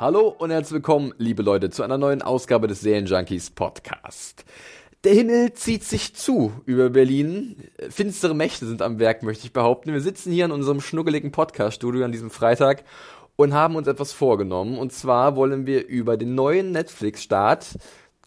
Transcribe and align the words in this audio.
Hallo 0.00 0.28
und 0.28 0.52
herzlich 0.52 0.74
willkommen, 0.74 1.12
liebe 1.18 1.42
Leute, 1.42 1.70
zu 1.70 1.82
einer 1.82 1.98
neuen 1.98 2.22
Ausgabe 2.22 2.68
des 2.68 2.82
Serienjunkies 2.82 3.50
Podcast. 3.50 4.44
Der 5.02 5.12
Himmel 5.12 5.54
zieht 5.54 5.82
sich 5.82 6.14
zu 6.14 6.52
über 6.66 6.88
Berlin. 6.90 7.56
Finstere 7.90 8.32
Mächte 8.32 8.64
sind 8.64 8.80
am 8.80 9.00
Werk, 9.00 9.24
möchte 9.24 9.46
ich 9.46 9.52
behaupten. 9.52 9.92
Wir 9.92 10.00
sitzen 10.00 10.30
hier 10.30 10.44
in 10.44 10.52
unserem 10.52 10.80
schnuckeligen 10.80 11.32
Podcast-Studio 11.32 12.04
an 12.04 12.12
diesem 12.12 12.30
Freitag 12.30 12.84
und 13.34 13.54
haben 13.54 13.74
uns 13.74 13.88
etwas 13.88 14.12
vorgenommen. 14.12 14.78
Und 14.78 14.92
zwar 14.92 15.34
wollen 15.34 15.66
wir 15.66 15.88
über 15.88 16.16
den 16.16 16.36
neuen 16.36 16.70
Netflix-Start 16.70 17.66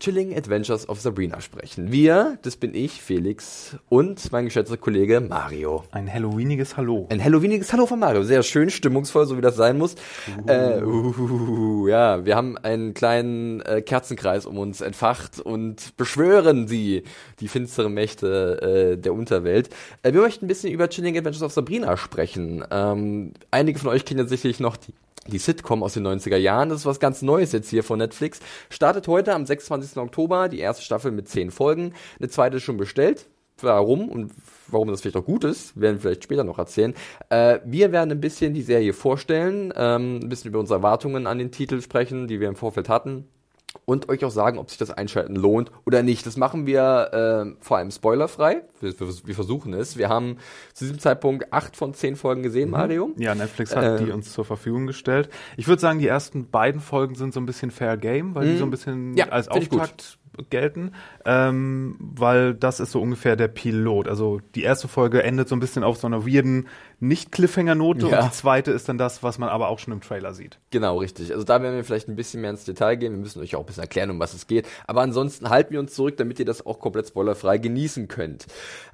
Chilling 0.02 0.36
Adventures 0.36 0.90
of 0.90 1.00
Sabrina 1.00 1.40
sprechen. 1.42 1.92
Wir, 1.92 2.40
das 2.42 2.56
bin 2.56 2.74
ich, 2.74 3.04
Felix, 3.04 3.78
und 3.88 4.32
mein 4.32 4.46
geschätzter 4.46 4.76
Kollege 4.76 5.22
Mario. 5.22 5.84
Ein 5.92 6.12
Halloweeniges 6.12 6.76
Hallo. 6.76 7.06
Ein 7.12 7.24
Halloweeniges 7.24 7.72
Hallo 7.72 7.86
von 7.86 8.00
Mario. 8.00 8.24
Sehr 8.24 8.42
schön, 8.42 8.72
stimmungsvoll, 8.72 9.28
so 9.28 9.38
wie 9.38 9.42
das 9.42 9.56
sein 9.56 9.78
muss. 9.78 9.94
Uh. 10.28 10.50
Äh, 10.50 10.84
uh, 10.84 11.88
ja, 11.88 12.26
wir 12.26 12.36
haben 12.36 12.58
einen 12.58 12.96
kleinen 12.96 13.62
äh, 13.62 13.84
Kerzenkreis 13.84 14.48
um 14.48 14.58
uns 14.58 14.82
entfacht 14.82 15.40
und 15.40 15.96
beschwören 15.98 16.68
sie, 16.68 17.04
die 17.40 17.48
finsteren 17.48 17.94
Mächte 17.94 18.96
äh, 18.96 18.98
der 18.98 19.14
Unterwelt. 19.14 19.70
Äh, 20.02 20.14
wir 20.14 20.22
möchten 20.22 20.46
ein 20.46 20.48
bisschen 20.48 20.72
über 20.72 20.90
Chilling 20.90 21.16
Adventures 21.16 21.44
of 21.44 21.52
Sabrina 21.52 21.96
sprechen. 21.96 22.64
Ähm, 22.72 23.34
einige 23.52 23.78
von 23.78 23.92
euch 23.92 24.04
kennen 24.04 24.28
sicherlich 24.28 24.60
noch 24.60 24.78
die 24.78 24.96
die 25.28 25.38
Sitcom 25.38 25.84
aus 25.84 25.94
den 25.94 26.06
90er 26.06 26.38
Jahren. 26.38 26.70
Das 26.70 26.80
ist 26.80 26.86
was 26.86 27.00
ganz 27.00 27.22
Neues 27.22 27.52
jetzt 27.52 27.70
hier 27.70 27.84
von 27.84 28.00
Netflix. 28.00 28.40
Startet 28.70 29.08
heute 29.08 29.34
am 29.34 29.46
26. 29.46 29.98
Oktober 29.98 30.50
die 30.50 30.60
erste 30.60 30.84
Staffel 30.84 31.12
mit 31.12 31.28
zehn 31.28 31.52
Folgen. 31.52 31.94
Eine 32.20 32.30
zweite 32.30 32.58
ist 32.58 32.64
schon 32.64 32.78
bestellt. 32.78 33.28
Warum 33.60 34.10
und 34.10 34.32
warum 34.68 34.88
das 34.88 35.02
vielleicht 35.02 35.18
auch 35.18 35.26
gut 35.26 35.44
ist, 35.44 35.80
werden 35.80 35.98
wir 35.98 36.02
vielleicht 36.02 36.24
später 36.24 36.44
noch 36.44 36.58
erzählen. 36.58 36.96
Äh, 37.30 37.60
wir 37.64 37.92
werden 37.92 38.12
ein 38.12 38.22
bisschen 38.22 38.56
die 38.56 38.64
Serie 38.64 38.94
vorstellen, 38.94 39.72
ähm, 39.76 40.20
ein 40.24 40.30
bisschen 40.30 40.50
über 40.50 40.60
unsere 40.60 40.80
Erwartungen 40.80 41.28
an 41.28 41.38
den 41.38 41.52
Titel 41.52 41.80
sprechen, 41.82 42.28
die 42.28 42.40
wir 42.40 42.48
im 42.48 42.56
Vorfeld 42.56 42.90
hatten 42.90 43.28
und 43.92 44.08
euch 44.08 44.24
auch 44.24 44.32
sagen, 44.32 44.58
ob 44.58 44.70
sich 44.70 44.78
das 44.78 44.90
Einschalten 44.90 45.36
lohnt 45.36 45.70
oder 45.86 46.02
nicht. 46.02 46.26
Das 46.26 46.38
machen 46.38 46.66
wir 46.66 47.52
äh, 47.52 47.56
vor 47.60 47.76
allem 47.76 47.92
spoilerfrei. 47.92 48.62
Wir, 48.80 48.98
wir, 48.98 49.08
wir, 49.26 49.36
versuchen 49.36 49.74
es. 49.74 49.98
Wir 49.98 50.08
haben 50.08 50.38
zu 50.74 50.86
diesem 50.86 50.98
Zeitpunkt 50.98 51.52
acht 51.52 51.76
von 51.76 51.94
zehn 51.94 52.16
Folgen 52.16 52.42
gesehen, 52.42 52.70
mhm. 52.70 52.72
Mario. 52.72 53.12
Ja, 53.18 53.36
Netflix 53.36 53.76
hat 53.76 53.84
äh, 53.84 54.06
die 54.06 54.12
uns 54.12 54.32
zur 54.32 54.46
Verfügung 54.46 54.88
gestellt. 54.88 55.30
Ich 55.58 55.68
würde 55.68 55.82
sagen, 55.82 56.00
die 56.00 56.08
ersten 56.08 56.50
beiden 56.50 56.80
Folgen 56.80 57.16
sind 57.16 57.34
so 57.34 57.42
ein 57.42 57.46
bisschen 57.46 57.70
Fair 57.70 57.98
Game, 57.98 58.34
weil 58.34 58.48
die 58.48 58.58
so 58.58 58.64
ein 58.64 58.72
bisschen 58.72 59.18
ja, 59.18 59.28
als 59.28 59.50
Auftakt 59.50 60.18
gelten, 60.50 60.94
ähm, 61.26 61.98
weil 62.00 62.54
das 62.54 62.80
ist 62.80 62.92
so 62.92 63.02
ungefähr 63.02 63.36
der 63.36 63.50
Pilot. 63.50 64.08
Also 64.08 64.40
die 64.56 64.64
erste 64.64 64.88
Folge 64.88 65.24
endet 65.24 65.50
so 65.50 65.56
ein 65.56 65.60
bisschen 65.60 65.84
auf 65.84 65.98
so 65.98 66.08
einer 66.08 66.26
weirden 66.26 66.68
Nicht-Cliffhanger-Note 67.02 68.08
ja. 68.08 68.20
und 68.20 68.28
die 68.28 68.32
zweite 68.32 68.70
ist 68.70 68.88
dann 68.88 69.00
das, 69.00 69.24
was 69.24 69.40
man 69.40 69.50
aber 69.50 69.70
auch 69.70 69.80
schon 69.80 69.92
im 69.92 70.02
Trailer 70.02 70.36
sieht. 70.36 70.60
Genau, 70.70 70.98
richtig. 71.00 71.34
Also 71.34 71.44
da 71.44 71.62
werden 71.62 71.76
wir 71.76 71.84
vielleicht 71.84 72.08
ein 72.08 72.16
bisschen 72.16 72.42
mehr 72.42 72.52
ins 72.52 72.64
Detail 72.64 72.96
gehen. 72.96 73.14
Wir 73.14 73.20
müssen 73.20 73.42
euch 73.42 73.56
auch 73.56 73.62
ein 73.62 73.66
bisschen 73.66 73.82
erklären, 73.82 74.12
um 74.12 74.20
was 74.20 74.36
es 74.36 74.46
geht. 74.46 74.68
Aber 74.86 75.02
ansonsten 75.02 75.50
halten 75.50 75.74
wir 75.74 75.80
uns 75.80 75.96
zurück, 75.96 76.18
damit 76.18 76.38
ihr 76.38 76.46
das 76.46 76.64
auch 76.64 76.80
komplett 76.80 77.08
spoilerfrei 77.08 77.58
genießen 77.58 78.08
könnt. 78.08 78.46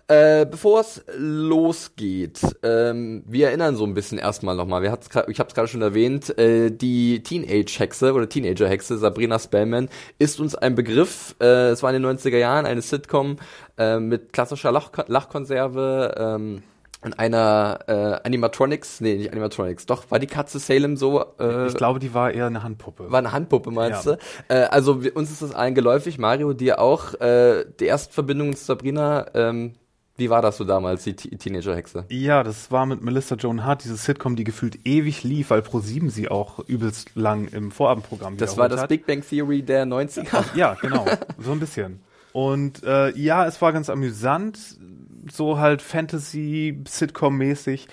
Äh, 0.08 0.46
Bevor 0.46 0.80
es 0.80 1.04
losgeht, 1.18 2.40
ähm, 2.64 3.24
wir 3.28 3.48
erinnern 3.48 3.76
so 3.76 3.86
ein 3.86 3.94
bisschen 3.94 4.20
erstmal 4.20 4.56
nochmal, 4.56 4.82
wir 4.82 4.92
hat's, 4.92 5.10
ich 5.28 5.40
habe 5.40 5.50
es 5.50 5.54
gerade 5.54 5.68
schon 5.68 5.82
erwähnt, 5.82 6.38
äh, 6.40 6.72
die 6.72 7.22
Teenage-Hexe 7.22 8.14
oder 8.14 8.30
Teenager-Hexe 8.30 8.98
Sabrina 8.98 9.38
Spellman 9.38 9.90
ist 10.18 10.40
uns 10.40 10.56
ein 10.56 10.76
Begriff. 10.76 11.36
Äh, 11.42 11.72
es 11.72 11.84
war 11.84 11.94
in 11.94 12.02
den 12.02 12.18
90er 12.18 12.38
Jahren 12.38 12.66
eine 12.66 12.82
Sitcom 12.82 13.36
äh, 13.78 14.00
mit 14.00 14.32
klassischer 14.32 14.72
Lach 14.72 14.92
Lachkonserve. 15.08 16.16
Ähm, 16.18 16.64
und 17.02 17.20
einer 17.20 17.80
äh, 17.88 18.26
Animatronics, 18.26 19.02
nee, 19.02 19.16
nicht 19.16 19.32
Animatronics, 19.32 19.86
doch, 19.86 20.10
war 20.10 20.20
die 20.20 20.28
Katze 20.28 20.60
Salem 20.60 20.98
so? 20.98 21.24
Äh, 21.40 21.68
ich 21.68 21.76
glaube, 21.76 22.00
die 22.00 22.14
war 22.14 22.32
eher 22.32 22.48
eine 22.48 22.64
Handpuppe. 22.64 23.12
War 23.12 23.20
eine 23.20 23.32
Handpuppe, 23.32 23.72
meinst 23.72 24.06
ja. 24.06 24.16
du? 24.16 24.20
Äh, 24.48 24.64
also 24.66 25.04
wir, 25.04 25.16
uns 25.16 25.32
ist 25.32 25.42
das 25.42 25.54
allen 25.54 25.76
geläufig, 25.76 26.18
Mario, 26.18 26.54
dir 26.54 26.80
auch. 26.80 27.14
Äh, 27.16 27.66
die 27.80 27.86
erste 27.86 28.14
Verbindung 28.14 28.56
zu 28.56 28.66
Sabrina, 28.66 29.28
ähm, 29.36 29.74
wie 30.18 30.32
war 30.32 30.42
das 30.42 30.58
so 30.58 30.64
damals, 30.64 31.04
die 31.04 31.14
Teenager-Hexe? 31.14 32.06
Ja, 32.10 32.44
das 32.44 32.72
war 32.72 32.88
mit 32.88 33.04
Melissa 33.04 33.36
Joan 33.36 33.64
Hart, 33.64 33.84
diese 33.84 33.96
Sitcom, 33.96 34.36
die 34.36 34.44
gefühlt 34.44 34.80
ewig 34.84 35.24
lief, 35.24 35.52
weil 35.52 35.60
Pro7 35.60 36.10
sie 36.10 36.30
auch 36.30 36.60
übelst 36.68 37.12
lang 37.16 37.48
im 37.50 37.70
Vorabendprogramm 37.70 38.38
Das 38.38 38.58
war 38.58 38.68
das 38.68 38.82
hat. 38.82 38.90
Big 38.90 39.06
Bang 39.06 39.22
Theory 39.22 39.62
der 39.62 39.86
90er. 39.86 40.44
Ja, 40.56 40.74
genau, 40.82 41.06
so 41.38 41.52
ein 41.52 41.60
bisschen. 41.60 42.00
Und 42.34 42.84
äh, 42.84 43.16
ja, 43.18 43.46
es 43.46 43.62
war 43.62 43.74
ganz 43.74 43.90
amüsant, 43.90 44.78
so 45.32 45.60
halt 45.60 45.82
Fantasy-Sitcom-mäßig. 45.82 47.88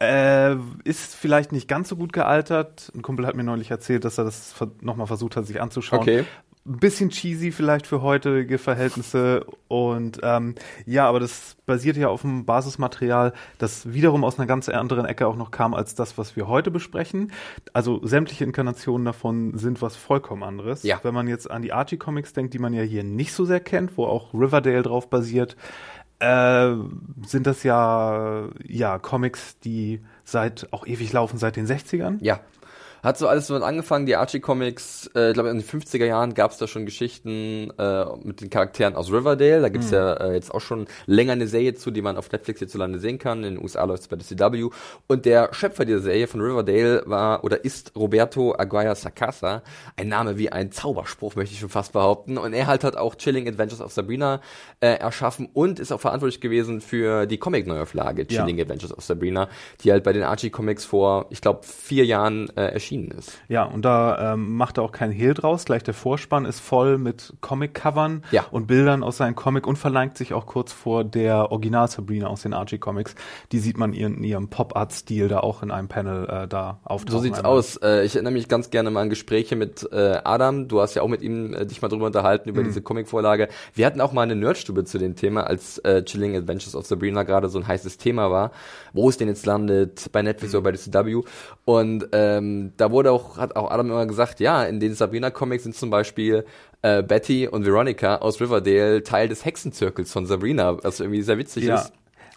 Äh, 0.00 0.56
ist 0.84 1.14
vielleicht 1.14 1.52
nicht 1.52 1.68
ganz 1.68 1.90
so 1.90 1.96
gut 1.96 2.12
gealtert. 2.12 2.90
Ein 2.94 3.02
Kumpel 3.02 3.26
hat 3.26 3.34
mir 3.34 3.44
neulich 3.44 3.70
erzählt, 3.70 4.04
dass 4.04 4.16
er 4.16 4.24
das 4.24 4.54
nochmal 4.80 5.06
versucht 5.06 5.36
hat, 5.36 5.46
sich 5.46 5.60
anzuschauen. 5.60 6.00
Okay 6.00 6.24
ein 6.66 6.76
bisschen 6.76 7.08
cheesy 7.08 7.52
vielleicht 7.52 7.86
für 7.86 8.02
heutige 8.02 8.58
Verhältnisse 8.58 9.46
und 9.68 10.20
ähm, 10.22 10.54
ja, 10.84 11.08
aber 11.08 11.18
das 11.18 11.56
basiert 11.64 11.96
ja 11.96 12.08
auf 12.08 12.20
dem 12.20 12.44
Basismaterial, 12.44 13.32
das 13.58 13.92
wiederum 13.92 14.24
aus 14.24 14.38
einer 14.38 14.46
ganz 14.46 14.68
anderen 14.68 15.06
Ecke 15.06 15.26
auch 15.26 15.36
noch 15.36 15.52
kam 15.52 15.72
als 15.72 15.94
das, 15.94 16.18
was 16.18 16.36
wir 16.36 16.48
heute 16.48 16.70
besprechen. 16.70 17.32
Also 17.72 18.06
sämtliche 18.06 18.44
Inkarnationen 18.44 19.06
davon 19.06 19.56
sind 19.56 19.80
was 19.80 19.96
vollkommen 19.96 20.42
anderes. 20.42 20.82
Ja. 20.82 21.00
Wenn 21.02 21.14
man 21.14 21.28
jetzt 21.28 21.50
an 21.50 21.62
die 21.62 21.72
Archie 21.72 21.96
Comics 21.96 22.34
denkt, 22.34 22.52
die 22.52 22.58
man 22.58 22.74
ja 22.74 22.82
hier 22.82 23.04
nicht 23.04 23.32
so 23.32 23.46
sehr 23.46 23.60
kennt, 23.60 23.96
wo 23.96 24.04
auch 24.04 24.34
Riverdale 24.34 24.82
drauf 24.82 25.08
basiert, 25.08 25.56
äh, 26.20 26.74
sind 27.26 27.46
das 27.46 27.62
ja 27.62 28.48
ja 28.66 28.98
Comics, 28.98 29.58
die 29.60 30.00
seit 30.24 30.72
auch 30.72 30.86
ewig 30.86 31.12
laufen 31.12 31.38
seit 31.38 31.56
den 31.56 31.66
60ern. 31.66 32.18
Ja. 32.20 32.40
Hat 33.02 33.18
so 33.18 33.28
alles 33.28 33.46
so 33.46 33.56
angefangen, 33.56 34.06
die 34.06 34.16
Archie-Comics, 34.16 35.10
äh, 35.14 35.28
ich 35.28 35.34
glaube 35.34 35.50
in 35.50 35.58
den 35.58 35.66
50er 35.66 36.04
Jahren 36.04 36.34
gab 36.34 36.50
es 36.50 36.58
da 36.58 36.66
schon 36.66 36.84
Geschichten 36.84 37.72
äh, 37.78 38.04
mit 38.22 38.40
den 38.40 38.50
Charakteren 38.50 38.94
aus 38.94 39.10
Riverdale. 39.10 39.62
Da 39.62 39.68
gibt's 39.68 39.90
mhm. 39.90 39.96
ja 39.96 40.12
äh, 40.14 40.34
jetzt 40.34 40.52
auch 40.52 40.60
schon 40.60 40.86
länger 41.06 41.32
eine 41.32 41.46
Serie 41.46 41.74
zu, 41.74 41.90
die 41.90 42.02
man 42.02 42.16
auf 42.16 42.30
Netflix 42.30 42.58
hierzulande 42.58 42.98
sehen 42.98 43.18
kann. 43.18 43.44
In 43.44 43.54
den 43.54 43.62
USA 43.62 43.84
läuft's 43.84 44.08
bei 44.08 44.16
der 44.16 44.26
CW. 44.26 44.68
Und 45.06 45.24
der 45.24 45.52
Schöpfer 45.54 45.84
dieser 45.84 46.00
Serie 46.00 46.26
von 46.26 46.40
Riverdale 46.40 47.02
war 47.06 47.44
oder 47.44 47.64
ist 47.64 47.96
Roberto 47.96 48.54
Aguirre 48.56 48.94
Sacasa. 48.94 49.62
Ein 49.96 50.08
Name 50.08 50.36
wie 50.36 50.50
ein 50.50 50.70
Zauberspruch, 50.70 51.36
möchte 51.36 51.54
ich 51.54 51.60
schon 51.60 51.70
fast 51.70 51.92
behaupten. 51.92 52.36
Und 52.36 52.52
er 52.52 52.66
halt 52.66 52.84
hat 52.84 52.96
auch 52.96 53.14
Chilling 53.14 53.48
Adventures 53.48 53.80
of 53.80 53.92
Sabrina 53.92 54.40
äh, 54.80 54.94
erschaffen 54.94 55.48
und 55.52 55.80
ist 55.80 55.92
auch 55.92 56.00
verantwortlich 56.00 56.40
gewesen 56.40 56.80
für 56.80 57.26
die 57.26 57.38
Comic-Neuauflage 57.38 58.26
Chilling 58.26 58.58
ja. 58.58 58.64
Adventures 58.64 58.96
of 58.96 59.04
Sabrina, 59.04 59.48
die 59.82 59.92
halt 59.92 60.04
bei 60.04 60.12
den 60.12 60.22
Archie-Comics 60.22 60.84
vor, 60.84 61.26
ich 61.30 61.40
glaube, 61.40 61.60
vier 61.62 62.04
Jahren 62.04 62.48
äh, 62.56 62.66
erschienen 62.66 62.89
erschienen 62.90 63.10
ist. 63.10 63.38
Ja, 63.48 63.64
und 63.64 63.84
da 63.84 64.34
ähm, 64.34 64.56
macht 64.56 64.78
er 64.78 64.84
auch 64.84 64.92
keinen 64.92 65.12
Hehl 65.12 65.34
draus. 65.34 65.64
Gleich 65.64 65.82
der 65.82 65.94
Vorspann 65.94 66.44
ist 66.44 66.60
voll 66.60 66.98
mit 66.98 67.34
Comic-Covern 67.40 68.24
ja. 68.30 68.46
und 68.50 68.66
Bildern 68.66 69.02
aus 69.02 69.18
seinem 69.18 69.34
Comic 69.34 69.66
und 69.66 69.76
verlangt 69.76 70.16
sich 70.16 70.34
auch 70.34 70.46
kurz 70.46 70.72
vor 70.72 71.04
der 71.04 71.52
Original-Sabrina 71.52 72.26
aus 72.26 72.42
den 72.42 72.52
Archie-Comics. 72.52 73.14
Die 73.52 73.58
sieht 73.58 73.78
man 73.78 73.92
in 73.92 74.22
ihrem 74.22 74.48
Pop-Art-Stil 74.48 75.28
da 75.28 75.40
auch 75.40 75.62
in 75.62 75.70
einem 75.70 75.88
Panel 75.88 76.28
äh, 76.28 76.48
da 76.48 76.80
auftauchen. 76.84 77.18
So 77.18 77.22
sieht's 77.22 77.38
einmal. 77.38 77.52
aus. 77.52 77.76
Äh, 77.76 78.04
ich 78.04 78.14
erinnere 78.14 78.32
mich 78.32 78.48
ganz 78.48 78.70
gerne 78.70 78.90
mal 78.90 79.02
an 79.02 79.10
Gespräche 79.10 79.56
mit 79.56 79.88
äh, 79.92 80.20
Adam. 80.24 80.68
Du 80.68 80.80
hast 80.80 80.94
ja 80.94 81.02
auch 81.02 81.08
mit 81.08 81.22
ihm 81.22 81.54
äh, 81.54 81.66
dich 81.66 81.82
mal 81.82 81.88
drüber 81.88 82.06
unterhalten, 82.06 82.48
über 82.48 82.62
mhm. 82.62 82.66
diese 82.66 82.82
Comic-Vorlage. 82.82 83.48
Wir 83.74 83.86
hatten 83.86 84.00
auch 84.00 84.12
mal 84.12 84.22
eine 84.22 84.36
Nerdstube 84.36 84.84
zu 84.84 84.98
dem 84.98 85.16
Thema, 85.16 85.44
als 85.44 85.78
äh, 85.78 86.04
Chilling 86.04 86.36
Adventures 86.36 86.74
of 86.74 86.86
Sabrina 86.86 87.22
gerade 87.22 87.48
so 87.48 87.58
ein 87.58 87.66
heißes 87.66 87.98
Thema 87.98 88.30
war, 88.30 88.52
wo 88.92 89.08
es 89.08 89.16
denn 89.16 89.28
jetzt 89.28 89.46
landet, 89.46 90.10
bei 90.12 90.22
Netflix 90.22 90.52
mhm. 90.52 90.58
oder 90.58 90.64
bei 90.64 90.72
der 90.72 90.80
CW. 90.80 91.22
Und 91.64 92.08
ähm, 92.12 92.72
da 92.80 92.90
wurde 92.90 93.12
auch, 93.12 93.36
hat 93.38 93.56
auch 93.56 93.70
Adam 93.70 93.90
immer 93.90 94.06
gesagt, 94.06 94.40
ja, 94.40 94.64
in 94.64 94.80
den 94.80 94.94
Sabrina-Comics 94.94 95.64
sind 95.64 95.74
zum 95.74 95.90
Beispiel 95.90 96.44
äh, 96.82 97.02
Betty 97.02 97.46
und 97.46 97.66
Veronica 97.66 98.16
aus 98.16 98.40
Riverdale 98.40 99.02
Teil 99.02 99.28
des 99.28 99.44
Hexenzirkels 99.44 100.12
von 100.12 100.26
Sabrina, 100.26 100.82
was 100.82 101.00
irgendwie 101.00 101.22
sehr 101.22 101.38
witzig 101.38 101.64
ja. 101.64 101.76
ist. 101.76 101.92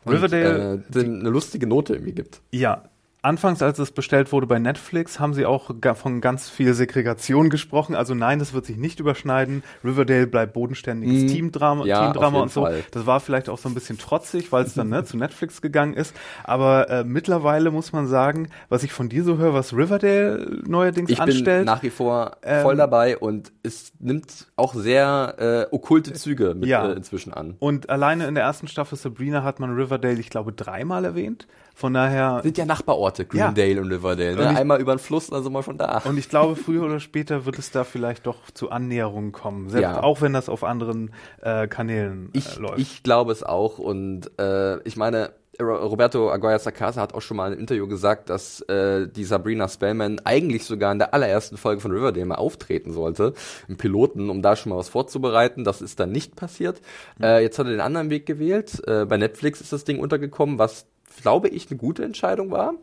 Und, 0.05 0.13
Riverdale 0.13 0.83
äh, 0.93 0.99
eine 0.99 1.29
lustige 1.29 1.65
Note 1.65 1.93
irgendwie 1.93 2.13
gibt. 2.13 2.41
Ja, 2.51 2.83
Anfangs, 3.23 3.61
als 3.61 3.79
es 3.79 3.91
bestellt 3.91 4.33
wurde 4.33 4.47
bei 4.47 4.59
Netflix, 4.59 5.17
haben 5.17 5.33
sie 5.33 5.45
auch 5.45 5.71
von 5.95 6.19
ganz 6.19 6.49
viel 6.49 6.73
Segregation 6.73 7.49
gesprochen. 7.49 7.95
Also 7.95 8.13
nein, 8.13 8.37
das 8.37 8.53
wird 8.53 8.65
sich 8.65 8.75
nicht 8.75 8.99
überschneiden. 8.99 9.63
Riverdale 9.81 10.27
bleibt 10.27 10.51
bodenständiges 10.51 11.23
Mhm. 11.23 11.27
Teamdrama, 11.29 11.85
Ja, 11.85 12.01
Teamdrama 12.01 12.41
und 12.41 12.51
so. 12.51 12.63
Fall. 12.63 12.83
Das 12.91 13.05
war 13.05 13.21
vielleicht 13.21 13.47
auch 13.47 13.57
so 13.57 13.69
ein 13.69 13.73
bisschen 13.75 13.97
trotzig, 13.97 14.51
weil 14.51 14.65
es 14.65 14.73
dann 14.73 14.89
ne, 14.89 15.05
zu 15.05 15.15
Netflix 15.15 15.61
gegangen 15.61 15.93
ist. 15.93 16.13
Aber 16.43 16.89
äh, 16.89 17.03
mittlerweile 17.05 17.71
muss 17.71 17.93
man 17.93 18.07
sagen, 18.07 18.49
was 18.67 18.83
ich 18.83 18.91
von 18.91 19.07
dir 19.07 19.23
so 19.23 19.37
höre, 19.37 19.53
was 19.53 19.73
Riverdale 19.73 20.61
neuerdings 20.67 21.09
Ich 21.09 21.17
bin 21.17 21.29
anstellt. 21.29 21.65
nach 21.65 21.81
wie 21.81 21.91
vor 21.91 22.33
Ähm, 22.43 22.61
voll 22.63 22.75
dabei 22.75 23.17
und 23.17 23.53
es 23.63 23.93
nimmt 23.99 24.47
auch 24.57 24.73
sehr 24.73 25.35
äh, 25.71 25.73
okkulte 25.73 26.11
Züge 26.11 26.55
mit, 26.55 26.67
Ja. 26.67 26.89
äh, 26.89 26.93
inzwischen 26.93 27.33
an. 27.33 27.55
und 27.59 27.89
alleine 27.89 28.27
in 28.27 28.35
der 28.35 28.43
ersten 28.43 28.67
Staffel 28.67 28.97
Sabrina 28.97 29.43
hat 29.43 29.61
man 29.61 29.73
Riverdale, 29.73 30.19
ich 30.19 30.29
glaube, 30.29 30.51
dreimal 30.51 31.05
erwähnt. 31.05 31.47
Von 31.75 31.93
daher 31.93 32.41
Sind 32.43 32.57
ja 32.57 32.65
Nachbarorte, 32.65 33.23
Ja. 33.33 33.51
Greendale 33.51 33.81
und 33.81 33.91
Riverdale. 33.91 34.31
Und 34.33 34.37
Ne? 34.45 34.51
ich- 34.51 34.57
Einmal 34.57 34.79
über 34.79 34.93
den 34.95 34.99
Fluss, 34.99 35.27
dann 35.27 35.43
sind 35.43 35.51
wir 35.53 35.63
schon 35.63 35.77
da. 35.77 36.01
Und 36.05 36.17
ich 36.17 36.29
glaube, 36.29 36.55
früher 36.55 36.83
oder 36.83 36.99
später 36.99 37.45
wird 37.45 37.57
es 37.57 37.71
da 37.71 37.83
vielleicht 37.83 38.27
doch 38.27 38.51
zu 38.53 38.69
Annäherungen 38.69 39.31
kommen. 39.31 39.69
Selbst 39.69 39.83
Ja. 39.83 40.03
auch 40.03 40.21
wenn 40.21 40.33
das 40.33 40.49
auf 40.49 40.63
anderen 40.63 41.11
äh, 41.41 41.67
Kanälen 41.67 42.29
äh, 42.33 42.37
Ich, 42.37 42.57
läuft. 42.57 42.79
ich 42.79 43.03
glaube 43.03 43.31
es 43.31 43.43
auch 43.43 43.79
und 43.79 44.31
äh, 44.39 44.77
ich 44.87 44.95
meine, 44.97 45.31
Ro- 45.61 45.85
Roberto 45.87 46.31
Aguirre 46.31 46.57
Sacasa 46.57 46.99
hat 47.01 47.13
auch 47.13 47.21
schon 47.21 47.37
mal 47.37 47.45
in 47.47 47.53
einem 47.53 47.61
Interview 47.61 47.87
gesagt, 47.87 48.29
dass 48.31 48.61
äh, 48.61 49.07
die 49.07 49.23
Sabrina 49.23 49.67
Spellman 49.67 50.19
eigentlich 50.23 50.65
sogar 50.65 50.91
in 50.91 50.97
der 50.99 51.13
allerersten 51.13 51.57
Folge 51.57 51.79
von 51.79 51.91
Riverdale 51.91 52.25
mal 52.25 52.35
auftreten 52.35 52.91
sollte, 52.91 53.33
im 53.67 53.77
Piloten, 53.77 54.29
um 54.31 54.41
da 54.41 54.55
schon 54.55 54.71
mal 54.71 54.77
was 54.79 54.89
vorzubereiten. 54.89 55.63
Das 55.63 55.81
ist 55.83 55.99
dann 55.99 56.11
nicht 56.11 56.35
passiert. 56.35 56.81
Äh, 57.21 57.43
jetzt 57.43 57.59
hat 57.59 57.67
er 57.67 57.71
den 57.71 57.81
anderen 57.81 58.09
Weg 58.09 58.25
gewählt. 58.25 58.81
Äh, 58.87 59.05
bei 59.05 59.17
Netflix 59.17 59.61
ist 59.61 59.71
das 59.73 59.83
Ding 59.83 59.99
untergekommen, 59.99 60.57
was, 60.57 60.87
glaube 61.21 61.49
ich, 61.49 61.69
eine 61.69 61.77
gute 61.77 62.03
Entscheidung 62.03 62.51
war 62.51 62.73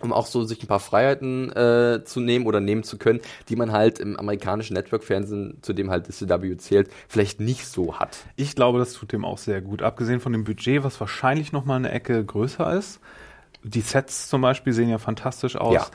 um 0.00 0.12
auch 0.12 0.26
so 0.26 0.44
sich 0.44 0.62
ein 0.62 0.66
paar 0.66 0.80
Freiheiten 0.80 1.50
äh, 1.52 2.02
zu 2.04 2.20
nehmen 2.20 2.46
oder 2.46 2.60
nehmen 2.60 2.82
zu 2.82 2.98
können, 2.98 3.20
die 3.48 3.56
man 3.56 3.72
halt 3.72 3.98
im 3.98 4.18
amerikanischen 4.18 4.74
Network-Fernsehen, 4.74 5.58
zu 5.62 5.72
dem 5.72 5.90
halt 5.90 6.08
das 6.08 6.18
CW 6.18 6.56
zählt, 6.56 6.90
vielleicht 7.08 7.40
nicht 7.40 7.66
so 7.66 7.98
hat. 7.98 8.18
Ich 8.36 8.54
glaube, 8.54 8.78
das 8.78 8.94
tut 8.94 9.12
dem 9.12 9.24
auch 9.24 9.38
sehr 9.38 9.60
gut. 9.60 9.82
Abgesehen 9.82 10.20
von 10.20 10.32
dem 10.32 10.44
Budget, 10.44 10.82
was 10.82 10.98
wahrscheinlich 11.00 11.52
noch 11.52 11.64
mal 11.64 11.76
eine 11.76 11.90
Ecke 11.90 12.24
größer 12.24 12.72
ist. 12.74 13.00
Die 13.62 13.82
Sets 13.82 14.28
zum 14.28 14.40
Beispiel 14.40 14.72
sehen 14.72 14.88
ja 14.88 14.98
fantastisch 14.98 15.56
aus. 15.56 15.74
Ja. 15.74 15.86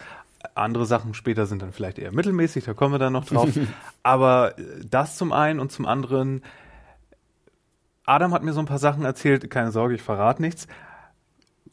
Andere 0.53 0.85
Sachen 0.85 1.15
später 1.15 1.47
sind 1.47 1.63
dann 1.63 1.71
vielleicht 1.71 1.97
eher 1.97 2.11
mittelmäßig, 2.11 2.65
da 2.65 2.75
kommen 2.75 2.93
wir 2.93 2.99
dann 2.99 3.13
noch 3.13 3.25
drauf. 3.25 3.49
Aber 4.03 4.57
äh, 4.59 4.63
das 4.87 5.17
zum 5.17 5.33
einen 5.33 5.59
und 5.59 5.71
zum 5.71 5.87
anderen, 5.87 6.43
Adam 8.05 8.31
hat 8.31 8.43
mir 8.43 8.53
so 8.53 8.59
ein 8.59 8.67
paar 8.67 8.77
Sachen 8.77 9.03
erzählt, 9.03 9.49
keine 9.49 9.71
Sorge, 9.71 9.95
ich 9.95 10.03
verrate 10.03 10.43
nichts, 10.43 10.67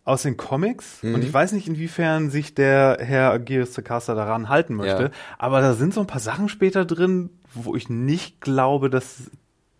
aus 0.04 0.22
den 0.22 0.36
Comics. 0.36 1.02
Und 1.02 1.22
ich 1.22 1.32
weiß 1.32 1.52
nicht, 1.52 1.68
inwiefern 1.68 2.30
sich 2.30 2.54
der 2.54 2.98
Herr 3.00 3.38
Gilles 3.38 3.80
Casta 3.84 4.14
daran 4.14 4.48
halten 4.48 4.74
möchte. 4.74 5.04
Ja. 5.04 5.10
Aber 5.38 5.60
da 5.60 5.74
sind 5.74 5.94
so 5.94 6.00
ein 6.00 6.06
paar 6.06 6.20
Sachen 6.20 6.48
später 6.48 6.84
drin, 6.84 7.30
wo 7.54 7.76
ich 7.76 7.88
nicht 7.88 8.40
glaube, 8.40 8.90
dass 8.90 9.30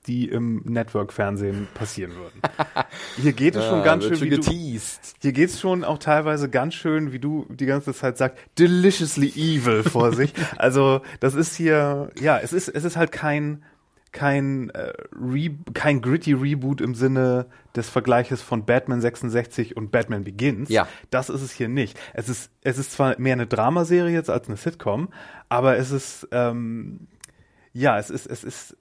die 0.06 0.28
im 0.28 0.62
Network-Fernsehen 0.64 1.68
passieren 1.74 2.12
würden. 2.16 2.40
Hier 3.22 3.32
geht 3.32 3.54
es 3.54 3.64
schon 3.64 3.84
ganz 3.84 4.04
schön, 4.04 4.20
wie 4.20 4.30
du, 4.30 4.36
geteased. 4.36 5.14
hier 5.20 5.32
geht's 5.32 5.60
schon 5.60 5.84
auch 5.84 5.98
teilweise 5.98 6.50
ganz 6.50 6.74
schön, 6.74 7.12
wie 7.12 7.20
du 7.20 7.46
die 7.48 7.66
ganze 7.66 7.94
Zeit 7.94 8.18
sagst, 8.18 8.36
deliciously 8.58 9.28
evil 9.36 9.84
vor 9.84 10.12
sich. 10.12 10.32
Also 10.56 11.02
das 11.20 11.34
ist 11.34 11.54
hier, 11.54 12.10
ja, 12.20 12.38
es 12.38 12.52
ist 12.52 12.68
es 12.68 12.84
ist 12.84 12.96
halt 12.96 13.10
kein 13.10 13.62
kein 14.12 14.70
äh, 14.70 14.92
Re 15.12 15.50
kein 15.74 16.02
gritty 16.02 16.34
Reboot 16.34 16.80
im 16.80 16.94
Sinne 16.94 17.46
des 17.74 17.88
Vergleiches 17.88 18.42
von 18.42 18.64
Batman 18.64 19.00
66 19.00 19.76
und 19.76 19.90
Batman 19.90 20.24
Begins. 20.24 20.68
Ja. 20.68 20.86
Das 21.10 21.30
ist 21.30 21.42
es 21.42 21.52
hier 21.52 21.68
nicht. 21.68 21.98
Es 22.12 22.28
ist 22.28 22.50
es 22.62 22.78
ist 22.78 22.92
zwar 22.92 23.18
mehr 23.18 23.32
eine 23.32 23.46
Dramaserie 23.46 24.12
jetzt 24.12 24.30
als 24.30 24.48
eine 24.48 24.56
Sitcom, 24.56 25.08
aber 25.48 25.78
es 25.78 25.90
ist 25.90 26.28
ähm, 26.30 27.08
ja, 27.72 27.98
es 27.98 28.10
ist 28.10 28.26
es 28.26 28.44
ist 28.44 28.76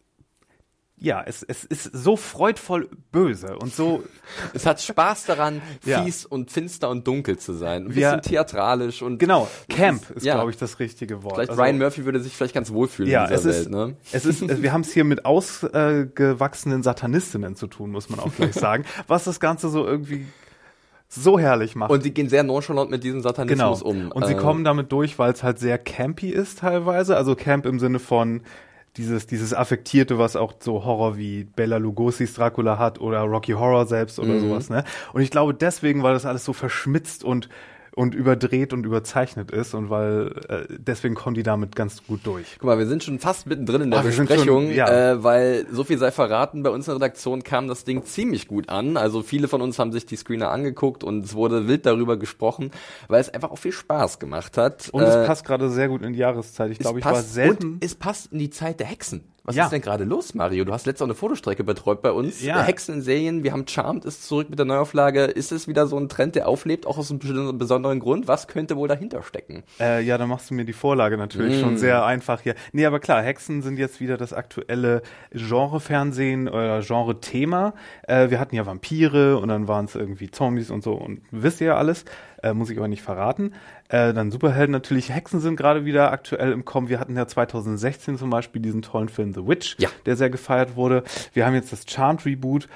ja, 1.03 1.24
es, 1.25 1.42
es 1.42 1.63
ist 1.65 1.86
so 1.94 2.15
freudvoll 2.15 2.88
böse 3.12 3.57
und 3.57 3.74
so 3.74 4.03
Es 4.53 4.68
hat 4.68 4.80
Spaß 4.80 5.25
daran, 5.25 5.59
Ja. 5.83 6.03
fies 6.03 6.25
und 6.27 6.51
finster 6.51 6.89
und 6.89 7.07
dunkel 7.07 7.39
zu 7.39 7.53
sein. 7.53 7.88
Ein 7.88 7.95
Wir- 7.95 8.12
bisschen 8.12 8.21
theatralisch 8.21 9.01
und 9.01 9.18
Genau, 9.18 9.48
Camp 9.68 10.03
ist- 10.03 10.12
ist, 10.18 10.25
ja. 10.25 10.36
glaube 10.36 10.51
ich, 10.51 10.57
das 10.57 10.77
richtige 10.80 11.24
Wort. 11.24 11.33
vielleicht 11.36 11.50
Also, 11.50 11.62
Ryan 11.63 11.80
Murphy 11.80 12.06
würde 12.06 12.19
sich 12.19 12.36
vielleicht 12.38 12.53
ganz 12.53 12.71
wohlfühlen 12.71 13.12
ja, 13.12 13.25
in 13.25 13.33
es 13.33 13.42
dieser 13.42 13.50
ist, 13.51 13.71
Welt, 13.74 13.89
ne? 13.89 13.95
es 14.12 14.25
ist, 14.25 14.42
wir 14.62 14.71
haben 14.74 14.81
es 14.81 14.94
hier 14.94 15.03
mit 15.03 15.25
ausgewachsenen 15.25 16.83
Satanistinnen 16.83 17.56
zu 17.56 17.68
tun, 17.68 17.92
muss 17.92 18.09
man 18.09 18.19
auch 18.19 18.33
gleich 18.36 18.54
sagen, 18.54 18.86
was 19.07 19.24
das 19.24 19.39
Ganze 19.39 19.69
so 19.69 19.86
irgendwie 19.86 20.27
so 21.09 21.38
herrlich 21.39 21.75
macht. 21.75 21.92
Und 21.92 22.04
sie 22.04 22.12
gehen 22.12 22.30
sehr 22.30 22.44
nonchalant 22.44 22.89
mit 22.89 23.04
diesem 23.04 23.19
genau. 23.21 23.30
Satanismus 23.30 23.81
um. 23.81 24.12
Und 24.12 24.25
sie 24.27 24.33
Äh, 24.33 24.38
kommen 24.38 24.63
damit 24.63 24.92
durch, 24.92 25.19
weil 25.19 25.33
es 25.33 25.44
halt 25.44 25.59
sehr 25.59 25.77
campy 25.77 26.30
ist 26.30 26.59
teilweise. 26.59 27.18
Also 27.18 27.36
Camp 27.36 27.65
im 27.65 27.80
Sinne 27.80 28.00
von 28.00 28.44
dieses, 28.98 29.26
dieses 29.28 29.54
Affektierte, 29.54 30.18
was 30.18 30.36
auch 30.36 30.54
so 30.60 30.84
Horror 30.86 31.18
wie 31.18 31.46
Bella 31.46 31.78
Lugosi's 31.78 32.34
Dracula 32.34 32.78
hat 32.78 33.00
oder 33.00 33.22
Rocky 33.22 33.54
Horror 33.54 33.86
selbst 33.86 34.20
oder 34.20 34.34
Mhm. 34.34 34.40
sowas, 34.40 34.70
ne? 34.70 34.84
Und 35.14 35.22
ich 35.22 35.32
glaube 35.32 35.54
deswegen, 35.54 36.04
weil 36.04 36.14
das 36.14 36.26
alles 36.26 36.44
so 36.44 36.54
verschmitzt 36.54 37.24
und 37.24 37.48
und 37.96 38.16
überdreht 38.16 38.72
und 38.74 38.86
überzeichnet 38.86 39.52
ist 39.52 39.74
und 39.74 39.90
weil 39.90 40.34
äh, 40.48 40.66
deswegen 40.78 41.14
kommen 41.16 41.34
die 41.36 41.44
damit 41.44 41.76
ganz 41.76 42.06
gut 42.08 42.22
durch. 42.24 42.56
Guck 42.58 42.68
mal, 42.68 42.78
wir 42.80 42.88
sind 42.88 43.04
schon 43.04 43.20
fast 43.20 43.48
mittendrin 43.48 43.82
in 43.82 43.92
der 43.92 44.00
Ach, 44.00 44.04
Besprechung, 44.06 44.46
schon- 44.68 44.72
ja. 44.72 45.12
äh, 45.12 45.24
weil 45.24 45.66
so 45.72 45.84
viel 45.84 45.98
sei 45.98 46.12
verraten, 46.12 46.64
bei 46.64 46.70
uns 46.70 46.88
in 46.88 46.92
der 46.92 46.96
Redaktion 46.96 47.44
kam 47.44 47.68
das 47.68 47.84
Ding 47.84 48.06
ziemlich 48.06 48.48
gut 48.48 48.70
an. 48.70 48.96
Also 48.96 49.22
viele 49.24 49.48
von 49.50 49.62
uns 49.62 49.78
haben 49.78 49.92
sich 49.92 50.06
die 50.06 50.16
Screener 50.16 50.52
angeguckt 50.52 51.04
und 51.04 51.26
es 51.26 51.34
wurde 51.34 51.68
wild 51.68 51.86
darüber 51.86 52.18
gesprochen, 52.18 52.72
weil 53.10 53.20
es 53.20 53.30
einfach 53.30 53.52
auch 53.52 53.58
viel 53.58 53.74
Spaß 53.74 54.20
gemacht 54.20 54.58
hat. 54.58 54.90
Und 54.92 55.04
Äh, 55.04 55.08
es 55.08 55.28
passt 55.28 55.46
gerade 55.46 55.70
sehr 55.70 55.90
gut 55.90 56.02
in 56.02 56.14
die 56.14 56.20
Jahreszeit. 56.20 56.72
Ich 56.72 56.80
glaube, 56.80 57.00
ich 57.00 57.06
war 57.06 57.22
selten. 57.22 57.74
Und 57.74 57.84
es 57.84 57.96
passt 57.96 58.32
in 58.32 58.40
die 58.40 58.50
Zeit 58.50 58.80
der 58.80 58.88
Hexen. 58.88 59.26
Was 59.44 59.56
Ja. 59.56 59.64
ist 59.64 59.72
denn 59.72 59.82
gerade 59.82 60.04
los, 60.04 60.36
Mario? 60.36 60.66
Du 60.66 60.72
hast 60.72 60.86
letzte 60.86 61.04
auch 61.04 61.08
eine 61.08 61.16
Fotostrecke 61.16 61.64
betreut 61.64 62.04
bei 62.04 62.12
uns. 62.12 62.44
Ja. 62.44 62.62
Hexen 62.62 62.96
in 62.96 63.02
Serien, 63.02 63.44
wir 63.44 63.54
haben 63.54 63.68
Charmed 63.68 64.06
ist 64.06 64.28
zurück 64.28 64.52
mit 64.52 64.60
der 64.60 64.68
Neuauflage. 64.68 65.24
Ist 65.26 65.52
es 65.52 65.68
wieder 65.68 65.88
so 65.88 65.98
ein 65.98 66.10
Trend, 66.10 66.36
der 66.36 66.48
auflebt, 66.48 66.86
auch 66.86 67.00
aus 67.00 67.10
einem 67.10 67.58
besonderen 67.58 68.00
Grund? 68.00 68.28
Was 68.28 68.48
könnte 68.48 68.76
wohl 68.78 68.88
dahinter 68.88 69.24
stecken? 69.24 69.64
Äh, 69.80 70.04
ja, 70.04 70.20
da 70.20 70.28
machst 70.28 70.52
du 70.52 70.54
mir 70.54 70.64
die 70.66 70.74
Vorlage 70.74 71.18
natürlich 71.18 71.58
Mm. 71.58 71.60
schon 71.64 71.78
sehr 71.78 72.06
einfach 72.06 72.42
hier. 72.42 72.54
Nee, 72.72 72.86
aber 72.86 73.00
klar, 73.00 73.24
Hexen 73.24 73.64
sind 73.64 73.80
jetzt 73.80 74.00
wieder 74.00 74.16
das 74.18 74.32
aktuelle 74.32 75.02
Genre-Fernsehen 75.32 76.48
oder 76.48 76.82
Genre-Thema. 76.82 77.74
Äh, 78.08 78.30
wir 78.30 78.40
hatten 78.40 78.56
ja 78.56 78.66
Vampire 78.66 79.38
und 79.40 79.48
dann 79.50 79.68
waren 79.68 79.86
es 79.86 79.96
irgendwie 79.96 80.30
Zombies 80.30 80.70
und 80.72 80.84
so 80.84 80.94
und 80.94 81.22
wisst 81.32 81.62
ihr 81.62 81.68
ja 81.68 81.78
alles. 81.78 82.06
Äh, 82.44 82.54
muss 82.54 82.70
ich 82.70 82.78
aber 82.78 82.88
nicht 82.88 83.02
verraten. 83.04 83.54
Äh, 83.90 84.14
dann 84.14 84.32
Superhelden 84.32 84.72
natürlich. 84.72 85.14
Hexen 85.14 85.40
sind 85.40 85.56
gerade 85.58 85.86
wieder 85.86 86.12
aktuell 86.12 86.52
im 86.52 86.66
Kommen. 86.66 86.90
Wir 86.90 87.00
hatten 87.00 87.16
ja 87.16 87.28
2016 87.28 88.18
zum 88.18 88.30
Beispiel 88.30 88.62
diesen 88.62 88.82
tollen 88.82 89.10
Film 89.10 89.34
The 89.34 89.48
Witch, 89.48 89.76
Ja. 89.80 89.90
der 90.06 90.16
sehr 90.16 90.30
gefeiert 90.30 90.76
wurde. 90.76 91.04
Wir 91.34 91.46
haben 91.46 91.54
jetzt 91.54 91.72
das 91.72 91.84
Charmed 91.88 92.26
Reboot. 92.26 92.68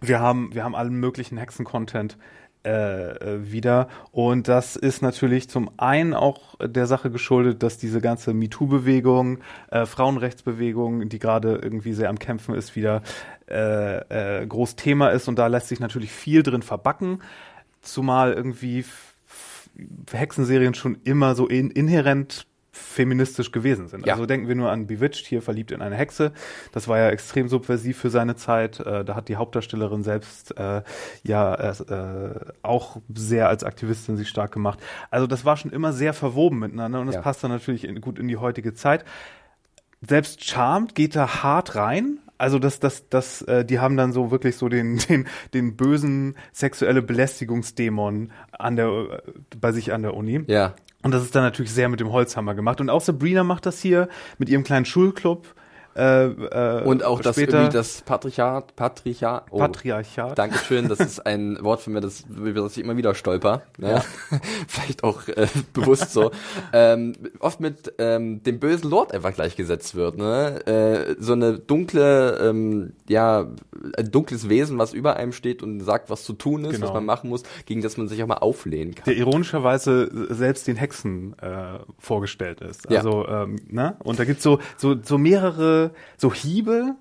Wir 0.00 0.20
haben, 0.20 0.54
wir 0.54 0.62
haben 0.62 0.74
allen 0.74 0.94
möglichen 0.94 1.36
Hexen-Content 1.38 2.16
äh, 2.64 3.12
äh, 3.34 3.50
wieder. 3.52 3.88
Und 4.12 4.46
das 4.48 4.76
ist 4.76 5.00
natürlich 5.00 5.48
zum 5.48 5.70
einen 5.78 6.14
auch 6.14 6.54
der 6.60 6.86
Sache 6.86 7.10
geschuldet, 7.10 7.62
dass 7.62 7.78
diese 7.78 8.00
ganze 8.00 8.34
MeToo-Bewegung, 8.34 9.38
äh, 9.70 9.86
Frauenrechtsbewegung, 9.86 11.08
die 11.08 11.18
gerade 11.18 11.60
irgendwie 11.62 11.92
sehr 11.92 12.10
am 12.10 12.18
Kämpfen 12.18 12.54
ist, 12.54 12.76
wieder 12.76 13.02
äh, 13.48 14.42
äh, 14.42 14.46
groß 14.46 14.76
Thema 14.76 15.08
ist. 15.08 15.28
Und 15.28 15.38
da 15.38 15.46
lässt 15.46 15.68
sich 15.68 15.80
natürlich 15.80 16.10
viel 16.12 16.42
drin 16.42 16.62
verbacken. 16.62 17.20
Zumal 17.86 18.32
irgendwie 18.32 18.84
Hexenserien 20.10 20.74
schon 20.74 20.98
immer 21.04 21.34
so 21.34 21.46
in, 21.46 21.70
inhärent 21.70 22.46
feministisch 22.72 23.52
gewesen 23.52 23.88
sind. 23.88 24.06
Ja. 24.06 24.14
Also 24.14 24.26
denken 24.26 24.48
wir 24.48 24.54
nur 24.54 24.70
an 24.70 24.86
Bewitched, 24.86 25.26
hier 25.26 25.40
verliebt 25.40 25.70
in 25.70 25.80
eine 25.80 25.96
Hexe. 25.96 26.32
Das 26.72 26.88
war 26.88 26.98
ja 26.98 27.08
extrem 27.08 27.48
subversiv 27.48 27.98
für 27.98 28.10
seine 28.10 28.36
Zeit. 28.36 28.80
Äh, 28.80 29.04
da 29.04 29.14
hat 29.14 29.28
die 29.28 29.36
Hauptdarstellerin 29.36 30.02
selbst 30.02 30.56
äh, 30.58 30.82
ja 31.22 31.54
äh, 31.54 32.34
auch 32.62 32.98
sehr 33.14 33.48
als 33.48 33.64
Aktivistin 33.64 34.16
sich 34.16 34.28
stark 34.28 34.52
gemacht. 34.52 34.78
Also 35.10 35.26
das 35.26 35.44
war 35.46 35.56
schon 35.56 35.72
immer 35.72 35.92
sehr 35.94 36.12
verwoben 36.12 36.58
miteinander 36.58 37.00
und 37.00 37.06
das 37.06 37.16
Ja. 37.16 37.22
passt 37.22 37.42
dann 37.42 37.50
natürlich 37.50 37.84
in, 37.84 38.00
gut 38.02 38.18
in 38.18 38.28
die 38.28 38.36
heutige 38.36 38.74
Zeit. 38.74 39.04
Selbst 40.02 40.44
Charmed 40.44 40.94
geht 40.94 41.16
da 41.16 41.42
hart 41.42 41.76
rein. 41.76 42.18
Also 42.38 42.58
das, 42.58 42.80
das, 42.80 43.08
das, 43.08 43.42
äh, 43.42 43.64
die 43.64 43.78
haben 43.78 43.96
dann 43.96 44.12
so 44.12 44.30
wirklich 44.30 44.56
so 44.56 44.68
den, 44.68 44.98
den, 45.08 45.26
den 45.54 45.76
bösen 45.76 46.36
sexuelle 46.52 47.02
Belästigungsdämon 47.02 48.32
an 48.52 48.76
der, 48.76 48.86
äh, 48.88 49.18
bei 49.58 49.72
sich 49.72 49.92
an 49.92 50.02
der 50.02 50.14
Uni. 50.14 50.42
Ja. 50.46 50.74
Und 51.02 51.12
das 51.12 51.22
ist 51.22 51.34
dann 51.34 51.42
natürlich 51.42 51.72
sehr 51.72 51.88
mit 51.88 52.00
dem 52.00 52.10
Holzhammer 52.10 52.54
gemacht. 52.54 52.80
Und 52.80 52.90
auch 52.90 53.00
Sabrina 53.00 53.44
macht 53.44 53.66
das 53.66 53.80
hier 53.80 54.08
mit 54.38 54.48
ihrem 54.48 54.64
kleinen 54.64 54.84
Schulclub. 54.84 55.54
Äh, 55.96 56.26
äh, 56.26 56.82
Und 56.84 57.04
auch 57.04 57.20
das 57.20 57.36
später 57.36 57.58
irgendwie 57.58 57.76
das 57.76 58.02
Patriarchat, 58.02 58.76
Patriarchat, 58.76 59.44
oh, 59.50 59.58
Patriarchat. 59.58 60.38
Dankeschön, 60.38 60.88
das 60.88 61.00
ist 61.00 61.24
ein 61.26 61.58
Wort 61.62 61.80
von 61.80 61.94
mir, 61.94 62.00
das, 62.00 62.24
das 62.28 62.76
ich 62.76 62.84
immer 62.84 62.96
wieder 62.96 63.14
stolper. 63.14 63.62
Ja. 63.78 64.04
Vielleicht 64.68 65.04
auch 65.04 65.26
äh, 65.28 65.46
bewusst 65.72 66.12
so. 66.12 66.32
Ähm, 66.72 67.14
oft 67.40 67.60
mit 67.60 67.94
ähm, 67.98 68.42
dem 68.42 68.58
bösen 68.60 68.90
Lord 68.90 69.14
einfach 69.14 69.32
gleichgesetzt 69.34 69.94
wird. 69.94 70.18
Ne? 70.18 70.66
Äh, 70.66 71.16
so 71.18 71.32
eine 71.32 71.58
dunkle, 71.58 72.38
ähm, 72.42 72.92
ja, 73.08 73.46
ein 73.96 74.10
dunkles 74.10 74.48
Wesen, 74.48 74.78
was 74.78 74.92
über 74.92 75.16
einem 75.16 75.32
steht 75.32 75.62
und 75.62 75.80
sagt, 75.80 76.10
was 76.10 76.24
zu 76.24 76.34
tun 76.34 76.64
ist, 76.66 76.72
Genau. 76.76 76.88
was 76.88 76.94
man 76.94 77.06
machen 77.06 77.30
muss, 77.30 77.42
gegen 77.64 77.80
das 77.80 77.96
man 77.96 78.08
sich 78.08 78.22
auch 78.22 78.26
mal 78.26 78.34
auflehnen 78.38 78.94
kann. 78.94 79.04
der 79.06 79.16
ironischerweise 79.16 80.10
selbst 80.34 80.66
den 80.66 80.76
Hexen 80.76 81.38
äh, 81.38 81.78
vorgestellt 81.98 82.60
ist. 82.60 82.90
Ja. 82.90 82.98
Also, 82.98 83.26
ähm, 83.28 83.56
ne? 83.68 83.96
Und 84.00 84.18
da 84.18 84.24
gibt's 84.24 84.42
so, 84.42 84.58
so, 84.76 84.94
so 85.02 85.16
mehrere 85.16 85.85
so 86.16 86.32
Hiebe 86.32 86.94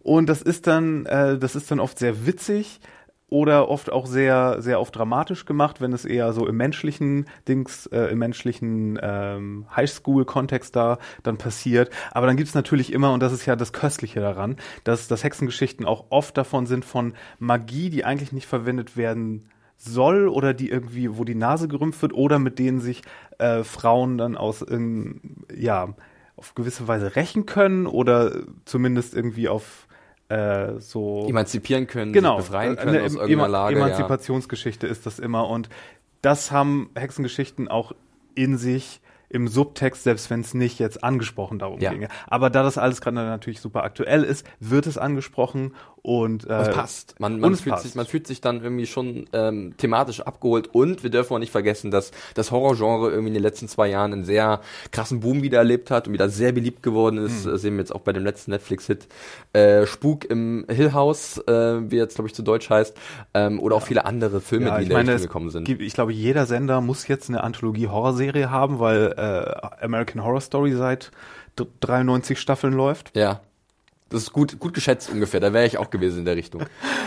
und 0.00 0.28
das 0.28 0.42
ist 0.42 0.66
dann, 0.66 1.06
äh, 1.06 1.38
das 1.38 1.54
ist 1.56 1.70
dann 1.70 1.80
oft 1.80 1.98
sehr 1.98 2.26
witzig 2.26 2.80
oder 3.28 3.70
oft 3.70 3.90
auch 3.90 4.04
sehr, 4.04 4.60
sehr 4.60 4.78
oft 4.78 4.94
dramatisch 4.94 5.46
gemacht, 5.46 5.80
wenn 5.80 5.94
es 5.94 6.04
eher 6.04 6.34
so 6.34 6.46
im 6.46 6.56
menschlichen 6.58 7.24
Dings, 7.48 7.86
äh, 7.86 8.12
im 8.12 8.18
menschlichen 8.18 8.98
ähm, 9.02 9.64
Highschool-Kontext 9.74 10.76
da 10.76 10.98
dann 11.22 11.38
passiert. 11.38 11.88
Aber 12.10 12.26
dann 12.26 12.36
gibt's 12.36 12.52
natürlich 12.52 12.92
immer, 12.92 13.10
und 13.14 13.22
das 13.22 13.32
ist 13.32 13.46
ja 13.46 13.56
das 13.56 13.72
Köstliche 13.72 14.20
daran, 14.20 14.56
dass, 14.84 15.08
dass 15.08 15.24
Hexengeschichten 15.24 15.86
auch 15.86 16.04
oft 16.10 16.36
davon 16.36 16.66
sind 16.66 16.84
von 16.84 17.14
Magie, 17.38 17.88
die 17.88 18.04
eigentlich 18.04 18.32
nicht 18.32 18.46
verwendet 18.46 18.98
werden 18.98 19.48
soll 19.78 20.28
oder 20.28 20.52
die 20.52 20.68
irgendwie, 20.68 21.16
wo 21.16 21.24
die 21.24 21.34
Nase 21.34 21.68
gerümpft 21.68 22.02
wird 22.02 22.12
oder 22.12 22.38
mit 22.38 22.58
denen 22.58 22.80
sich 22.80 23.00
äh, 23.38 23.64
Frauen 23.64 24.18
dann 24.18 24.36
aus 24.36 24.60
irgend- 24.60 25.46
ja 25.56 25.94
auf 26.36 26.54
gewisse 26.54 26.88
Weise 26.88 27.14
rächen 27.16 27.46
können 27.46 27.86
oder 27.86 28.32
zumindest 28.64 29.14
irgendwie 29.14 29.48
auf 29.48 29.86
äh, 30.28 30.78
so 30.78 31.26
Emanzipieren 31.28 31.86
können, 31.86 32.12
genau 32.12 32.36
befreien 32.38 32.76
können 32.76 32.96
eine 32.96 33.04
aus 33.04 33.14
irgendeiner 33.14 33.42
Eman- 33.44 33.50
Lage. 33.50 33.78
Ja. 33.78 33.86
Emanzipationsgeschichte 33.86 34.86
ist 34.86 35.04
das 35.06 35.18
immer 35.18 35.48
und 35.48 35.68
das 36.22 36.50
haben 36.52 36.90
Hexengeschichten 36.94 37.68
auch 37.68 37.92
in 38.34 38.56
sich 38.56 39.00
im 39.28 39.48
Subtext, 39.48 40.02
selbst 40.04 40.28
wenn 40.30 40.40
es 40.40 40.52
nicht 40.52 40.78
jetzt 40.78 41.02
angesprochen 41.02 41.58
darum 41.58 41.80
Ja. 41.80 41.90
ginge. 41.90 42.08
Aber 42.26 42.50
da 42.50 42.62
das 42.62 42.76
alles 42.76 43.00
gerade 43.00 43.16
natürlich 43.16 43.60
super 43.60 43.82
aktuell 43.82 44.24
ist, 44.24 44.46
wird 44.60 44.86
es 44.86 44.98
angesprochen 44.98 45.74
und 46.04 46.44
äh, 46.44 46.70
passt. 46.72 47.14
Man, 47.20 47.34
und 47.34 47.40
man, 47.40 47.52
es 47.52 47.60
fühlt 47.60 47.74
passt. 47.74 47.84
sich, 47.84 47.94
man 47.94 48.06
fühlt 48.06 48.26
sich 48.26 48.40
dann 48.40 48.60
irgendwie 48.62 48.86
schon 48.86 49.26
ähm, 49.32 49.74
thematisch 49.76 50.20
abgeholt 50.20 50.68
und 50.74 51.04
wir 51.04 51.10
dürfen 51.10 51.34
auch 51.34 51.38
nicht 51.38 51.52
vergessen, 51.52 51.92
dass 51.92 52.10
das 52.34 52.50
Horrorgenre 52.50 53.10
irgendwie 53.10 53.28
in 53.28 53.34
den 53.34 53.42
letzten 53.44 53.68
zwei 53.68 53.88
Jahren 53.88 54.12
einen 54.12 54.24
sehr 54.24 54.60
krassen 54.90 55.20
Boom 55.20 55.42
wieder 55.42 55.58
erlebt 55.58 55.92
hat 55.92 56.08
und 56.08 56.12
wieder 56.12 56.28
sehr 56.28 56.50
beliebt 56.50 56.82
geworden 56.82 57.18
ist. 57.18 57.44
Hm. 57.44 57.52
Das 57.52 57.62
sehen 57.62 57.74
wir 57.74 57.80
jetzt 57.82 57.94
auch 57.94 58.00
bei 58.00 58.12
dem 58.12 58.24
letzten 58.24 58.50
Netflix-Hit 58.50 59.06
äh, 59.52 59.86
Spuk 59.86 60.24
im 60.24 60.66
Hill 60.68 60.92
House, 60.92 61.38
äh, 61.46 61.90
wie 61.90 61.98
jetzt 61.98 62.16
glaube 62.16 62.26
ich 62.28 62.34
zu 62.34 62.42
Deutsch 62.42 62.68
heißt, 62.68 62.96
ähm, 63.34 63.60
oder 63.60 63.76
auch 63.76 63.82
viele 63.82 64.04
andere 64.04 64.40
Filme, 64.40 64.66
Ja, 64.66 64.78
die 64.78 64.82
in 64.84 64.88
der 64.88 64.98
meine, 64.98 65.10
Richtung 65.12 65.16
es 65.24 65.28
gekommen 65.28 65.50
sind. 65.50 65.64
gibt, 65.64 65.82
ich 65.82 65.92
glaube, 65.94 66.12
jeder 66.12 66.46
Sender 66.46 66.80
muss 66.80 67.06
jetzt 67.06 67.28
eine 67.28 67.44
Anthologie-Horrorserie 67.44 68.50
haben, 68.50 68.80
weil 68.80 69.14
äh, 69.16 69.84
American 69.84 70.24
Horror 70.24 70.40
Story 70.40 70.72
seit 70.72 71.12
d- 71.58 71.66
93 71.80 72.40
Staffeln 72.40 72.72
läuft. 72.72 73.16
Ja. 73.16 73.40
Das 74.12 74.22
ist 74.22 74.32
gut, 74.32 74.58
gut 74.58 74.74
geschätzt 74.74 75.10
ungefähr. 75.10 75.40
Da 75.40 75.52
wäre 75.52 75.66
ich 75.66 75.78
auch 75.78 75.90
gewesen 75.90 76.20
in 76.20 76.24
der 76.24 76.36
Richtung. 76.36 76.64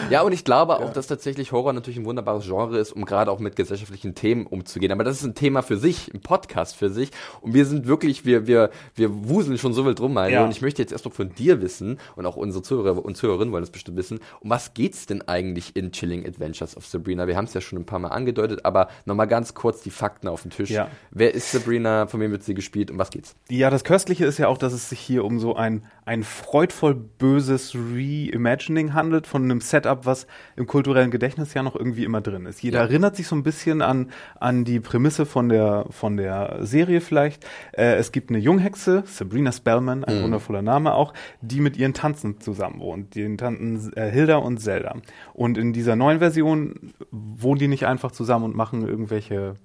Ja, 0.09 0.21
und 0.21 0.31
ich 0.31 0.43
glaube 0.43 0.77
auch, 0.79 0.91
dass 0.91 1.07
tatsächlich 1.07 1.51
Horror 1.51 1.74
natürlich 1.74 1.97
ein 1.97 2.05
wunderbares 2.05 2.45
Genre 2.45 2.77
ist, 2.77 2.91
um 2.91 3.05
gerade 3.05 3.31
auch 3.31 3.39
mit 3.39 3.55
gesellschaftlichen 3.55 4.15
Themen 4.15 4.45
umzugehen. 4.45 4.91
Aber 4.91 5.03
das 5.03 5.17
ist 5.17 5.24
ein 5.24 5.35
Thema 5.35 5.62
für 5.62 5.77
sich, 5.77 6.13
ein 6.13 6.21
Podcast 6.21 6.75
für 6.75 6.89
sich. 6.89 7.12
Und 7.41 7.53
wir 7.53 7.65
sind 7.65 7.88
wirklich, 7.88 8.25
wir, 8.25 8.47
wir, 8.47 8.71
wir 8.95 9.29
wuseln 9.29 9.57
schon 9.57 9.74
so 9.74 9.85
wild 9.85 10.00
rum, 10.01 10.13
Mario. 10.13 10.35
Ja. 10.35 10.43
Und 10.43 10.51
ich 10.51 10.62
möchte 10.62 10.81
jetzt 10.81 10.91
erstmal 10.91 11.13
von 11.13 11.33
dir 11.33 11.62
wissen, 11.62 12.00
und 12.15 12.25
auch 12.25 12.35
unsere 12.35 12.63
Zuhörer 12.63 13.03
und 13.03 13.15
Zuhörerinnen 13.15 13.51
wollen 13.51 13.63
das 13.63 13.71
bestimmt 13.71 13.97
wissen, 13.97 14.19
um 14.39 14.50
was 14.50 14.74
geht's 14.74 15.05
denn 15.05 15.21
eigentlich 15.27 15.75
in 15.75 15.91
Chilling 15.91 16.25
Adventures 16.25 16.75
of 16.75 16.85
Sabrina? 16.85 17.27
Wir 17.27 17.38
haben 17.38 17.45
es 17.45 17.53
ja 17.53 17.62
schon 17.62 17.79
ein 17.79 17.85
paar 17.85 18.00
Mal 18.00 18.09
angedeutet, 18.09 18.65
aber 18.65 18.89
nochmal 19.05 19.27
ganz 19.27 19.53
kurz 19.53 19.81
die 19.81 19.91
Fakten 19.91 20.27
auf 20.27 20.41
den 20.41 20.51
Tisch. 20.51 20.69
Ja. 20.69 20.89
Wer 21.12 21.33
ist 21.33 21.51
Sabrina? 21.51 22.07
Von 22.07 22.19
wem 22.19 22.31
wird 22.31 22.43
sie 22.43 22.53
gespielt? 22.53 22.91
Um 22.91 22.97
was 22.97 23.09
geht's? 23.09 23.35
Ja, 23.50 23.69
das 23.69 23.83
Köstliche 23.83 24.25
ist 24.25 24.38
ja 24.38 24.47
auch, 24.47 24.57
dass 24.57 24.74
es 24.74 24.89
sich 24.89 25.00
hier 25.00 25.24
um 25.25 25.39
so 25.39 25.55
ein, 25.55 25.83
ein 26.05 26.24
freudvoll 26.24 26.93
böses 26.93 27.74
Reimagining 27.75 28.93
handelt 28.93 29.25
von 29.25 29.43
einem 29.43 29.59
Setup, 29.59 30.05
was 30.05 30.27
im 30.55 30.67
kulturellen 30.67 31.09
Gedächtnis 31.09 31.53
ja 31.55 31.63
noch 31.63 31.75
irgendwie 31.75 32.03
immer 32.03 32.21
drin 32.21 32.45
ist. 32.45 32.62
Jeder 32.62 32.79
Ja. 32.79 32.85
erinnert 32.85 33.15
sich 33.15 33.27
so 33.27 33.35
ein 33.35 33.41
bisschen 33.43 33.81
an, 33.81 34.12
an 34.39 34.65
die 34.65 34.79
Prämisse 34.79 35.25
von 35.25 35.50
der, 35.50 35.85
von 35.89 36.15
der 36.17 36.57
Serie 36.62 37.01
vielleicht. 37.01 37.45
Äh, 37.71 37.95
es 37.95 38.12
gibt 38.12 38.29
eine 38.29 38.38
Junghexe, 38.39 39.03
Sabrina 39.07 39.51
Spellman, 39.51 40.03
ein 40.03 40.21
wundervoller 40.21 40.62
Name 40.62 40.93
auch, 40.93 41.13
die 41.41 41.59
mit 41.59 41.75
ihren 41.75 41.93
Tanten 41.95 42.39
zusammen 42.39 42.79
wohnt, 42.79 43.15
den 43.15 43.38
Tanten 43.39 43.91
äh, 43.95 44.09
Hilda 44.12 44.38
und 44.38 44.59
Zelda. 44.59 44.95
Und 45.33 45.57
in 45.57 45.74
dieser 45.74 45.95
neuen 45.95 46.19
Version 46.19 46.93
wohnen 47.12 47.57
die 47.59 47.67
nicht 47.67 47.88
einfach 47.88 48.12
zusammen 48.12 48.45
und 48.45 48.55
machen 48.55 48.88
irgendwelche 48.88 49.55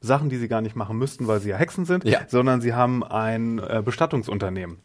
Sachen, 0.00 0.28
die 0.28 0.36
sie 0.36 0.48
gar 0.48 0.60
nicht 0.60 0.76
machen 0.76 0.98
müssten, 0.98 1.26
weil 1.26 1.40
sie 1.40 1.48
ja 1.48 1.56
Hexen 1.56 1.86
sind, 1.86 2.04
Ja. 2.04 2.20
sondern 2.28 2.60
sie 2.60 2.74
haben 2.74 3.02
ein 3.02 3.58
äh, 3.60 3.82
Bestattungsunternehmen. 3.82 4.76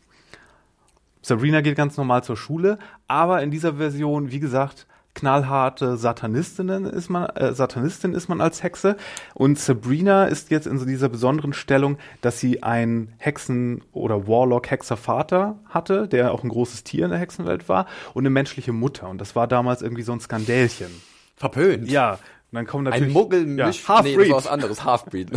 Sabrina 1.22 1.62
geht 1.62 1.76
ganz 1.76 1.98
normal 1.98 2.24
zur 2.24 2.38
Schule, 2.38 2.78
aber 3.08 3.42
in 3.44 3.52
dieser 3.52 3.76
Version, 3.76 4.32
wie 4.32 4.40
gesagt, 4.40 4.88
knallharte 5.14 5.98
Satanistinnen 5.98 6.86
ist 6.86 7.10
man, 7.10 7.26
äh, 7.36 7.54
Satanistin 7.54 8.14
ist 8.14 8.30
man 8.30 8.42
als 8.42 8.64
Hexe 8.64 8.96
und 9.34 9.60
Sabrina 9.60 10.26
ist 10.26 10.52
jetzt 10.52 10.68
in 10.68 10.78
so 10.80 10.86
dieser 10.86 11.10
besonderen 11.10 11.54
Stellung, 11.54 11.98
dass 12.22 12.40
sie 12.40 12.64
einen 12.64 13.14
Hexen- 13.18 13.84
oder 13.92 14.28
Warlock-Hexervater 14.28 15.60
hatte, 15.68 16.08
der 16.08 16.32
auch 16.32 16.44
ein 16.44 16.50
großes 16.50 16.84
Tier 16.84 17.06
in 17.06 17.12
der 17.12 17.20
Hexenwelt 17.20 17.68
war 17.68 17.88
und 18.14 18.22
eine 18.22 18.30
menschliche 18.30 18.72
Mutter 18.72 19.10
und 19.10 19.20
das 19.20 19.36
war 19.36 19.48
damals 19.48 19.82
irgendwie 19.82 20.04
so 20.04 20.14
ein 20.14 20.22
Skandälchen. 20.22 20.92
Verpönt. 21.36 21.90
Ja, 21.90 22.20
und 22.52 22.58
dann 22.58 22.68
kommen 22.68 22.84
natürlich 22.84 23.08
Ein 23.08 23.14
Muggel 23.14 23.58
ja, 23.58 23.68
Half-Breed. 23.68 24.18
nee, 24.18 24.24
das 24.24 24.30
war 24.30 24.38
was 24.38 24.48
anderes, 24.48 24.84
Halfbreed. 24.84 25.32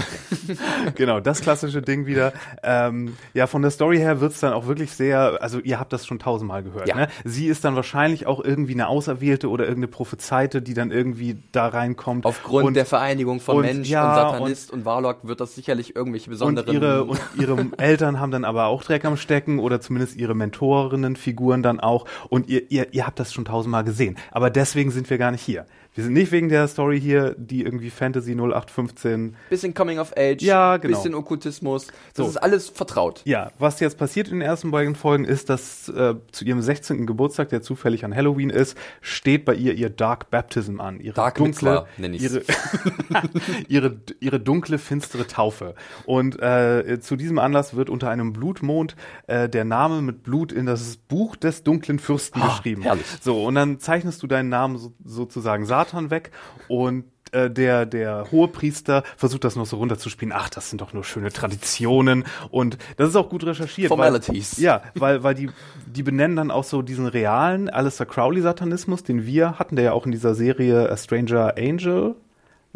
genau, 0.96 1.20
das 1.20 1.42
klassische 1.42 1.80
Ding 1.80 2.06
wieder. 2.06 2.32
Ähm, 2.64 3.16
ja, 3.34 3.46
von 3.46 3.62
der 3.62 3.70
Story 3.70 3.98
her 3.98 4.20
wird's 4.20 4.40
dann 4.40 4.52
auch 4.52 4.66
wirklich 4.66 4.90
sehr, 4.90 5.40
also 5.40 5.60
ihr 5.60 5.78
habt 5.78 5.92
das 5.92 6.06
schon 6.06 6.18
tausendmal 6.18 6.64
gehört. 6.64 6.88
Ja. 6.88 6.96
Ne? 6.96 7.08
Sie 7.22 7.46
ist 7.46 7.64
dann 7.64 7.76
wahrscheinlich 7.76 8.26
auch 8.26 8.42
irgendwie 8.42 8.72
eine 8.72 8.88
Auserwählte 8.88 9.48
oder 9.48 9.62
irgendeine 9.62 9.92
Prophezeite, 9.92 10.60
die 10.60 10.74
dann 10.74 10.90
irgendwie 10.90 11.38
da 11.52 11.68
reinkommt. 11.68 12.26
Aufgrund 12.26 12.66
und, 12.66 12.74
der 12.74 12.84
Vereinigung 12.84 13.38
von 13.38 13.58
und- 13.58 13.62
Mensch 13.62 13.88
ja, 13.88 14.08
und 14.08 14.32
Satanist 14.32 14.72
und, 14.72 14.84
Warlock 14.84 15.18
wird 15.22 15.40
das 15.40 15.54
sicherlich 15.54 15.94
irgendwelche 15.94 16.30
und 16.30 16.32
besonderen... 16.32 16.74
ihre, 16.74 17.04
und 17.04 17.20
ihre 17.38 17.64
Eltern 17.78 18.18
haben 18.18 18.32
dann 18.32 18.44
aber 18.44 18.66
auch 18.66 18.82
Dreck 18.82 19.04
am 19.04 19.16
Stecken 19.16 19.60
oder 19.60 19.80
zumindest 19.80 20.16
ihre 20.16 20.34
Mentorinnen-Figuren 20.34 21.62
dann 21.62 21.78
auch. 21.78 22.06
Und 22.28 22.48
ihr, 22.48 22.72
ihr, 22.72 22.92
ihr 22.92 23.06
habt 23.06 23.20
das 23.20 23.32
schon 23.32 23.44
tausendmal 23.44 23.84
gesehen. 23.84 24.16
Aber 24.32 24.50
deswegen 24.50 24.90
sind 24.90 25.08
wir 25.10 25.18
gar 25.18 25.30
nicht 25.30 25.42
hier. 25.42 25.64
Wir 25.94 26.02
sind 26.02 26.12
nicht 26.14 26.32
wegen 26.32 26.48
der 26.48 26.66
Story 26.66 27.00
hier, 27.00 27.36
die 27.38 27.62
irgendwie 27.62 27.88
Fantasy 27.88 28.32
0815 28.34 29.36
bisschen 29.48 29.74
Coming 29.74 30.00
of 30.00 30.12
Age, 30.16 30.42
Ja, 30.42 30.76
genau. 30.76 30.96
bisschen 30.96 31.14
Okkultismus. 31.14 31.86
Das 31.86 31.94
So. 32.16 32.26
ist 32.30 32.36
alles 32.36 32.68
vertraut. 32.68 33.22
Ja, 33.24 33.52
was 33.60 33.78
jetzt 33.78 33.96
passiert 33.96 34.26
in 34.26 34.40
den 34.40 34.42
ersten 34.42 34.72
beiden 34.72 34.96
Folgen 34.96 35.24
ist, 35.24 35.48
dass 35.50 35.88
äh, 35.88 36.16
zu 36.32 36.44
ihrem 36.44 36.60
16. 36.62 37.06
Geburtstag, 37.06 37.50
der 37.50 37.62
zufällig 37.62 38.04
an 38.04 38.12
Halloween 38.12 38.50
ist, 38.50 38.76
steht 39.02 39.44
bei 39.44 39.54
ihr 39.54 39.74
ihr 39.74 39.88
Dark 39.88 40.30
Baptism 40.30 40.80
an. 40.80 40.98
Ihre 40.98 41.14
Dark 41.14 41.36
dunkle, 41.36 41.70
Mitzvah, 41.70 41.86
nenn 41.98 42.14
ich's. 42.14 42.24
ihre, 42.24 42.42
ihre, 43.68 43.96
ihre 44.18 44.40
dunkle, 44.40 44.78
finstere 44.78 45.28
Taufe. 45.28 45.76
Und 46.06 46.42
äh, 46.42 46.98
zu 47.00 47.14
diesem 47.14 47.38
Anlass 47.38 47.76
wird 47.76 47.88
unter 47.88 48.10
einem 48.10 48.32
Blutmond 48.32 48.96
äh, 49.28 49.48
der 49.48 49.64
Name 49.64 50.02
mit 50.02 50.24
Blut 50.24 50.50
in 50.50 50.66
das 50.66 50.96
Buch 50.96 51.36
des 51.36 51.62
dunklen 51.62 52.00
Fürsten 52.00 52.42
Ah, 52.42 52.48
geschrieben. 52.48 52.82
herrlich. 52.82 53.06
So, 53.22 53.44
und 53.44 53.54
dann 53.54 53.78
zeichnest 53.78 54.20
du 54.24 54.26
deinen 54.26 54.48
Namen 54.48 54.76
so, 54.76 54.92
sozusagen 55.04 55.64
Satan 55.66 55.83
weg 55.92 56.30
und 56.68 57.04
äh, 57.32 57.50
der, 57.50 57.84
der 57.86 58.30
hohe 58.30 58.48
Priester 58.48 59.02
versucht 59.16 59.44
das 59.44 59.56
noch 59.56 59.66
so 59.66 59.76
runterzuspielen. 59.76 60.32
Ach, 60.36 60.48
das 60.48 60.70
sind 60.70 60.80
doch 60.80 60.92
nur 60.92 61.02
schöne 61.04 61.32
Traditionen. 61.32 62.24
Und 62.50 62.78
das 62.96 63.08
ist 63.08 63.16
auch 63.16 63.28
gut 63.28 63.44
recherchiert. 63.44 63.88
Formalities. 63.88 64.58
Weil, 64.58 64.64
ja, 64.64 64.82
weil, 64.94 65.22
weil 65.24 65.34
die, 65.34 65.50
die 65.86 66.02
benennen 66.04 66.36
dann 66.36 66.50
auch 66.52 66.64
so 66.64 66.82
diesen 66.82 67.06
realen 67.06 67.68
Alistair 67.68 68.06
Crowley-Satanismus, 68.06 69.02
den 69.02 69.26
wir 69.26 69.58
hatten, 69.58 69.74
der 69.74 69.84
ja 69.86 69.92
auch 69.92 70.06
in 70.06 70.12
dieser 70.12 70.34
Serie 70.34 70.88
A 70.90 70.96
Stranger 70.96 71.54
Angel 71.58 72.14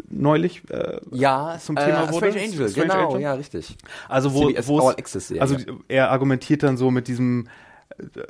neulich 0.09 0.63
äh, 0.69 0.97
Ja, 1.11 1.57
zum 1.59 1.75
Thema 1.75 2.05
äh, 2.05 2.11
wurde. 2.11 2.31
Strange 2.31 2.45
Angel, 2.51 2.69
Strange 2.69 2.87
genau, 2.87 3.07
Angel? 3.09 3.21
ja, 3.21 3.33
richtig. 3.33 3.77
Also 4.07 4.33
wo, 4.33 4.47
CBS 4.49 4.67
wo 4.67 4.91
es- 4.91 5.33
also 5.39 5.55
er 5.87 6.09
argumentiert 6.11 6.63
dann 6.63 6.77
so 6.77 6.89
mit 6.91 7.07
diesem 7.07 7.47
äh, 7.47 7.49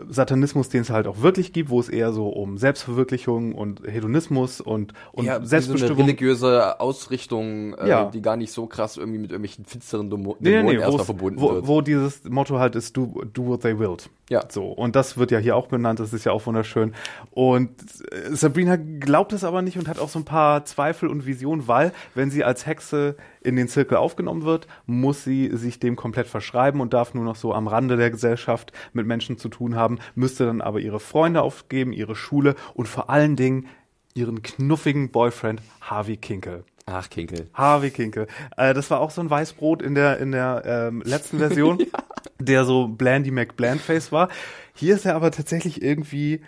Satanismus, 0.08 0.70
den 0.70 0.82
es 0.82 0.90
halt 0.90 1.06
auch 1.08 1.22
wirklich 1.22 1.54
gibt, 1.54 1.70
wo 1.70 1.80
es 1.80 1.90
eher 1.90 2.12
so 2.14 2.30
um 2.30 2.58
Selbstverwirklichung 2.58 3.54
und 3.54 3.82
Hedonismus 3.86 4.62
und, 4.62 4.94
und 5.12 5.26
ja, 5.26 5.34
wie 5.34 5.36
so 5.36 5.40
eine 5.40 5.48
Selbstbestimmung 5.48 5.98
religiöse 6.06 6.80
Ausrichtung, 6.80 7.74
äh, 7.76 7.90
Ja. 7.90 8.06
die 8.06 8.22
gar 8.22 8.38
nicht 8.38 8.52
so 8.52 8.66
krass 8.68 8.98
irgendwie 8.98 9.20
mit 9.20 9.32
irgendwelchen 9.32 9.66
finsteren 9.66 10.10
Dämo 10.10 10.38
Nee, 10.40 10.50
nee, 10.50 10.56
Dämonen 10.58 10.78
nee, 10.78 10.82
erstmal 10.84 11.06
verbunden 11.06 11.42
wo, 11.42 11.52
wird. 11.54 11.68
wo 11.68 11.82
dieses 11.82 12.24
Motto 12.24 12.58
halt 12.60 12.76
ist, 12.76 12.96
do, 12.98 13.24
do 13.34 13.46
what 13.48 13.62
they 13.62 13.78
willed. 13.78 14.10
Ja. 14.30 14.44
So, 14.48 14.68
und 14.68 14.96
das 14.96 15.18
wird 15.18 15.32
ja 15.32 15.40
hier 15.40 15.56
auch 15.56 15.68
benannt, 15.68 16.00
das 16.00 16.14
ist 16.14 16.24
ja 16.24 16.32
auch 16.32 16.46
wunderschön. 16.46 16.94
Und 17.32 17.72
äh, 18.12 18.36
Sabrina 18.36 18.78
glaubt 18.78 19.34
es 19.34 19.44
aber 19.44 19.64
nicht 19.64 19.78
und 19.78 19.88
hat 19.88 19.98
auch 19.98 20.10
so 20.10 20.20
ein 20.20 20.26
paar 20.26 20.64
Zweifel 20.66 21.10
und 21.10 21.26
Visionen, 21.26 21.68
weil, 21.68 21.92
wenn 22.14 22.30
sie 22.30 22.44
als 22.44 22.68
Hexe 22.68 23.18
in 23.42 23.56
den 23.56 23.68
Zirkel 23.68 23.98
aufgenommen 23.98 24.44
wird, 24.44 24.68
muss 24.86 25.24
sie 25.24 25.50
sich 25.58 25.80
dem 25.80 25.96
komplett 25.96 26.28
verschreiben 26.28 26.80
und 26.80 26.94
darf 26.94 27.16
nur 27.16 27.24
noch 27.24 27.36
so 27.36 27.54
am 27.54 27.68
Rande 27.68 27.98
der 27.98 28.12
Gesellschaft 28.12 28.72
mit 28.94 29.08
Menschen 29.08 29.40
zu 29.40 29.50
tun 29.50 29.76
haben, 29.76 29.98
müsste 30.14 30.46
dann 30.46 30.62
aber 30.62 30.80
ihre 30.80 31.00
Freunde 31.00 31.42
aufgeben, 31.42 31.92
ihre 31.92 32.16
Schule 32.16 32.56
und 32.76 32.88
vor 32.88 33.10
allen 33.10 33.36
Dingen 33.36 33.68
ihren 34.14 34.44
knuffigen 34.44 35.10
Boyfriend 35.10 35.62
Harvey 35.82 36.18
Kinkel. 36.18 36.66
Ach, 36.92 37.10
Kinkel. 37.10 37.48
Harvey 37.54 37.92
Kinkel. 37.92 38.28
Äh, 38.58 38.74
das 38.74 38.90
war 38.90 39.00
auch 39.00 39.12
so 39.12 39.22
ein 39.22 39.30
Weißbrot 39.30 39.82
in 39.82 39.96
der, 39.96 40.18
in 40.20 40.32
der 40.32 40.64
ähm, 40.66 41.02
letzten 41.06 41.38
Version, 41.38 41.78
der 42.40 42.66
so 42.66 42.88
Blandy 42.88 43.32
McBlandface 43.32 44.12
war. 44.12 44.30
Hier 44.74 44.96
ist 44.96 45.06
er 45.06 45.16
aber 45.16 45.32
tatsächlich 45.32 45.82
irgendwie. 45.82 46.42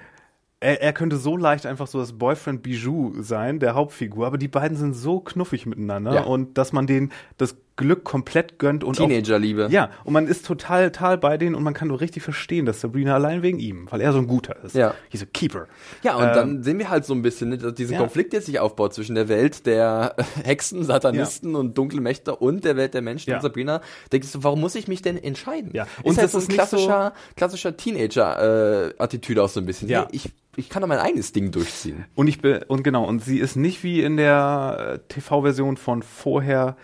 Er, 0.60 0.82
er 0.82 0.94
könnte 0.94 1.18
so 1.18 1.38
leicht 1.38 1.66
einfach 1.66 1.88
so 1.88 2.00
das 2.00 2.14
Boyfriend 2.14 2.62
Bijou 2.62 3.14
sein, 3.22 3.60
der 3.60 3.74
Hauptfigur, 3.74 4.28
aber 4.28 4.38
die 4.38 4.48
beiden 4.48 4.78
sind 4.78 4.94
so 4.94 5.20
knuffig 5.20 5.66
miteinander 5.66 6.14
Ja. 6.14 6.22
und 6.24 6.58
dass 6.58 6.72
man 6.72 6.86
denen 6.86 7.12
das 7.38 7.56
Glück 7.78 8.04
komplett 8.04 8.60
gönnt 8.60 8.84
und 8.84 9.00
auch 9.00 9.08
Teenagerliebe. 9.08 9.68
ja, 9.72 9.90
und 10.04 10.14
man 10.14 10.28
ist 10.28 10.46
total, 10.46 10.92
total 10.92 11.18
bei 11.18 11.38
denen 11.38 11.56
und 11.56 11.64
man 11.64 11.74
kann 11.74 11.88
nur 11.88 12.00
richtig 12.02 12.22
verstehen, 12.22 12.66
dass 12.66 12.82
Sabrina 12.82 13.16
allein 13.16 13.42
wegen 13.42 13.60
ihm, 13.60 13.88
weil 13.90 14.02
er 14.02 14.12
so 14.12 14.20
ein 14.20 14.28
guter 14.28 14.56
ist. 14.64 14.76
Ja. 14.76 14.94
He's 15.10 15.24
a 15.24 15.26
keeper. 15.26 15.68
Ja, 16.04 16.16
und 16.16 16.24
Ähm, 16.24 16.34
dann 16.36 16.64
sehen 16.64 16.78
wir 16.80 16.90
halt 16.90 17.06
so 17.06 17.14
ein 17.14 17.22
bisschen, 17.22 17.50
ne, 17.50 17.58
dass 17.58 17.74
dieser 17.74 17.94
Ja. 17.94 18.00
Konflikt 18.00 18.34
jetzt 18.34 18.46
sich 18.46 18.60
aufbaut 18.60 18.94
zwischen 18.94 19.16
der 19.16 19.30
Welt 19.30 19.66
der 19.66 20.16
Hexen, 20.44 20.84
Satanisten 20.84 21.56
und 21.56 21.78
dunklen 21.78 22.04
Mächte 22.04 22.36
und 22.36 22.66
der 22.66 22.76
Welt 22.76 22.94
der 22.94 23.02
Menschen. 23.02 23.30
Ja. 23.32 23.38
Und 23.38 23.42
Sabrina 23.42 23.82
denkst 24.12 24.32
du, 24.34 24.44
warum 24.44 24.60
muss 24.62 24.76
ich 24.76 24.88
mich 24.88 25.02
denn 25.02 25.18
entscheiden? 25.18 25.72
Ja. 25.74 25.84
Und 26.04 26.06
Und 26.06 26.12
ist 26.12 26.18
halt 26.18 26.26
das 26.26 26.32
so 26.34 26.38
ein 26.38 26.42
ist 26.42 26.48
nicht 26.50 26.58
klassischer, 26.58 27.14
klassischer 27.36 27.78
Teenager-Attitüde 27.78 29.44
auch 29.44 29.50
so 29.50 29.60
ein 29.60 29.66
bisschen. 29.66 29.90
Ja. 29.90 30.02
Hey, 30.02 30.08
ich, 30.12 30.30
ich 30.56 30.70
kann 30.70 30.82
doch 30.82 30.88
mein 30.90 31.00
eigenes 31.00 31.32
Ding 31.32 31.52
durchziehen. 31.52 32.06
Und 32.16 32.28
ich 32.28 32.42
bin, 32.42 32.62
und 32.68 32.84
genau, 32.84 33.06
und 33.06 33.24
sie 33.24 33.40
ist 33.40 33.56
nicht 33.56 33.84
wie 33.84 34.02
in 34.02 34.18
der 34.18 35.00
äh, 35.08 35.14
TV-Version 35.14 35.78
von 35.78 36.04
vorher, 36.04 36.76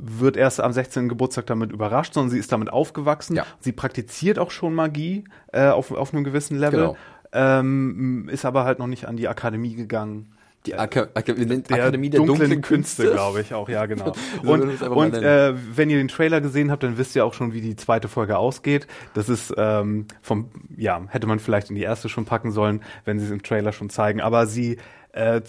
wird 0.00 0.36
erst 0.36 0.60
am 0.60 0.72
16. 0.72 1.08
Geburtstag 1.08 1.46
damit 1.46 1.72
überrascht, 1.72 2.14
sondern 2.14 2.30
sie 2.30 2.38
ist 2.38 2.52
damit 2.52 2.70
aufgewachsen. 2.70 3.36
Ja. 3.36 3.46
Sie 3.60 3.72
praktiziert 3.72 4.38
auch 4.38 4.50
schon 4.50 4.74
Magie 4.74 5.24
äh, 5.52 5.68
auf, 5.68 5.90
auf 5.92 6.12
einem 6.14 6.24
gewissen 6.24 6.58
Level, 6.58 6.80
Genau. 6.80 6.96
ähm, 7.32 8.28
ist 8.30 8.44
aber 8.44 8.64
halt 8.64 8.78
noch 8.78 8.86
nicht 8.86 9.06
an 9.06 9.16
die 9.16 9.28
Akademie 9.28 9.74
gegangen. 9.74 10.32
Die 10.66 10.74
Aka 10.74 11.02
Aka 11.14 11.32
Der 11.32 11.78
Akademie 11.78 12.10
der 12.10 12.20
dunklen, 12.20 12.60
Künste, 12.62 13.12
glaube 13.12 13.40
ich 13.40 13.54
auch, 13.54 13.68
ja, 13.68 13.86
genau. 13.86 14.12
Und 14.42 14.82
und 14.82 15.14
äh, 15.14 15.54
wenn 15.74 15.88
ihr 15.88 15.98
den 15.98 16.08
Trailer 16.08 16.40
gesehen 16.40 16.70
habt, 16.72 16.82
dann 16.82 16.98
wisst 16.98 17.14
ihr 17.14 17.24
auch 17.24 17.32
schon, 17.32 17.52
wie 17.52 17.60
die 17.60 17.76
zweite 17.76 18.08
Folge 18.08 18.36
ausgeht. 18.36 18.86
Das 19.14 19.28
ist 19.28 19.54
ähm, 19.56 20.06
vom, 20.20 20.50
ja, 20.76 21.00
hätte 21.08 21.26
man 21.28 21.38
vielleicht 21.38 21.70
in 21.70 21.76
die 21.76 21.82
erste 21.82 22.08
schon 22.08 22.24
packen 22.24 22.50
sollen, 22.50 22.82
wenn 23.04 23.20
sie 23.20 23.26
es 23.26 23.30
im 23.30 23.42
Trailer 23.42 23.72
schon 23.72 23.88
zeigen. 23.88 24.20
Aber 24.20 24.46
sie 24.46 24.78
äh, 25.18 25.42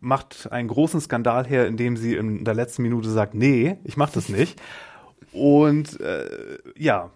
macht 0.00 0.50
einen 0.50 0.68
großen 0.68 1.00
Skandal 1.00 1.46
her, 1.46 1.66
indem 1.66 1.96
sie 1.96 2.16
in 2.16 2.44
der 2.44 2.54
letzten 2.54 2.82
Minute 2.82 3.08
sagt, 3.08 3.34
nee, 3.34 3.76
ich 3.84 3.96
mach 3.96 4.10
das 4.10 4.28
nicht. 4.28 4.60
Und 5.32 6.00
äh, 6.00 6.58
ja. 6.76 7.10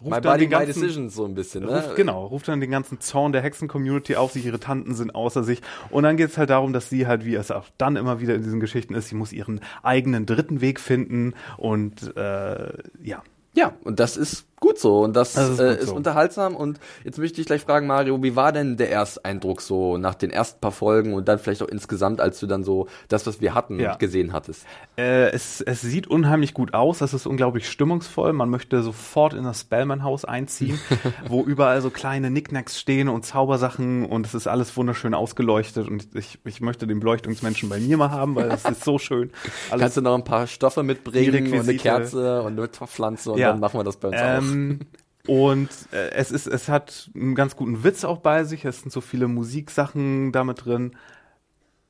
ruft 0.00 0.10
My 0.10 0.20
dann 0.20 0.22
body, 0.22 0.38
den 0.44 0.50
ganzen- 0.50 0.66
decisions 0.80 1.14
so 1.14 1.24
ein 1.24 1.34
bisschen, 1.34 1.64
ne? 1.64 1.76
Ruft, 1.76 1.96
genau, 1.96 2.26
ruft 2.26 2.46
dann 2.48 2.60
den 2.60 2.70
ganzen 2.70 3.00
Zorn 3.00 3.32
der 3.32 3.42
Hexen-Community 3.42 4.16
auf 4.16 4.32
sich, 4.32 4.46
ihre 4.46 4.60
Tanten 4.60 4.94
sind 4.94 5.14
außer 5.14 5.42
sich. 5.44 5.60
Und 5.90 6.04
dann 6.04 6.16
geht 6.16 6.30
es 6.30 6.38
halt 6.38 6.50
darum, 6.50 6.72
dass 6.72 6.88
sie 6.88 7.06
halt, 7.06 7.24
wie 7.24 7.34
es 7.34 7.50
auch 7.50 7.66
dann 7.78 7.96
immer 7.96 8.20
wieder 8.20 8.34
in 8.34 8.42
diesen 8.42 8.60
Geschichten 8.60 8.94
ist, 8.94 9.08
sie 9.08 9.14
muss 9.16 9.32
ihren 9.32 9.60
eigenen 9.82 10.24
dritten 10.26 10.60
Weg 10.60 10.78
finden 10.80 11.34
und 11.56 12.16
äh, 12.16 12.72
ja. 13.02 13.22
Ja, 13.54 13.72
und 13.82 13.98
das 13.98 14.16
ist 14.16 14.46
gut 14.60 14.78
so 14.78 15.00
und 15.00 15.14
das, 15.14 15.34
Das 15.34 15.50
ist 15.50 15.58
äh, 15.60 15.76
ist 15.78 15.88
so. 15.88 15.94
unterhaltsam 15.94 16.56
und 16.56 16.80
jetzt 17.04 17.18
möchte 17.18 17.40
ich 17.40 17.46
gleich 17.46 17.62
fragen, 17.62 17.86
Mario, 17.86 18.22
wie 18.22 18.34
war 18.36 18.52
denn 18.52 18.76
der 18.76 18.90
Ersteindruck 18.90 19.60
so 19.62 19.96
nach 19.98 20.14
den 20.14 20.30
ersten 20.30 20.60
paar 20.60 20.72
Folgen 20.72 21.14
und 21.14 21.28
dann 21.28 21.38
vielleicht 21.38 21.62
auch 21.62 21.68
insgesamt, 21.68 22.20
als 22.20 22.40
du 22.40 22.46
dann 22.46 22.64
so 22.64 22.86
das, 23.08 23.26
was 23.26 23.40
wir 23.40 23.54
hatten, 23.54 23.78
Ja. 23.80 23.96
gesehen 23.96 24.32
hattest? 24.32 24.66
Äh, 24.96 25.30
es, 25.30 25.60
es 25.60 25.80
sieht 25.80 26.06
unheimlich 26.08 26.54
gut 26.54 26.74
aus, 26.74 27.00
es 27.00 27.14
ist 27.14 27.26
unglaublich 27.26 27.68
stimmungsvoll. 27.68 28.32
Man 28.32 28.50
möchte 28.50 28.82
sofort 28.82 29.34
in 29.34 29.44
das 29.44 29.60
Spellman-Haus 29.60 30.24
einziehen, 30.24 30.78
wo 31.28 31.42
überall 31.42 31.80
so 31.80 31.90
kleine 31.90 32.28
Knickknacks 32.28 32.78
stehen 32.80 33.08
und 33.08 33.24
Zaubersachen 33.24 34.04
und 34.06 34.26
es 34.26 34.34
ist 34.34 34.46
alles 34.46 34.76
wunderschön 34.76 35.14
ausgeleuchtet 35.14 35.88
und 35.88 36.08
ich, 36.14 36.38
ich 36.44 36.60
möchte 36.60 36.86
den 36.86 37.00
Beleuchtungsmenschen 37.00 37.68
bei 37.68 37.78
mir 37.80 37.96
mal 37.96 38.10
haben, 38.10 38.34
weil 38.34 38.50
es 38.50 38.64
ist 38.64 38.84
so 38.84 38.98
schön. 38.98 39.30
Alles 39.70 39.80
Kannst 39.88 39.96
du 39.96 40.00
noch 40.02 40.14
ein 40.14 40.24
paar 40.24 40.46
Stoffe 40.46 40.82
mitbringen 40.82 41.52
und 41.52 41.60
eine. 41.60 41.74
Kerze 41.78 42.42
und 42.42 42.58
eine 42.58 42.68
Pflanze 42.68 43.32
und 43.32 43.38
Ja. 43.38 43.50
dann 43.50 43.60
machen 43.60 43.78
wir 43.78 43.84
das 43.84 43.96
bei 43.96 44.08
uns 44.08 44.16
auch. 44.16 44.22
Ähm, 44.50 44.80
und 45.26 45.68
äh, 45.92 46.10
es 46.12 46.30
ist, 46.30 46.46
es 46.46 46.68
hat 46.68 47.10
einen 47.14 47.34
ganz 47.34 47.54
guten 47.54 47.84
Witz 47.84 48.04
auch 48.04 48.18
bei 48.18 48.44
sich. 48.44 48.64
Es 48.64 48.80
sind 48.80 48.90
so 48.90 49.00
viele 49.00 49.28
Musiksachen 49.28 50.32
damit 50.32 50.64
drin. 50.64 50.96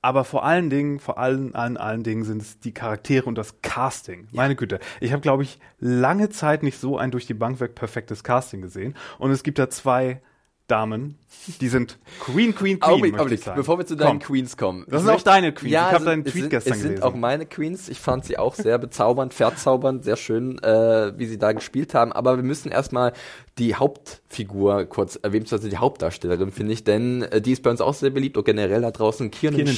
Aber 0.01 0.25
vor 0.25 0.45
allen 0.45 0.71
Dingen, 0.71 1.01
vor 1.01 1.19
allen, 1.19 1.55
allen, 1.55 1.77
allen 1.77 2.03
Dingen 2.03 2.25
sind 2.25 2.41
es 2.43 2.61
die 2.61 2.73
Charaktere 2.73 3.27
und 3.27 3.37
das 3.37 3.61
Casting. 3.63 4.29
Meine 4.33 4.55
Güte. 4.55 4.79
Ich 5.01 5.13
habe, 5.13 5.23
glaube 5.23 5.43
ich, 5.43 5.59
lange 5.81 6.31
Zeit 6.31 6.63
nicht 6.63 6.79
so 6.79 6.99
ein 6.99 7.11
durch 7.11 7.27
die 7.27 7.35
Bank 7.35 7.61
weg 7.61 7.75
perfektes 7.75 8.23
Casting 8.23 8.61
gesehen. 8.61 8.95
Und 9.19 9.33
es 9.33 9.43
gibt 9.43 9.59
da 9.59 9.71
zwei 9.71 10.21
Damen, 10.69 11.17
die 11.63 11.69
sind 11.69 11.99
Queen, 12.21 12.55
Queen, 12.55 12.79
Queen, 12.79 12.83
Augenblick, 12.83 13.15
Augenblick, 13.15 13.39
ich 13.41 13.45
sagen. 13.47 13.57
bevor 13.57 13.79
wir 13.79 13.87
zu 13.87 13.97
deinen 13.97 14.19
Komm. 14.19 14.29
Queens 14.29 14.57
kommen. 14.59 14.85
Das 14.87 15.03
sind 15.03 15.11
auch 15.11 15.23
deine 15.23 15.53
Queens. 15.53 15.73
Ja, 15.73 15.87
Ich 15.89 15.93
hab 15.95 15.99
es 16.01 16.05
deinen 16.05 16.25
sind- 16.25 16.33
Tweet 16.33 16.45
es 16.45 16.51
gestern 16.51 16.73
sind, 16.75 16.77
Es 16.77 16.83
sind 16.83 16.91
gelesen. 17.01 17.05
auch 17.09 17.15
meine 17.19 17.47
Queens. 17.47 17.89
Ich 17.89 17.99
fand 17.99 18.27
sie 18.27 18.39
auch 18.39 18.55
sehr 18.55 18.77
bezaubernd, 18.79 19.33
verzaubernd, 19.33 20.05
sehr 20.05 20.17
schön, 20.17 20.59
äh, 20.63 21.19
wie 21.19 21.25
sie 21.27 21.39
da 21.39 21.53
gespielt 21.53 21.95
haben. 21.95 22.13
Aber 22.13 22.37
wir 22.37 22.45
müssen 22.45 22.71
erstmal 22.71 23.15
die 23.59 23.75
Hauptfigur 23.75 24.85
kurz 24.85 25.17
erwähnen, 25.17 25.47
also 25.51 25.69
die 25.69 25.77
Hauptdarstellerin, 25.77 26.53
finde 26.53 26.73
ich, 26.73 26.85
denn 26.85 27.23
äh, 27.23 27.41
die 27.41 27.53
ist 27.53 27.63
bei 27.63 27.71
uns 27.71 27.81
auch 27.81 27.95
sehr 27.95 28.11
beliebt 28.11 28.37
und 28.37 28.45
generell 28.45 28.83
da 28.83 28.91
draußen 28.91 29.31
Kiernan 29.31 29.67
Shipka, 29.67 29.77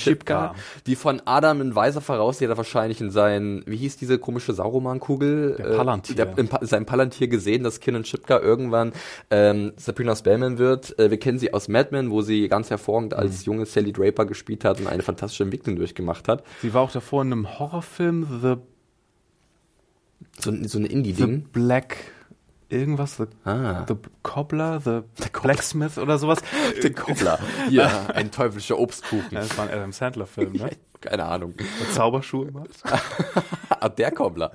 Shipka. 0.50 0.54
die 0.86 0.96
von 0.96 1.22
Adam 1.24 1.60
in 1.60 1.74
weiser 1.74 2.00
Voraussehender 2.00 2.56
wahrscheinlich 2.56 3.00
in 3.00 3.10
sein, 3.10 3.62
wie 3.66 3.76
hieß 3.76 3.96
diese 3.96 4.18
komische 4.18 4.52
Sauroman-Kugel? 4.52 5.54
Der 5.58 5.64
Palantir. 5.76 6.14
Der, 6.16 6.36
in 6.38 6.48
Pa- 6.48 6.64
seinem 6.64 6.84
Palantir 6.86 7.28
gesehen, 7.28 7.62
dass 7.64 7.80
Kiernan 7.80 8.04
Shipka 8.04 8.38
irgendwann 8.38 8.92
ähm, 9.30 9.72
Sabrina 9.76 10.14
Spellman 10.14 10.58
wird. 10.58 10.98
Äh, 10.98 11.10
wir 11.10 11.18
kennen 11.18 11.38
sie 11.38 11.54
aus 11.54 11.68
Mad 11.68 11.88
Men, 11.92 12.10
wo 12.10 12.20
sie 12.22 12.48
ganz 12.48 12.70
hervorragend 12.70 13.12
Mhm. 13.12 13.18
als 13.18 13.44
junge 13.46 13.66
Sally 13.66 13.92
Draper 13.92 14.26
gespielt 14.26 14.64
hat 14.64 14.78
und 14.80 14.86
eine 14.88 15.02
fantastische 15.02 15.44
Entwicklung 15.44 15.76
durchgemacht 15.76 16.28
hat. 16.28 16.44
Sie 16.60 16.74
war 16.74 16.82
auch 16.82 16.92
davor 16.92 17.22
in 17.22 17.32
einem 17.32 17.58
Horrorfilm, 17.58 18.26
The, 18.42 18.54
So, 20.38 20.50
ein- 20.50 20.66
so 20.68 20.78
ein 20.78 20.84
The 20.84 20.92
Indie-Ding. 20.92 21.46
Black, 21.52 21.96
irgendwas, 22.70 23.16
The, 23.16 23.24
Ah. 23.44 23.84
The 23.86 23.94
Cobbler, 24.22 24.80
The 24.80 25.00
Blacksmith 25.42 25.98
oder 25.98 26.18
sowas. 26.18 26.38
Der 26.82 26.92
Kobbler. 26.92 27.38
Ja, 27.68 28.06
ein 28.14 28.30
teuflischer 28.30 28.78
Obstkuchen. 28.78 29.28
Ja, 29.32 29.40
das 29.40 29.56
war 29.58 29.68
ein 29.68 29.74
Adam 29.76 29.92
Sandler-Film, 29.92 30.52
ne? 30.54 30.70
Keine 31.02 31.24
Ahnung. 31.24 31.54
Der 31.56 31.90
Zauberschuhe 31.94 32.50
macht. 32.52 32.68
Ah, 33.70 33.88
der 33.88 34.10
Kobbler. 34.10 34.52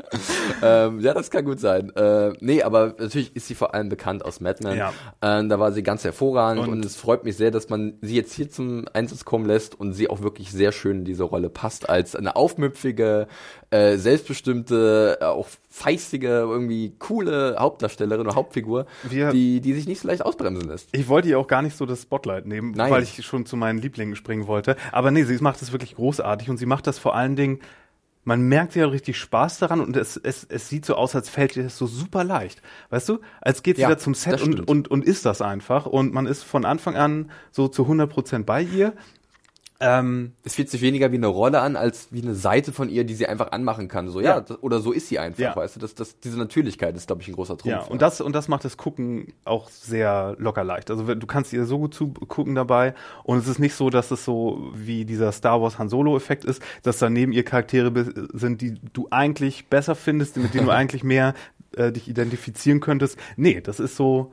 ähm, 0.61 0.99
ja, 0.99 1.15
das 1.15 1.31
kann 1.31 1.43
gut 1.43 1.59
sein. 1.59 1.89
Äh, 1.95 2.33
nee, 2.39 2.61
aber 2.61 2.93
natürlich 2.99 3.35
ist 3.35 3.47
sie 3.47 3.55
vor 3.55 3.73
allem 3.73 3.89
bekannt 3.89 4.23
aus 4.23 4.41
Mad 4.41 4.59
Men. 4.63 4.77
Ja. 4.77 4.93
Ähm, 5.23 5.49
da 5.49 5.59
war 5.59 5.71
sie 5.71 5.81
ganz 5.81 6.03
hervorragend 6.03 6.61
und, 6.67 6.69
Und- 6.73 6.85
es 6.85 6.97
freut 6.97 7.23
mich 7.23 7.35
sehr, 7.35 7.49
dass 7.49 7.69
man 7.69 7.97
sie 8.03 8.15
jetzt 8.15 8.33
hier 8.33 8.47
zum 8.51 8.85
Einsatz 8.93 9.25
kommen 9.25 9.47
lässt 9.47 9.73
und 9.79 9.93
sie 9.93 10.07
auch 10.07 10.21
wirklich 10.21 10.51
sehr 10.51 10.71
schön 10.71 10.99
in 10.99 11.05
diese 11.05 11.23
Rolle 11.23 11.49
passt 11.49 11.89
als 11.89 12.15
eine 12.15 12.35
aufmüpfige, 12.35 13.27
äh, 13.71 13.97
selbstbestimmte, 13.97 15.17
äh, 15.21 15.25
auch 15.25 15.47
feistige, 15.75 16.29
irgendwie 16.29 16.93
coole 16.99 17.57
Hauptdarstellerin 17.59 18.25
oder 18.25 18.35
Hauptfigur, 18.35 18.85
Wir- 19.03 19.31
die, 19.31 19.59
die 19.59 19.73
sich 19.73 19.87
nicht 19.87 19.99
so 20.01 20.07
leicht 20.07 20.23
ausbremsen 20.25 20.69
lässt. 20.69 20.87
Ich 20.93 21.09
wollte 21.09 21.27
ihr 21.27 21.37
auch 21.37 21.47
gar 21.47 21.61
nicht 21.61 21.75
so 21.75 21.85
das 21.85 22.03
Spotlight 22.03 22.45
nehmen, 22.45 22.71
Nein. 22.71 22.89
weil 22.91 23.03
ich 23.03 23.25
schon 23.25 23.45
zu 23.45 23.57
meinen 23.57 23.79
Lieblingen 23.79 24.15
springen 24.15 24.47
wollte. 24.47 24.77
Aber 24.93 25.11
nee, 25.11 25.23
sie 25.23 25.37
macht 25.39 25.61
das 25.61 25.73
wirklich 25.73 25.95
großartig 25.95 26.49
und 26.49 26.57
sie 26.57 26.65
macht 26.65 26.87
das 26.87 26.97
vor 26.97 27.13
allen 27.13 27.35
Dingen, 27.35 27.59
man 28.27 28.41
merkt, 28.41 28.75
hat 28.75 28.89
richtig 28.91 29.19
Spaß 29.19 29.59
daran 29.59 29.81
und 29.81 29.95
es, 29.95 30.17
es, 30.17 30.45
es 30.49 30.67
sieht 30.67 30.83
so 30.85 30.95
aus, 30.95 31.13
als 31.13 31.29
fällt 31.29 31.55
ihr 31.57 31.63
das 31.63 31.77
so 31.77 31.85
super 31.85 32.23
leicht. 32.23 32.61
Weißt 32.89 33.07
du? 33.09 33.19
Als 33.41 33.61
geht 33.61 33.75
sie 33.75 33.83
Ja, 33.83 33.89
da 33.89 33.97
zum 33.99 34.15
Set 34.15 34.41
und, 34.41 34.67
und, 34.67 34.87
und 34.87 35.05
ist 35.05 35.25
das 35.27 35.41
einfach 35.43 35.85
und 35.85 36.11
man 36.11 36.25
ist 36.25 36.41
von 36.43 36.65
Anfang 36.65 36.95
an 36.95 37.29
so 37.51 37.67
zu 37.67 37.83
100% 37.83 38.43
bei 38.43 38.63
ihr. 38.63 38.93
Ähm, 39.81 40.31
Es 40.43 40.55
fühlt 40.55 40.69
sich 40.69 40.81
weniger 40.81 41.11
wie 41.11 41.17
eine 41.17 41.27
Rolle 41.27 41.59
an, 41.59 41.75
als 41.75 42.07
wie 42.11 42.21
eine 42.21 42.33
Seite 42.33 42.71
von 42.71 42.87
ihr, 42.87 43.03
die 43.03 43.13
sie 43.13 43.27
einfach 43.27 43.51
anmachen 43.51 43.89
kann. 43.89 44.07
So, 44.07 44.21
ja, 44.21 44.35
Ja. 44.35 44.41
das, 44.41 44.63
oder 44.63 44.79
so 44.79 44.93
ist 44.93 45.09
sie 45.09 45.19
einfach, 45.19 45.39
Ja. 45.39 45.55
weißt 45.55 45.75
du? 45.75 45.79
Das, 45.81 45.95
das, 45.95 46.17
diese 46.21 46.37
Natürlichkeit 46.37 46.95
ist, 46.95 47.07
glaube 47.07 47.21
ich, 47.21 47.27
ein 47.27 47.33
großer 47.35 47.57
Trumpf. 47.57 47.73
Ja, 47.75 47.81
und 47.81 48.01
das, 48.01 48.21
und 48.21 48.33
das 48.33 48.47
macht 48.47 48.63
das 48.63 48.77
Gucken 48.77 49.33
auch 49.43 49.69
sehr 49.69 50.35
locker 50.39 50.63
leicht. 50.63 50.89
Also 50.91 51.03
du 51.13 51.27
kannst 51.27 51.51
ihr 51.51 51.65
so 51.65 51.77
gut 51.77 51.93
zugucken 51.93 52.55
dabei 52.55 52.93
und 53.23 53.37
es 53.37 53.47
ist 53.49 53.59
nicht 53.59 53.75
so, 53.75 53.89
dass 53.89 54.11
es 54.11 54.23
so 54.23 54.71
wie 54.73 55.03
dieser 55.03 55.33
Star 55.33 55.61
Wars 55.61 55.77
Han 55.77 55.89
Solo 55.89 56.15
Effekt 56.15 56.45
ist, 56.45 56.61
dass 56.83 56.99
daneben 56.99 57.33
ihr 57.33 57.43
Charaktere 57.43 57.91
sind, 58.33 58.61
die 58.61 58.75
du 58.93 59.07
eigentlich 59.11 59.67
besser 59.67 59.95
findest, 59.95 60.37
mit 60.37 60.53
denen 60.53 60.67
du 60.67 60.71
eigentlich 60.73 61.03
mehr 61.03 61.33
äh, 61.75 61.91
dich 61.91 62.07
identifizieren 62.07 62.79
könntest. 62.79 63.17
Nee, 63.35 63.59
das 63.59 63.81
ist 63.81 63.97
so 63.97 64.31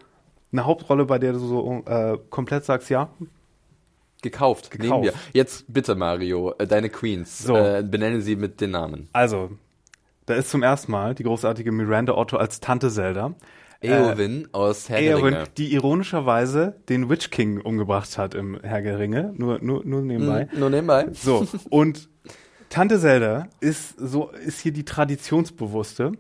eine 0.52 0.66
Hauptrolle, 0.66 1.04
bei 1.06 1.18
der 1.18 1.32
du 1.32 1.40
so 1.40 1.82
äh, 1.86 2.16
komplett 2.30 2.64
sagst, 2.64 2.90
ja, 2.90 3.08
Gekauft, 4.22 4.70
Gekauft. 4.70 4.90
nehmen 4.90 5.02
wir. 5.02 5.12
Jetzt 5.32 5.64
bitte, 5.68 5.94
Mario, 5.94 6.54
äh, 6.58 6.66
deine 6.66 6.88
Queens. 6.88 7.38
So. 7.38 7.56
Äh, 7.56 7.82
benenne 7.82 8.22
sie 8.22 8.36
mit 8.36 8.60
den 8.60 8.70
Namen. 8.70 9.08
Also, 9.12 9.50
da 10.26 10.34
ist 10.34 10.50
zum 10.50 10.62
ersten 10.62 10.92
Mal 10.92 11.14
die 11.14 11.24
großartige 11.24 11.72
Miranda 11.72 12.14
Otto 12.16 12.36
als 12.36 12.60
Tante 12.60 12.90
Zelda. 12.90 13.34
Eowyn 13.82 14.48
aus 14.52 14.88
Herr 14.88 15.00
Eowyn, 15.00 15.38
die 15.56 15.72
ironischerweise 15.74 16.76
den 16.88 17.10
Witch 17.10 17.30
King 17.30 17.60
umgebracht 17.60 18.16
hat 18.16 18.34
im 18.34 18.60
Herr 18.62 18.80
der 18.80 18.98
Ringe. 18.98 19.34
Nur, 19.36 19.58
nur, 19.60 19.84
nur 19.84 20.02
nebenbei. 20.02 20.48
Nur 20.56 20.70
nebenbei. 20.70 21.08
So, 21.12 21.46
und 21.68 22.08
Tante 22.68 23.00
Zelda 23.00 23.48
ist 23.60 23.98
so, 23.98 24.30
ist 24.30 24.60
hier 24.60 24.72
die 24.72 24.84
Traditionsbewusste, 24.84 26.12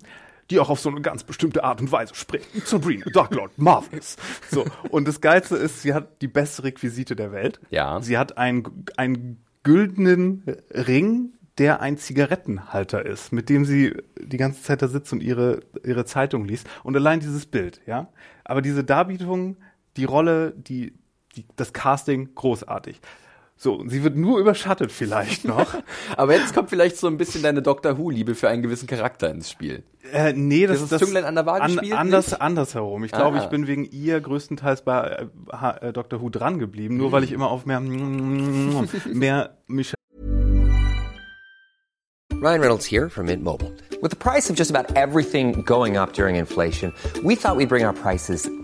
die 0.52 0.60
auch 0.60 0.68
auf 0.68 0.80
so 0.80 0.90
eine 0.90 1.00
ganz 1.00 1.24
bestimmte 1.24 1.64
Art 1.64 1.80
und 1.80 1.90
Weise 1.90 2.14
spricht. 2.14 2.46
Sabrina, 2.66 3.06
Darklord, 3.06 3.58
Marvelous. 3.58 4.16
So, 4.50 4.64
und 4.90 5.08
das 5.08 5.20
Geilste 5.20 5.56
ist, 5.56 5.82
sie 5.82 5.94
hat 5.94 6.20
die 6.20 6.28
beste 6.28 6.64
Requisite 6.64 7.16
der 7.16 7.32
Welt. 7.32 7.60
Ja. 7.70 8.00
Sie 8.02 8.18
hat 8.18 8.36
einen, 8.36 8.84
einen 8.96 9.42
güldenen 9.62 10.44
Ring, 10.70 11.32
der 11.58 11.80
ein 11.80 11.96
Zigarettenhalter 11.96 13.04
ist, 13.04 13.32
mit 13.32 13.48
dem 13.48 13.64
sie 13.64 13.94
die 14.20 14.36
ganze 14.36 14.62
Zeit 14.62 14.82
da 14.82 14.88
sitzt 14.88 15.12
und 15.12 15.22
ihre, 15.22 15.60
ihre 15.84 16.04
Zeitung 16.04 16.44
liest. 16.44 16.66
Und 16.82 16.96
allein 16.96 17.20
dieses 17.20 17.46
Bild, 17.46 17.80
ja. 17.86 18.08
Aber 18.44 18.62
diese 18.62 18.84
Darbietung, 18.84 19.56
die 19.96 20.04
Rolle, 20.04 20.52
die, 20.56 20.94
die, 21.34 21.46
das 21.56 21.72
Casting, 21.72 22.34
großartig. 22.34 23.00
So, 23.62 23.84
sie 23.86 24.02
wird 24.02 24.16
nur 24.16 24.40
überschattet 24.40 24.90
vielleicht 24.90 25.44
noch. 25.44 25.72
Aber 26.16 26.34
jetzt 26.34 26.52
kommt 26.52 26.68
vielleicht 26.68 26.96
so 26.96 27.06
ein 27.06 27.16
bisschen 27.16 27.44
deine 27.44 27.62
Doctor 27.62 27.96
Who-Liebe 27.96 28.34
für 28.34 28.48
einen 28.48 28.60
gewissen 28.60 28.88
Charakter 28.88 29.30
ins 29.30 29.52
Spiel. 29.52 29.84
Äh, 30.12 30.32
nee, 30.32 30.66
das, 30.66 30.80
Das 30.80 30.88
das 30.88 31.00
Zünglein 31.02 31.22
an 31.24 31.36
der 31.36 31.46
Waage 31.46 31.70
spielt 31.74 31.92
anders, 31.92 32.32
nicht? 32.32 32.42
andersherum. 32.42 33.04
Ich 33.04 33.12
glaube, 33.12 33.38
Ah. 33.38 33.44
ich 33.44 33.50
bin 33.50 33.68
wegen 33.68 33.84
ihr 33.84 34.20
größtenteils 34.20 34.82
bei 34.82 35.28
äh, 35.80 35.88
äh, 35.88 35.92
Dr. 35.92 36.20
Who 36.20 36.28
dran 36.28 36.58
geblieben, 36.58 36.96
nur 36.96 37.12
weil 37.12 37.22
ich 37.22 37.30
immer 37.30 37.52
auf 37.52 37.64
mehr, 37.64 37.78
mehr 39.12 39.56
Michelle 39.68 39.94
Ryan 42.40 42.60
Reynolds 42.60 42.84
here 42.90 43.08
from 43.08 43.26
Mint 43.26 43.44
Mobile. 43.44 43.70
With 44.02 44.10
the 44.10 44.16
price 44.16 44.50
of 44.50 44.56
just 44.58 44.74
about 44.74 44.96
everything 44.96 45.62
going 45.64 45.96
up 45.96 46.12
during 46.14 46.34
inflation, 46.34 46.92
we 47.22 47.36
thought 47.36 47.56
we'd 47.56 47.68
bring 47.68 47.84
our 47.84 47.92
prices 47.94 48.50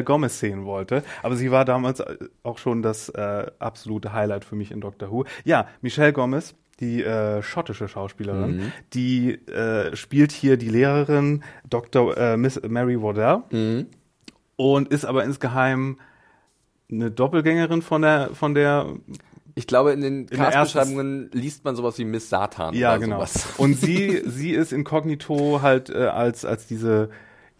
Gomez 0.00 0.38
sehen 0.38 0.64
wollte. 0.64 1.02
Aber 1.22 1.36
sie 1.36 1.50
war 1.50 1.64
damals 1.64 2.00
äh, 2.00 2.16
auch 2.42 2.58
schon 2.58 2.82
das 2.82 3.08
äh, 3.10 3.46
absolute 3.58 4.12
Highlight 4.12 4.44
für 4.44 4.54
mich 4.54 4.70
in 4.70 4.80
Doctor 4.80 5.10
Who. 5.10 5.24
Ja, 5.44 5.66
Michelle 5.82 6.12
Gomez, 6.12 6.54
die 6.78 7.02
äh, 7.02 7.42
schottische 7.42 7.88
Schauspielerin, 7.88 8.56
Mhm. 8.56 8.72
die 8.94 9.32
äh, 9.48 9.94
spielt 9.96 10.30
hier 10.32 10.56
die 10.56 10.68
Lehrerin 10.68 11.42
Dr. 11.68 12.16
Äh, 12.16 12.36
Miss 12.36 12.60
Mary 12.66 13.02
Waddell 13.02 13.42
Mhm. 13.50 13.86
und 14.56 14.88
ist 14.88 15.04
aber 15.04 15.24
insgeheim 15.24 15.98
eine 16.90 17.10
Doppelgängerin 17.10 17.82
von 17.82 18.02
der 18.02 18.30
von 18.34 18.54
der 18.54 18.86
Ich 19.56 19.66
glaube, 19.66 19.90
in 19.92 20.00
den 20.00 20.26
Castbeschreibungen 20.26 21.30
liest 21.32 21.64
man 21.64 21.74
sowas 21.74 21.98
wie 21.98 22.04
Miss 22.04 22.30
Satan 22.30 22.74
Ja, 22.74 22.90
oder 22.92 23.00
genau. 23.00 23.16
sowas. 23.16 23.48
Und 23.58 23.74
sie, 23.80 24.22
sie 24.24 24.52
ist 24.52 24.72
inkognito 24.72 25.60
halt 25.62 25.90
äh, 25.90 26.06
als, 26.06 26.44
als 26.44 26.66
diese, 26.68 27.10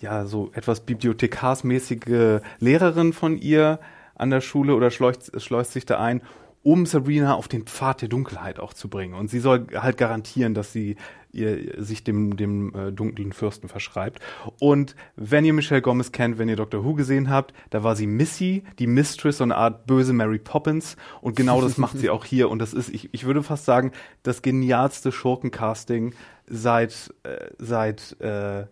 ja, 0.00 0.26
so 0.26 0.50
etwas 0.54 0.80
bibliothekarsmäßige 0.80 2.40
Lehrerin 2.58 3.12
von 3.12 3.36
ihr 3.36 3.78
an 4.14 4.30
der 4.30 4.40
Schule 4.40 4.74
oder 4.74 4.90
schleust, 4.90 5.40
schleust 5.40 5.72
sich 5.72 5.86
da 5.86 5.98
ein, 5.98 6.22
um 6.62 6.84
Sabrina 6.84 7.34
auf 7.34 7.48
den 7.48 7.64
Pfad 7.64 8.02
der 8.02 8.08
Dunkelheit 8.08 8.60
auch 8.60 8.74
zu 8.74 8.88
bringen. 8.88 9.14
Und 9.14 9.30
sie 9.30 9.40
soll 9.40 9.66
halt 9.74 9.96
garantieren, 9.96 10.52
dass 10.52 10.72
sie 10.72 10.96
ihr, 11.32 11.82
sich 11.82 12.04
dem, 12.04 12.36
dem 12.36 12.74
äh, 12.74 12.92
dunklen 12.92 13.32
Fürsten 13.32 13.68
verschreibt. 13.68 14.20
Und 14.58 14.94
wenn 15.16 15.44
ihr 15.44 15.54
Michelle 15.54 15.80
Gomez 15.80 16.12
kennt, 16.12 16.38
wenn 16.38 16.48
ihr 16.48 16.56
Doctor 16.56 16.84
Who 16.84 16.94
gesehen 16.94 17.30
habt, 17.30 17.54
da 17.70 17.82
war 17.82 17.96
sie 17.96 18.06
Missy, 18.06 18.64
die 18.78 18.86
Mistress, 18.86 19.38
so 19.38 19.44
eine 19.44 19.56
Art 19.56 19.86
böse 19.86 20.12
Mary 20.12 20.38
Poppins. 20.38 20.96
Und 21.22 21.36
genau 21.36 21.62
das 21.62 21.78
macht 21.78 21.96
sie 21.98 22.10
auch 22.10 22.24
hier. 22.26 22.50
Und 22.50 22.58
das 22.58 22.74
ist, 22.74 22.90
ich, 22.90 23.08
ich 23.12 23.24
würde 23.24 23.42
fast 23.42 23.64
sagen, 23.64 23.92
das 24.22 24.42
genialste 24.42 25.12
Schurkencasting 25.12 26.14
seit, 26.46 27.14
äh, 27.22 27.50
seit 27.58 28.20
äh, 28.20 28.66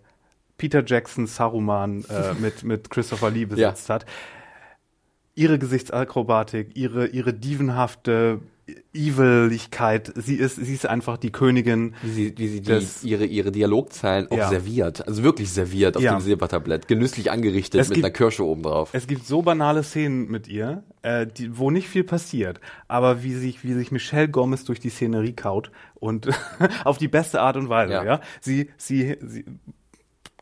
Peter 0.58 0.82
Jackson 0.84 1.26
Saruman 1.26 2.04
äh, 2.10 2.34
mit, 2.40 2.62
mit 2.64 2.90
Christopher 2.90 3.30
Lee 3.30 3.46
besetzt 3.46 3.88
hat. 3.88 4.04
Ihre 5.34 5.58
Gesichtsakrobatik, 5.58 6.76
ihre, 6.76 7.06
ihre 7.06 7.32
dievenhafte 7.32 8.40
Eviligkeit, 8.92 10.12
sie 10.16 10.34
ist, 10.36 10.56
sie 10.56 10.74
ist 10.74 10.84
einfach 10.84 11.16
die 11.16 11.30
Königin. 11.30 11.94
Wie 12.02 12.10
sie, 12.10 12.34
wie 12.36 12.48
sie 12.48 12.60
die, 12.60 12.84
ihre, 13.08 13.24
ihre 13.24 13.50
Dialogzeilen 13.52 14.30
auch 14.30 14.36
Ja. 14.36 14.48
serviert. 14.48 15.06
Also 15.06 15.22
wirklich 15.22 15.50
serviert 15.50 15.96
auf 15.96 16.02
Ja. 16.02 16.16
dem 16.16 16.20
Silbertablett. 16.20 16.88
Genüsslich 16.88 17.30
angerichtet 17.30 17.80
Es 17.80 17.88
mit 17.88 17.94
gibt- 17.96 18.04
einer 18.06 18.12
Kirsche 18.12 18.44
oben 18.44 18.64
drauf. 18.64 18.90
Es 18.92 19.06
gibt 19.06 19.24
so 19.26 19.42
banale 19.42 19.82
Szenen 19.82 20.28
mit 20.30 20.48
ihr, 20.48 20.82
äh, 21.02 21.26
die, 21.26 21.56
wo 21.56 21.70
nicht 21.70 21.88
viel 21.88 22.04
passiert, 22.04 22.60
aber 22.88 23.22
wie 23.22 23.34
sich, 23.34 23.64
wie 23.64 23.72
sich 23.74 23.90
Michelle 23.92 24.28
Gomez 24.28 24.64
durch 24.64 24.80
die 24.80 24.90
Szenerie 24.90 25.32
kaut 25.34 25.70
und 25.94 26.28
auf 26.84 26.98
die 26.98 27.08
beste 27.08 27.40
Art 27.40 27.56
und 27.56 27.68
Weise, 27.68 27.92
ja. 27.92 28.04
Ja. 28.04 28.20
Sie, 28.40 28.68
sie, 28.76 29.16
sie 29.24 29.44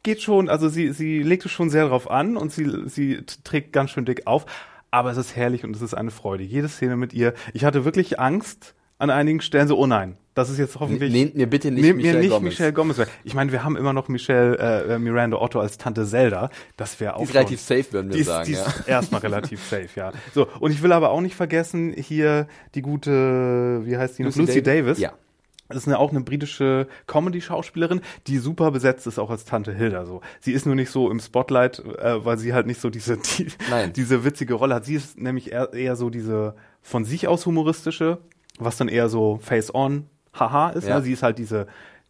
geht 0.06 0.22
schon, 0.22 0.48
also 0.48 0.68
sie, 0.68 0.92
sie 0.92 1.22
legt 1.22 1.44
es 1.44 1.50
schon 1.52 1.68
sehr 1.68 1.88
drauf 1.88 2.08
an 2.10 2.36
und 2.36 2.52
sie, 2.52 2.70
sie 2.86 3.22
trägt 3.44 3.72
ganz 3.72 3.90
schön 3.90 4.04
dick 4.04 4.26
auf, 4.26 4.46
aber 4.92 5.10
es 5.10 5.16
ist 5.18 5.34
herrlich 5.36 5.64
und 5.64 5.74
es 5.76 5.82
ist 5.82 5.94
eine 5.94 6.10
Freude. 6.12 6.44
Jede 6.44 6.68
Szene 6.68 6.96
mit 6.96 7.12
ihr. 7.12 7.34
Ich 7.52 7.64
hatte 7.64 7.84
wirklich 7.84 8.20
Angst 8.20 8.74
an 8.98 9.10
einigen 9.10 9.40
Stellen 9.42 9.68
so, 9.68 9.76
oh 9.76 9.86
nein, 9.86 10.16
das 10.34 10.48
ist 10.48 10.58
jetzt 10.58 10.78
hoffentlich. 10.80 11.12
Nehmt 11.12 11.34
mir 11.34 11.46
bitte 11.48 11.70
nicht 11.70 11.82
Nehmt 11.82 11.96
Michelle 11.96 12.14
mir 12.18 12.20
nicht 12.22 12.30
Gomez. 12.30 12.44
Michelle 12.52 12.72
Gomez. 12.72 12.98
weg. 12.98 13.08
Ich 13.24 13.34
meine, 13.34 13.50
wir 13.52 13.64
haben 13.64 13.76
immer 13.76 13.92
noch 13.92 14.08
Michelle 14.08 14.56
äh, 14.88 14.98
Miranda 14.98 15.38
Otto 15.38 15.58
als 15.60 15.76
Tante 15.76 16.06
Zelda. 16.06 16.50
Das 16.76 17.00
wäre 17.00 17.16
auch 17.16 17.22
ist 17.22 17.28
schon- 17.28 17.36
relativ 17.36 17.60
safe, 17.60 17.92
würden 17.92 18.08
wir 18.08 18.14
die 18.14 18.20
ist, 18.20 18.26
sagen, 18.28 18.46
Die 18.46 18.52
ist 18.52 18.64
ja. 18.86 18.86
erstmal 18.86 19.20
relativ 19.22 19.62
safe, 19.64 19.88
ja. 19.96 20.12
So, 20.34 20.46
und 20.60 20.70
ich 20.70 20.82
will 20.82 20.92
aber 20.92 21.10
auch 21.10 21.20
nicht 21.20 21.34
vergessen, 21.34 21.92
hier 21.92 22.46
die 22.74 22.82
gute, 22.82 23.82
wie 23.84 23.96
heißt 23.98 24.18
die 24.18 24.22
noch? 24.22 24.36
Lucy, 24.36 24.62
Davis. 24.62 24.98
Ja. 24.98 25.12
Das 25.68 25.78
ist 25.78 25.88
eine, 25.88 25.98
auch 25.98 26.10
eine 26.10 26.20
britische 26.20 26.86
Comedy-Schauspielerin, 27.06 28.00
die 28.26 28.38
super 28.38 28.70
besetzt 28.70 29.06
ist, 29.06 29.18
auch 29.18 29.30
als 29.30 29.44
Tante 29.44 29.72
Hilda. 29.72 30.06
So, 30.06 30.20
sie 30.40 30.52
ist 30.52 30.66
nur 30.66 30.74
nicht 30.74 30.90
so 30.90 31.10
im 31.10 31.20
Spotlight, 31.20 31.80
äh, 31.80 32.24
weil 32.24 32.38
sie 32.38 32.54
halt 32.54 32.66
nicht 32.66 32.80
so 32.80 32.90
diese 32.90 33.16
die, 33.16 33.48
diese 33.94 34.24
witzige 34.24 34.54
Rolle 34.54 34.76
hat. 34.76 34.84
Sie 34.84 34.94
ist 34.94 35.18
nämlich 35.18 35.52
eher, 35.52 35.72
eher 35.72 35.96
so 35.96 36.10
diese 36.10 36.54
von 36.82 37.04
sich 37.04 37.26
aus 37.26 37.46
humoristische, 37.46 38.18
was 38.58 38.76
dann 38.76 38.88
eher 38.88 39.08
so 39.08 39.38
Face-on, 39.42 40.06
haha 40.32 40.70
ist. 40.70 40.86
Ja. 40.86 40.96
Ne? 40.96 41.02
Sie 41.02 41.12
ist 41.12 41.22
halt 41.22 41.38
diese 41.38 41.66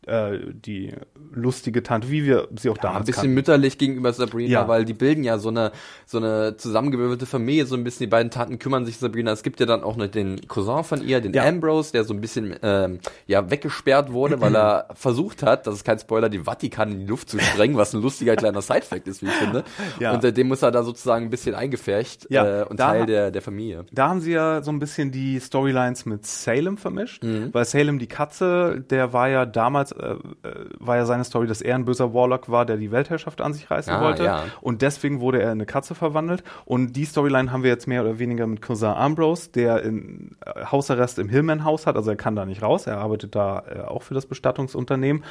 äh, 0.06 0.38
die 0.52 0.92
lustige 1.32 1.82
Tante, 1.82 2.10
wie 2.10 2.24
wir 2.24 2.48
sie 2.56 2.70
auch 2.70 2.76
Ja, 2.76 2.82
damals 2.82 3.00
ein 3.02 3.04
bisschen 3.06 3.20
kannten. 3.22 3.34
mütterlich 3.34 3.78
gegenüber 3.78 4.12
Sabrina, 4.12 4.50
Ja. 4.50 4.68
weil 4.68 4.84
die 4.84 4.94
bilden 4.94 5.24
ja 5.24 5.38
so 5.38 5.48
eine 5.48 5.72
so 6.06 6.18
eine 6.18 6.56
zusammengewürfelte 6.56 7.26
Familie, 7.26 7.66
so 7.66 7.74
ein 7.74 7.84
bisschen 7.84 8.04
die 8.06 8.10
beiden 8.10 8.30
Tanten 8.30 8.58
kümmern 8.58 8.86
sich 8.86 8.96
Sabrina. 8.98 9.32
Es 9.32 9.42
gibt 9.42 9.58
ja 9.60 9.66
dann 9.66 9.82
auch 9.82 9.96
noch 9.96 10.06
den 10.06 10.46
Cousin 10.48 10.84
von 10.84 11.02
ihr, 11.06 11.20
den 11.20 11.32
Ja. 11.34 11.44
Ambrose, 11.44 11.92
der 11.92 12.04
so 12.04 12.14
ein 12.14 12.20
bisschen 12.20 12.54
ähm, 12.62 13.00
ja 13.26 13.50
weggesperrt 13.50 14.12
wurde, 14.12 14.40
weil 14.40 14.54
er 14.56 14.88
versucht 14.94 15.42
hat, 15.42 15.66
das 15.66 15.74
ist 15.74 15.84
kein 15.84 15.98
Spoiler, 15.98 16.28
den 16.28 16.44
Vatikan 16.44 16.92
in 16.92 17.00
die 17.00 17.06
Luft 17.06 17.28
zu 17.30 17.38
sprengen, 17.40 17.76
was 17.76 17.92
ein 17.94 18.00
lustiger 18.02 18.36
kleiner 18.36 18.62
Sidefact 18.62 19.08
ist, 19.08 19.22
wie 19.22 19.26
ich 19.26 19.32
finde. 19.32 19.64
Ja. 19.98 20.12
Und 20.14 20.22
seitdem 20.22 20.48
muss 20.48 20.62
er 20.62 20.70
da 20.70 20.82
sozusagen 20.84 21.26
ein 21.26 21.30
bisschen 21.30 21.54
eingefärcht 21.54 22.26
Ja, 22.30 22.62
äh, 22.62 22.64
und 22.64 22.78
da- 22.80 22.90
Teil 22.92 23.06
der 23.06 23.30
der 23.32 23.42
Familie. 23.42 23.84
Da 23.92 24.08
haben 24.08 24.20
sie 24.20 24.32
ja 24.32 24.62
so 24.62 24.70
ein 24.70 24.78
bisschen 24.78 25.10
die 25.10 25.40
Storylines 25.40 26.06
mit 26.06 26.24
Salem 26.24 26.76
vermischt, 26.76 27.24
Mhm. 27.24 27.48
weil 27.52 27.64
Salem 27.64 27.98
die 27.98 28.06
Katze, 28.06 28.84
der 28.88 29.12
war 29.12 29.28
ja 29.28 29.44
damals, 29.46 29.92
äh, 29.98 30.48
äh, 30.48 30.64
war 30.78 30.96
ja 30.96 31.04
seine 31.06 31.24
Story, 31.24 31.46
dass 31.46 31.60
er 31.62 31.74
ein 31.74 31.84
böser 31.84 32.12
Warlock 32.14 32.48
war, 32.50 32.64
der 32.66 32.76
die 32.76 32.90
Weltherrschaft 32.92 33.40
an 33.40 33.52
sich 33.52 33.70
reißen 33.70 33.92
Ah, 33.92 34.02
wollte. 34.02 34.24
ja. 34.24 34.44
Und 34.60 34.82
deswegen 34.82 35.20
wurde 35.20 35.38
er 35.40 35.46
in 35.52 35.58
eine 35.58 35.66
Katze 35.66 35.94
verwandelt. 35.94 36.42
Und 36.64 36.92
die 36.94 37.04
Storyline 37.04 37.52
haben 37.52 37.62
wir 37.62 37.70
jetzt 37.70 37.86
mehr 37.86 38.02
oder 38.02 38.18
weniger 38.18 38.46
mit 38.46 38.62
Cousin 38.62 38.88
Ambrose, 38.90 39.50
der 39.50 39.82
in 39.82 40.36
äh, 40.44 40.64
Hausarrest 40.66 41.18
im 41.18 41.28
Hillman-Haus 41.28 41.86
hat, 41.86 41.96
also 41.96 42.10
er 42.10 42.16
kann 42.16 42.36
da 42.36 42.44
nicht 42.46 42.62
raus, 42.62 42.86
er 42.86 42.98
arbeitet 42.98 43.34
da 43.34 43.62
äh, 43.68 43.80
auch 43.80 44.02
für 44.02 44.14
das 44.14 44.26
Bestattungsunternehmen. 44.26 45.24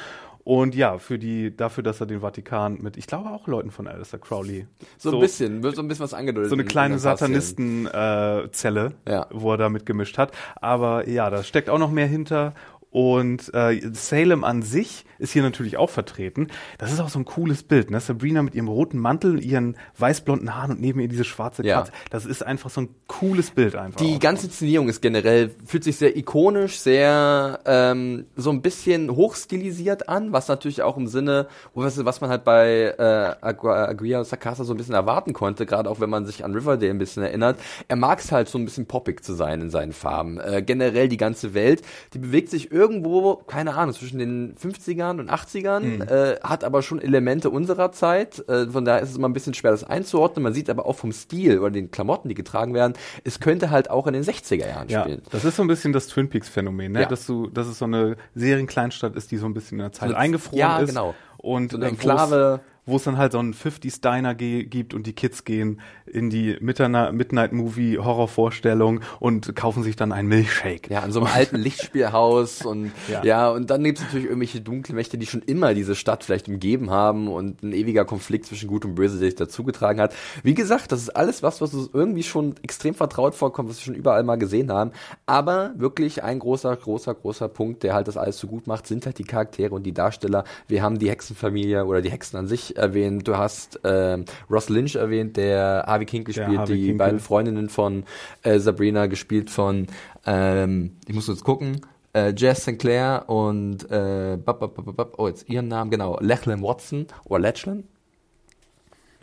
Und 0.44 0.76
ja, 0.76 0.98
für 0.98 1.18
die, 1.18 1.56
dafür, 1.56 1.82
dass 1.82 2.00
er 2.00 2.06
den 2.06 2.20
Vatikan 2.20 2.78
mit, 2.80 2.96
ich 2.96 3.08
glaube 3.08 3.30
auch 3.30 3.48
Leuten 3.48 3.72
von 3.72 3.88
Alistair 3.88 4.20
Crowley. 4.20 4.68
So, 4.96 5.10
ein 5.12 5.18
bisschen, 5.18 5.64
wird 5.64 5.74
so 5.74 5.82
ein 5.82 5.88
bisschen 5.88 6.04
was 6.04 6.14
angedeutet. 6.14 6.50
So 6.50 6.54
eine 6.54 6.62
in- 6.62 6.68
kleine. 6.68 6.98
Satanisten-Zelle, 7.00 8.92
Ja. 9.08 9.26
wo 9.32 9.52
er 9.52 9.56
da 9.58 9.68
mitgemischt 9.68 10.18
hat. 10.18 10.32
Aber 10.60 11.08
ja, 11.08 11.30
da 11.30 11.42
steckt 11.42 11.68
auch 11.70 11.78
noch 11.78 11.90
mehr 11.90 12.06
hinter. 12.06 12.54
Und 12.96 13.52
äh, 13.52 13.78
Salem 13.92 14.42
an 14.42 14.62
sich 14.62 15.04
ist 15.18 15.32
hier 15.34 15.42
natürlich 15.42 15.76
auch 15.76 15.90
vertreten. 15.90 16.46
Das 16.78 16.90
ist 16.92 16.98
auch 17.00 17.10
so 17.10 17.18
ein 17.18 17.26
cooles 17.26 17.62
Bild. 17.62 17.90
Ne? 17.90 18.00
Sabrina 18.00 18.40
mit 18.40 18.54
ihrem 18.54 18.68
roten 18.68 18.98
Mantel, 18.98 19.44
ihren 19.44 19.76
weißblonden 19.98 20.54
Haaren 20.54 20.70
und 20.70 20.80
neben 20.80 21.00
ihr 21.00 21.08
diese 21.08 21.24
schwarze 21.24 21.62
Ja. 21.62 21.80
Katze. 21.80 21.92
Das 22.08 22.24
ist 22.24 22.42
einfach 22.42 22.70
so 22.70 22.80
ein 22.80 22.88
cooles 23.06 23.50
Bild 23.50 23.76
einfach. 23.76 24.00
Die 24.00 24.14
auch. 24.14 24.18
ganze 24.20 24.46
Inszenierung 24.46 24.88
ist 24.88 25.02
generell, 25.02 25.50
fühlt 25.66 25.84
sich 25.84 25.98
sehr 25.98 26.16
ikonisch, 26.16 26.78
sehr 26.78 27.60
ähm, 27.66 28.24
so 28.34 28.48
ein 28.48 28.62
bisschen 28.62 29.10
hochstilisiert 29.14 30.08
an, 30.08 30.32
was 30.32 30.48
natürlich 30.48 30.80
auch 30.80 30.96
im 30.96 31.06
Sinne, 31.06 31.48
was, 31.74 32.02
was 32.02 32.22
man 32.22 32.30
halt 32.30 32.44
bei 32.44 32.94
äh, 32.98 33.44
Agu- 33.46 33.68
Aguirre 33.74 34.24
Sacasa 34.24 34.64
so 34.64 34.72
ein 34.72 34.78
bisschen 34.78 34.94
erwarten 34.94 35.34
konnte, 35.34 35.66
gerade 35.66 35.90
auch 35.90 36.00
wenn 36.00 36.08
man 36.08 36.24
sich 36.24 36.46
an 36.46 36.54
Riverdale 36.54 36.92
ein 36.92 36.98
bisschen 36.98 37.22
erinnert. 37.22 37.58
Er 37.88 37.96
mag 37.96 38.20
es 38.20 38.32
halt 38.32 38.48
so 38.48 38.56
ein 38.56 38.64
bisschen 38.64 38.86
poppig 38.86 39.22
zu 39.22 39.34
sein 39.34 39.60
in 39.60 39.68
seinen 39.68 39.92
Farben. 39.92 40.40
Äh, 40.40 40.62
generell 40.62 41.08
die 41.10 41.18
ganze 41.18 41.52
Welt, 41.52 41.82
die 42.14 42.18
bewegt 42.20 42.48
sich 42.48 42.70
irgendwo, 42.86 43.36
keine 43.46 43.74
Ahnung, 43.74 43.94
zwischen 43.94 44.18
den 44.18 44.54
50ern 44.56 45.18
und 45.20 45.30
80ern, 45.30 46.08
äh, 46.08 46.38
hat 46.42 46.62
aber 46.64 46.82
schon 46.82 47.00
Elemente 47.00 47.50
unserer 47.50 47.90
Zeit. 47.92 48.46
Äh, 48.48 48.66
von 48.68 48.84
daher 48.84 49.02
ist 49.02 49.10
es 49.10 49.16
immer 49.16 49.28
ein 49.28 49.32
bisschen 49.32 49.54
schwer, 49.54 49.72
das 49.72 49.82
einzuordnen. 49.84 50.42
Man 50.44 50.54
sieht 50.54 50.70
aber 50.70 50.86
auch 50.86 50.96
vom 50.96 51.12
Stil 51.12 51.58
oder 51.58 51.70
den 51.70 51.90
Klamotten, 51.90 52.28
die 52.28 52.34
getragen 52.34 52.74
werden, 52.74 52.94
es 53.24 53.40
könnte 53.40 53.70
halt 53.70 53.90
auch 53.90 54.06
in 54.06 54.12
den 54.12 54.22
60er 54.22 54.66
Jahren 54.68 54.88
Ja, 54.88 55.02
spielen. 55.02 55.22
das 55.30 55.44
ist 55.44 55.56
so 55.56 55.62
ein 55.62 55.68
bisschen 55.68 55.92
das 55.92 56.06
Twin 56.06 56.28
Peaks 56.28 56.48
Phänomen, 56.48 56.92
ne? 56.92 57.00
Ja. 57.02 57.06
dass 57.08 57.26
du, 57.26 57.48
dass 57.48 57.66
es 57.66 57.78
so 57.78 57.84
eine 57.86 58.16
Serienkleinstadt 58.34 59.16
ist, 59.16 59.30
die 59.30 59.36
so 59.38 59.46
ein 59.46 59.54
bisschen 59.54 59.78
in 59.78 59.82
der 59.84 59.92
Zeit 59.92 60.10
So 60.10 60.14
eingefroren 60.14 60.58
ja, 60.58 60.78
ist. 60.78 60.88
genau. 60.90 61.14
Und 61.38 61.72
So 61.72 61.76
eine 61.78 61.86
äh, 61.86 61.88
Enklave. 61.90 62.60
Wo 62.86 62.96
es 62.96 63.04
dann 63.04 63.16
halt 63.18 63.32
so 63.32 63.38
einen 63.38 63.52
50s 63.52 64.00
Diner 64.00 64.34
gibt 64.34 64.94
und 64.94 65.06
die 65.06 65.12
Kids 65.12 65.44
gehen 65.44 65.80
in 66.06 66.30
die 66.30 66.56
Midnight, 66.60 67.12
Midnight 67.12 67.52
Movie 67.52 67.98
Horrorvorstellung 67.98 69.00
und 69.18 69.54
kaufen 69.56 69.82
sich 69.82 69.96
dann 69.96 70.12
einen 70.12 70.28
Milchshake. 70.28 70.88
Ja, 70.90 71.00
an 71.00 71.10
so 71.12 71.20
einem 71.20 71.28
alten 71.34 71.56
Lichtspielhaus 71.56 72.62
und 72.64 72.92
ja, 73.08 73.24
Ja. 73.24 73.50
und 73.50 73.70
dann 73.70 73.82
gibt 73.82 73.98
es 73.98 74.04
natürlich 74.04 74.26
irgendwelche 74.26 74.60
dunklen 74.60 74.94
Mächte, 74.96 75.18
die 75.18 75.26
schon 75.26 75.42
immer 75.42 75.74
diese 75.74 75.94
Stadt 75.96 76.22
vielleicht 76.24 76.48
umgeben 76.48 76.90
haben 76.90 77.28
und 77.28 77.62
ein 77.62 77.72
ewiger 77.72 78.04
Konflikt 78.04 78.46
zwischen 78.46 78.68
Gut 78.68 78.84
und 78.84 78.94
Böse, 78.94 79.18
der 79.18 79.26
sich 79.30 79.34
dazugetragen 79.36 80.00
hat. 80.00 80.14
Wie 80.44 80.54
gesagt, 80.54 80.92
das 80.92 81.00
ist 81.02 81.10
alles 81.10 81.42
was, 81.42 81.60
was 81.60 81.74
uns 81.74 81.90
irgendwie 81.92 82.22
schon 82.22 82.54
extrem 82.62 82.94
vertraut 82.94 83.34
vorkommt, 83.34 83.68
was 83.68 83.78
wir 83.78 83.84
schon 83.84 83.94
überall 83.94 84.22
mal 84.22 84.36
gesehen 84.36 84.70
haben. 84.70 84.92
Aber 85.26 85.72
wirklich 85.76 86.22
ein 86.22 86.38
großer, 86.38 86.76
großer, 86.76 87.14
großer 87.14 87.48
Punkt, 87.48 87.82
der 87.82 87.94
halt 87.94 88.06
das 88.06 88.16
alles 88.16 88.38
so 88.38 88.46
gut 88.46 88.66
macht, 88.68 88.86
sind 88.86 89.06
halt 89.06 89.18
die 89.18 89.24
Charaktere 89.24 89.74
und 89.74 89.82
die 89.82 89.92
Darsteller. 89.92 90.44
Wir 90.68 90.82
haben 90.82 90.98
die 90.98 91.10
Hexenfamilie 91.10 91.84
oder 91.84 92.00
die 92.00 92.10
Hexen 92.10 92.38
an 92.38 92.46
sich 92.46 92.75
erwähnt. 92.76 93.26
Du 93.26 93.36
hast 93.36 93.80
ähm, 93.84 94.24
Ross 94.50 94.68
Lynch 94.68 94.96
erwähnt, 94.96 95.36
der 95.36 95.84
Harvey 95.86 96.06
King 96.06 96.24
gespielt, 96.24 96.58
Harvey 96.58 96.74
die 96.74 96.80
Kinkel. 96.86 96.98
beiden 96.98 97.20
Freundinnen 97.20 97.68
von 97.68 98.04
äh, 98.42 98.58
Sabrina 98.58 99.06
gespielt 99.06 99.50
von, 99.50 99.86
ähm, 100.24 100.96
ich 101.06 101.14
muss 101.14 101.28
jetzt 101.28 101.44
gucken, 101.44 101.80
äh, 102.14 102.32
Jess 102.36 102.64
Sinclair 102.64 103.24
und 103.26 103.90
äh, 103.90 104.38
bap, 104.42 104.60
bap, 104.60 104.96
bap, 104.96 105.14
oh 105.18 105.28
jetzt 105.28 105.48
ihren 105.48 105.68
Namen 105.68 105.90
genau, 105.90 106.18
Lachlan 106.20 106.62
Watson 106.62 107.06
oder 107.24 107.40
Lachlan. 107.40 107.84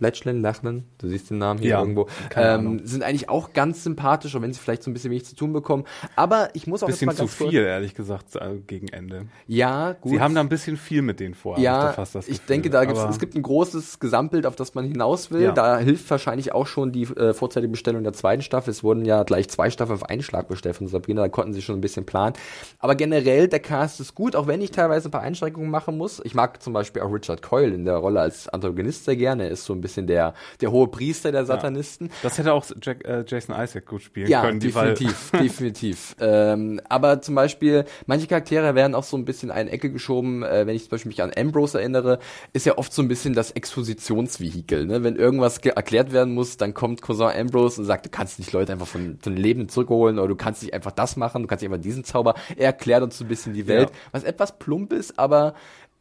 Lachlan, 0.04 0.42
Lachlan, 0.42 0.84
du 1.00 1.08
siehst 1.08 1.30
den 1.32 1.39
Namen 1.39 1.60
hier 1.60 1.72
Ja, 1.72 1.80
irgendwo, 1.80 2.08
ähm, 2.36 2.82
sind 2.84 3.04
eigentlich 3.04 3.30
auch 3.30 3.54
ganz 3.54 3.84
sympathisch, 3.84 4.36
auch 4.36 4.42
wenn 4.42 4.54
sie 4.54 4.60
vielleicht 4.60 4.84
so 4.84 4.92
ein 4.92 4.94
bisschen 4.94 5.10
wenig 5.12 5.26
zu 5.26 5.36
tun 5.36 5.54
bekommen. 5.54 5.86
Aber 6.16 6.50
ich 6.54 6.68
muss 6.68 6.84
auch 6.84 6.88
Bisschen 6.88 7.10
jetzt 7.10 7.20
mal 7.20 7.28
zu 7.28 7.38
ganz 7.38 7.52
viel, 7.52 7.62
ehrlich 7.63 7.96
gesagt, 7.96 8.36
äh, 8.36 8.58
gegen 8.68 8.89
Ende. 8.89 9.28
Ja, 9.48 9.94
gut. 9.94 10.12
Sie 10.12 10.20
haben 10.22 10.36
da 10.36 10.42
ein 10.42 10.50
bisschen 10.50 10.78
viel 10.78 11.02
mit 11.02 11.20
denen 11.20 11.34
vor. 11.34 11.58
ich 11.58 11.63
Ja, 11.63 11.88
da 11.88 11.94
fast 11.94 12.16
das 12.16 12.28
ich 12.28 12.34
Gefühl. 12.34 12.48
denke, 12.48 12.70
da 12.70 12.86
gibt's, 12.86 13.02
es 13.10 13.20
gibt 13.20 13.36
ein 13.36 13.42
großes 13.42 14.00
Gesamtbild, 14.00 14.46
auf 14.46 14.56
das 14.56 14.76
man 14.76 14.86
hinaus 14.86 15.32
will. 15.32 15.42
Ja. 15.44 15.52
Da 15.54 15.80
hilft 15.80 16.10
wahrscheinlich 16.10 16.52
auch 16.52 16.68
schon 16.68 16.92
die 16.92 17.04
äh, 17.04 17.34
vorzeitige 17.34 17.72
Bestellung 17.72 18.04
der 18.04 18.13
zweiten 18.13 18.42
Staffel. 18.42 18.72
Es 18.72 18.84
wurden 18.84 19.06
ja 19.06 19.24
gleich 19.24 19.50
zwei 19.50 19.70
Staffeln 19.70 19.96
auf 19.98 20.10
einen 20.10 20.22
Schlag 20.24 20.48
bestellt 20.48 20.76
von 20.76 20.88
Sabrina, 20.88 21.22
da 21.22 21.30
konnten 21.30 21.54
sie 21.54 21.62
schon 21.62 21.78
ein 21.78 21.82
bisschen 21.82 22.06
planen. 22.06 22.36
Aber 22.80 22.96
generell, 22.96 23.48
der 23.48 23.60
Cast 23.60 24.00
ist 24.02 24.16
gut, 24.16 24.36
auch 24.36 24.48
wenn 24.48 24.62
ich 24.62 24.72
teilweise 24.72 25.08
ein 25.08 25.12
paar 25.12 25.22
Einschränkungen 25.22 25.70
machen 25.70 25.98
muss. 25.98 26.20
Ich 26.24 26.36
mag 26.36 26.62
zum 26.62 26.74
Beispiel 26.74 27.02
auch 27.02 27.13
Richard 27.13 27.42
Coyle 27.42 27.74
in 27.74 27.86
der 27.86 27.96
Rolle 27.98 28.20
als 28.20 28.50
Antagonist 28.50 29.06
sehr 29.06 29.16
gerne. 29.16 29.44
Er 29.44 29.50
ist 29.52 29.63
so 29.66 29.74
ein 29.74 29.82
bisschen 29.82 29.93
der, 30.02 30.34
der 30.62 30.72
hohe 30.72 30.88
Priester 30.88 31.32
der 31.32 31.46
Satanisten. 31.46 32.10
Das 32.24 32.38
hätte 32.38 32.54
auch 32.54 32.66
Jack, 32.82 33.06
äh, 33.06 33.24
Jason 33.28 33.56
Isaac 33.56 33.86
gut 33.86 34.02
spielen 34.02 34.28
Ja, 34.28 34.42
können. 34.42 34.62
weil- 34.74 34.94
definitiv, 34.96 35.32
definitiv. 35.40 36.16
Ähm, 36.20 36.82
aber 36.90 37.22
zum 37.22 37.36
Beispiel, 37.36 37.86
manche 38.08 38.28
Charaktere 38.28 38.76
werden 38.76 38.96
auch 38.96 39.04
so 39.04 39.16
ein 39.18 39.26
bisschen 39.26 39.50
in 39.50 39.56
eine 39.56 39.70
Ecke 39.72 39.92
geschoben. 39.92 40.44
Äh, 40.44 40.66
wenn 40.66 40.76
ich 40.76 40.84
zum 40.84 40.90
Beispiel 40.92 41.10
mich 41.10 41.22
an 41.22 41.32
Ambrose 41.38 41.80
erinnere, 41.80 42.20
ist 42.54 42.66
ja 42.66 42.78
oft 42.78 42.94
so 42.94 43.02
ein 43.02 43.08
bisschen 43.08 43.34
das 43.34 43.52
Expositionsvehikel. 43.52 44.86
Ne? 44.86 45.04
Wenn 45.04 45.16
irgendwas 45.16 45.62
ge- 45.62 45.74
erklärt 45.76 46.12
werden 46.12 46.34
muss, 46.34 46.58
dann 46.58 46.74
kommt 46.74 47.02
Cousin 47.02 47.28
Ambrose 47.28 47.82
und 47.82 47.86
sagt, 47.88 48.06
du 48.06 48.10
kannst 48.10 48.40
nicht 48.40 48.52
Leute 48.52 48.72
einfach 48.72 48.88
von, 48.88 49.18
von 49.22 49.36
den 49.36 49.42
Leben 49.42 49.70
zurückholen 49.70 50.20
oder 50.20 50.28
du 50.30 50.36
kannst 50.36 50.62
nicht 50.64 50.74
einfach 50.74 50.92
das 50.92 51.16
machen, 51.16 51.42
du 51.44 51.48
kannst 51.48 51.62
nicht 51.64 51.72
einfach 51.72 51.84
diesen 51.84 52.04
Zauber. 52.04 52.36
Er 52.56 52.68
erklärt 52.68 53.04
uns 53.04 53.18
so 53.18 53.26
ein 53.26 53.28
bisschen 53.28 53.54
die 53.54 53.68
Welt, 53.68 53.90
Ja. 53.90 53.96
was 54.12 54.24
etwas 54.24 54.58
plump 54.58 54.94
ist, 54.94 55.18
aber 55.20 55.54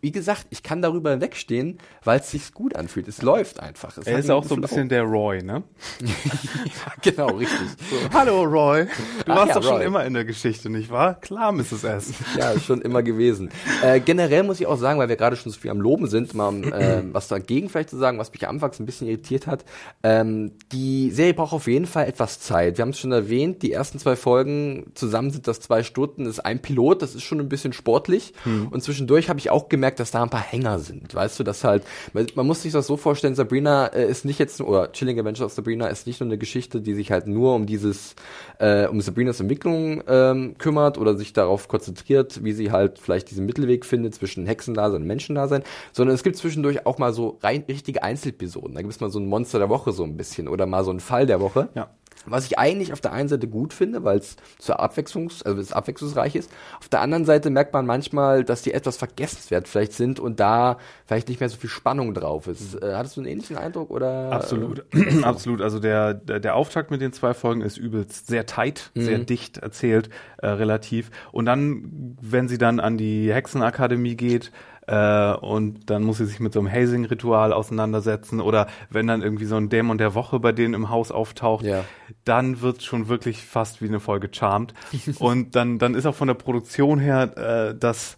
wie 0.03 0.11
gesagt, 0.11 0.49
ich 0.51 0.65
kann 0.65 0.83
darüber 0.83 1.12
hinwegstehen, 1.12 1.79
weil 2.03 2.19
es 2.19 2.33
sich 2.33 2.53
gut 2.53 2.75
anfühlt. 2.75 3.07
Es 3.07 3.23
läuft 3.23 3.61
einfach. 3.61 3.97
Es 3.97 4.05
Er 4.05 4.19
ist 4.19 4.31
auch 4.33 4.43
so 4.43 4.57
ein 4.57 4.61
bisschen 4.61 4.88
der 4.88 5.05
Roy, 5.05 5.45
ne? 5.45 5.62
genau, 7.03 7.29
richtig. 7.29 7.69
Hallo 8.12 8.43
Roy. 8.43 8.87
Du 9.25 9.31
Ach 9.31 9.37
warst 9.37 9.49
ja, 9.51 9.55
doch 9.55 9.62
schon 9.62 9.77
Roy. 9.77 9.85
immer 9.85 10.05
in 10.05 10.15
der 10.15 10.25
Geschichte, 10.25 10.69
nicht 10.69 10.91
wahr? 10.91 11.21
Klar, 11.21 11.53
Mrs. 11.53 11.85
S. 11.85 12.15
Ja, 12.37 12.59
schon 12.59 12.83
immer 12.83 13.05
gewesen. 13.05 13.51
Äh, 13.85 14.01
generell 14.01 14.43
muss 14.43 14.59
ich 14.59 14.67
auch 14.67 14.77
sagen, 14.77 14.99
weil 14.99 15.09
wir 15.09 15.15
gerade 15.15 15.37
schon 15.37 15.53
so 15.53 15.61
viel 15.61 15.71
am 15.71 15.81
Loben 15.81 16.09
sind, 16.09 16.35
mal 16.35 16.53
äh, 16.65 17.03
was 17.12 17.29
dagegen 17.29 17.69
vielleicht 17.69 17.91
zu 17.91 17.97
sagen, 17.97 18.19
was 18.19 18.33
mich 18.33 18.49
anfangs 18.49 18.81
ein 18.81 18.87
bisschen 18.87 19.07
irritiert 19.07 19.47
hat. 19.47 19.65
Ähm, 20.03 20.51
die 20.73 21.12
Serie 21.12 21.35
braucht 21.35 21.53
auf 21.53 21.69
jeden 21.69 21.87
Fall 21.87 22.09
etwas 22.09 22.41
Zeit. 22.41 22.77
Wir 22.77 22.83
haben 22.83 22.91
es 22.91 22.99
schon 22.99 23.12
erwähnt, 23.12 23.62
die 23.62 23.71
ersten 23.71 24.01
zwei 24.01 24.17
Folgen 24.17 24.91
zusammen 24.95 25.31
sind 25.31 25.47
das 25.47 25.61
zwei 25.61 25.85
Stunden, 25.85 26.25
das 26.25 26.38
ist 26.38 26.45
ein 26.45 26.61
Pilot, 26.61 27.03
das 27.03 27.15
ist 27.15 27.23
schon 27.23 27.38
ein 27.38 27.49
bisschen 27.49 27.73
sportlich. 27.73 28.35
Und 28.45 28.83
zwischendurch 28.83 29.29
habe 29.29 29.38
ich 29.38 29.51
auch 29.51 29.69
gemerkt, 29.69 29.92
dass 30.01 30.11
da 30.11 30.23
ein 30.23 30.31
paar 30.31 30.43
Hänger 30.43 30.79
sind. 30.79 31.15
Weißt 31.15 31.39
du, 31.39 31.45
dass 31.45 31.65
halt, 31.65 31.85
man, 32.13 32.27
man 32.35 32.47
muss 32.47 32.63
sich 32.63 32.73
das 32.73 32.87
so 32.87 32.97
vorstellen, 32.97 33.35
Sabrina 33.35 33.87
äh, 33.87 34.09
ist 34.09 34.25
nicht 34.25 34.39
jetzt, 34.39 34.61
oder 34.61 34.93
Chilling 34.93 35.19
Adventures 35.19 35.47
of 35.47 35.53
Sabrina 35.53 35.87
ist 35.89 36.07
nicht 36.07 36.21
nur 36.21 36.29
eine 36.29 36.39
Geschichte, 36.39 36.81
die 36.81 36.95
sich 36.95 37.11
halt 37.11 37.27
nur 37.27 37.55
um 37.55 37.67
dieses, 37.67 38.15
äh, 38.59 38.87
um 38.87 39.01
Sabrinas 39.01 39.41
Entwicklung 39.41 40.03
ähm, 40.07 40.57
kümmert 40.59 40.99
oder 40.99 41.17
sich 41.17 41.33
darauf 41.33 41.69
konzentriert, 41.69 42.45
wie 42.45 42.53
sie 42.53 42.71
halt 42.71 42.99
vielleicht 42.99 43.31
diesen 43.31 43.47
Mittelweg 43.47 43.85
findet 43.85 44.15
zwischen 44.15 44.47
Hexendasein 44.47 45.03
und 45.03 45.07
Menschendasein, 45.07 45.63
sondern 45.93 46.15
es 46.15 46.23
gibt 46.23 46.37
zwischendurch 46.37 46.87
auch 46.87 46.99
mal 46.99 47.13
so 47.13 47.39
rein 47.43 47.65
richtige 47.69 48.03
Einzelepisoden. 48.03 48.75
Da 48.75 48.81
gibt 48.83 48.93
es 48.93 49.01
mal 49.01 49.11
so 49.11 49.19
ein 49.19 49.27
Monster 49.27 49.59
der 49.59 49.69
Woche 49.69 49.93
so 49.93 50.05
ein 50.05 50.17
bisschen 50.17 50.49
oder 50.49 50.67
mal 50.67 50.85
so 50.85 50.91
ein 50.91 51.01
Fall 51.01 51.27
der 51.27 51.41
Woche. 51.41 51.69
Ja. 51.75 51.91
Was 52.27 52.47
ich 52.47 52.59
eigentlich 52.59 52.93
auf 52.93 53.01
der 53.01 53.13
einen 53.13 53.29
Seite 53.29 53.49
gut 53.49 53.73
finde, 53.73 54.05
weil 54.05 54.19
es 54.19 54.37
zur 54.59 54.81
Abwechslungs, 54.81 55.43
also 55.43 55.61
es 55.61 55.73
abwechslungsreich 55.73 56.35
ist. 56.35 56.51
Auf 56.79 56.89
der 56.89 57.01
anderen 57.01 57.25
Seite 57.25 57.51
merkt 57.51 57.73
man 57.73 57.87
manchmal, 57.87 58.45
dass 58.45 58.63
die 58.63 58.73
etwas 58.73 58.97
vergessenswert 58.97 59.69
vielleicht 59.69 59.93
sind 59.93 60.21
und 60.21 60.41
da 60.41 60.79
vielleicht 61.07 61.29
nicht 61.29 61.41
mehr 61.41 61.49
so 61.49 61.57
viel 61.57 61.71
Spannung 61.71 62.15
drauf 62.15 62.47
ist. 62.47 62.75
Äh, 62.83 62.95
hattest 62.95 63.17
du 63.17 63.21
einen 63.21 63.31
ähnlichen 63.31 63.57
Eindruck 63.57 63.91
oder? 63.91 64.33
Absolut, 64.33 64.85
absolut. 65.23 65.61
Also 65.61 65.79
der, 65.79 66.15
der, 66.15 66.41
der 66.41 66.55
Auftakt 66.55 66.91
mit 66.91 67.01
den 67.01 67.13
zwei 67.13 67.35
Folgen 67.35 67.63
ist 67.63 67.77
übelst 67.77 68.27
sehr 68.27 68.47
tight, 68.47 68.91
sehr 68.95 69.19
dicht 69.19 69.59
erzählt, 69.59 70.11
äh, 70.39 70.49
relativ. 70.49 71.11
Und 71.33 71.47
dann, 71.47 72.17
wenn 72.21 72.49
sie 72.49 72.59
dann 72.59 72.81
an 72.81 72.97
die 72.97 73.33
Hexenakademie 73.33 74.17
geht, 74.17 74.53
äh, 74.87 75.33
und 75.35 75.90
dann 75.90 76.03
muss 76.03 76.18
sie 76.18 76.27
sich 76.27 76.40
mit 76.40 76.53
so 76.53 76.59
einem 76.61 76.71
Hazing-Ritual 76.73 77.53
auseinandersetzen 77.53 78.40
oder 78.40 78.66
wenn 78.90 79.07
dann 79.07 79.23
irgendwie 79.23 79.45
so 79.45 79.57
ein 79.57 79.68
Dämon 79.68 79.99
der 79.99 80.14
Woche 80.14 80.40
bei 80.40 80.53
denen 80.53 80.75
im 80.75 80.90
Haus 80.90 81.11
auftaucht, 81.12 81.64
Ja. 81.64 81.85
dann 82.25 82.61
wird 82.61 82.83
schon 82.83 83.09
wirklich 83.09 83.45
fast 83.45 83.81
wie 83.83 83.88
eine 83.88 84.01
Folge 84.01 84.29
Charmed. 84.33 84.75
und 85.18 85.55
dann, 85.55 85.79
dann 85.79 85.95
ist 85.95 86.07
auch 86.07 86.14
von 86.14 86.29
der 86.29 86.35
Produktion 86.35 86.99
her 86.99 87.71
äh, 87.71 87.79
das 87.79 88.16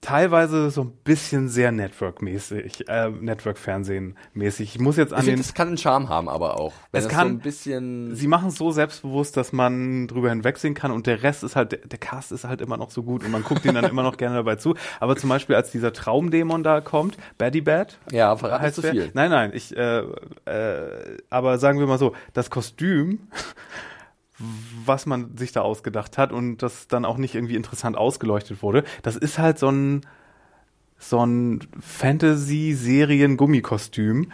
teilweise 0.00 0.70
so 0.70 0.82
ein 0.82 0.92
bisschen 1.04 1.48
sehr 1.48 1.72
Network-mäßig, 1.72 2.88
äh, 2.88 3.10
Network-Fernsehen-mäßig. 3.10 4.74
Ich 4.76 4.80
muss 4.80 4.96
jetzt 4.96 5.12
an 5.12 5.20
Ich 5.20 5.24
finde, 5.26 5.38
den 5.38 5.44
es 5.44 5.54
kann 5.54 5.68
einen 5.68 5.78
Charme 5.78 6.08
haben, 6.08 6.28
aber 6.28 6.58
auch. 6.60 6.72
Es 6.92 7.08
kann- 7.08 7.28
so 7.28 7.34
ein 7.34 7.38
bisschen. 7.40 8.14
Sie 8.14 8.28
machen 8.28 8.48
es 8.48 8.56
so 8.56 8.70
selbstbewusst, 8.70 9.36
dass 9.36 9.52
man 9.52 10.06
drüber 10.06 10.30
hinwegsehen 10.30 10.74
kann 10.74 10.90
und 10.92 11.06
der 11.06 11.22
Rest 11.22 11.42
ist 11.42 11.56
halt, 11.56 11.72
der, 11.72 11.78
der 11.80 11.98
Cast 11.98 12.30
ist 12.32 12.44
halt 12.44 12.60
immer 12.60 12.76
noch 12.76 12.90
so 12.90 13.02
gut 13.02 13.24
und 13.24 13.30
man 13.30 13.42
guckt 13.42 13.64
ihnen 13.64 13.74
dann 13.74 13.84
immer 13.90 14.02
noch 14.02 14.16
gerne 14.16 14.36
dabei 14.36 14.56
zu. 14.56 14.74
Aber 15.00 15.16
zum 15.16 15.28
Beispiel, 15.30 15.56
als 15.56 15.70
dieser 15.72 15.92
Traumdämon 15.92 16.62
da 16.62 16.80
kommt, 16.80 17.16
Baddy 17.36 17.60
Bad. 17.60 17.98
Ja, 18.12 18.40
heißt 18.40 18.76
zu 18.76 18.82
viel. 18.82 19.10
Nein, 19.14 19.30
nein, 19.30 19.50
ich, 19.52 19.76
äh, 19.76 20.02
äh, 20.44 21.16
aber 21.30 21.58
sagen 21.58 21.80
wir 21.80 21.86
mal 21.86 21.98
so, 21.98 22.14
das 22.32 22.50
Kostüm, 22.50 23.18
was 24.84 25.06
man 25.06 25.36
sich 25.36 25.52
da 25.52 25.62
ausgedacht 25.62 26.18
hat 26.18 26.32
und 26.32 26.58
das 26.58 26.88
dann 26.88 27.04
auch 27.04 27.18
nicht 27.18 27.34
irgendwie 27.34 27.56
interessant 27.56 27.96
ausgeleuchtet 27.96 28.62
wurde, 28.62 28.84
das 29.02 29.16
ist 29.16 29.38
halt 29.38 29.58
so 29.58 29.70
ein, 29.70 30.02
so 30.98 31.24
ein 31.24 31.60
Fantasy-Serien-Gummikostüm. 31.80 34.30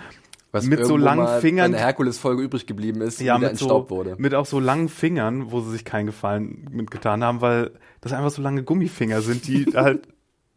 was 0.52 0.66
mit 0.66 0.84
so 0.84 0.96
langen 0.96 1.40
Fingern, 1.40 1.72
Bei 1.72 1.78
einer 1.78 1.86
Herkules-Folge 1.86 2.42
übrig 2.42 2.66
geblieben 2.66 3.00
ist, 3.00 3.20
ja, 3.20 3.38
mit 3.38 3.56
so, 3.56 3.64
entstaubt 3.64 3.90
wurde. 3.90 4.14
mit 4.18 4.34
auch 4.34 4.46
so 4.46 4.60
langen 4.60 4.88
Fingern, 4.88 5.50
wo 5.50 5.60
sie 5.60 5.70
sich 5.70 5.84
keinen 5.84 6.06
Gefallen 6.06 6.66
mitgetan 6.70 7.24
haben, 7.24 7.40
weil 7.40 7.72
das 8.00 8.12
einfach 8.12 8.30
so 8.30 8.42
lange 8.42 8.62
Gummifinger 8.62 9.22
sind, 9.22 9.46
die 9.46 9.64
halt 9.74 10.08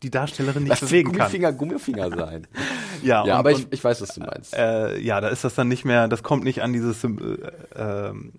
die 0.03 0.11
Darstellerin 0.11 0.63
nicht 0.63 0.69
Lass 0.69 0.81
bewegen 0.81 1.11
kann. 1.11 1.19
Gummifinger, 1.19 1.53
Gummifinger 1.53 2.09
sein. 2.15 2.47
Ja, 3.01 3.25
ja, 3.25 3.33
und, 3.33 3.39
aber 3.39 3.51
ich, 3.51 3.65
ich 3.71 3.83
weiß, 3.83 4.01
was 4.01 4.13
du 4.13 4.21
meinst. 4.21 4.53
äh, 4.53 4.99
ja, 4.99 5.19
da 5.21 5.29
ist 5.29 5.43
das 5.43 5.55
dann 5.55 5.67
nicht 5.67 5.85
mehr, 5.85 6.07
das 6.07 6.21
kommt 6.21 6.43
nicht 6.43 6.61
an 6.61 6.73
dieses, 6.73 7.03
äh, 7.03 7.07
ähm, 7.75 8.33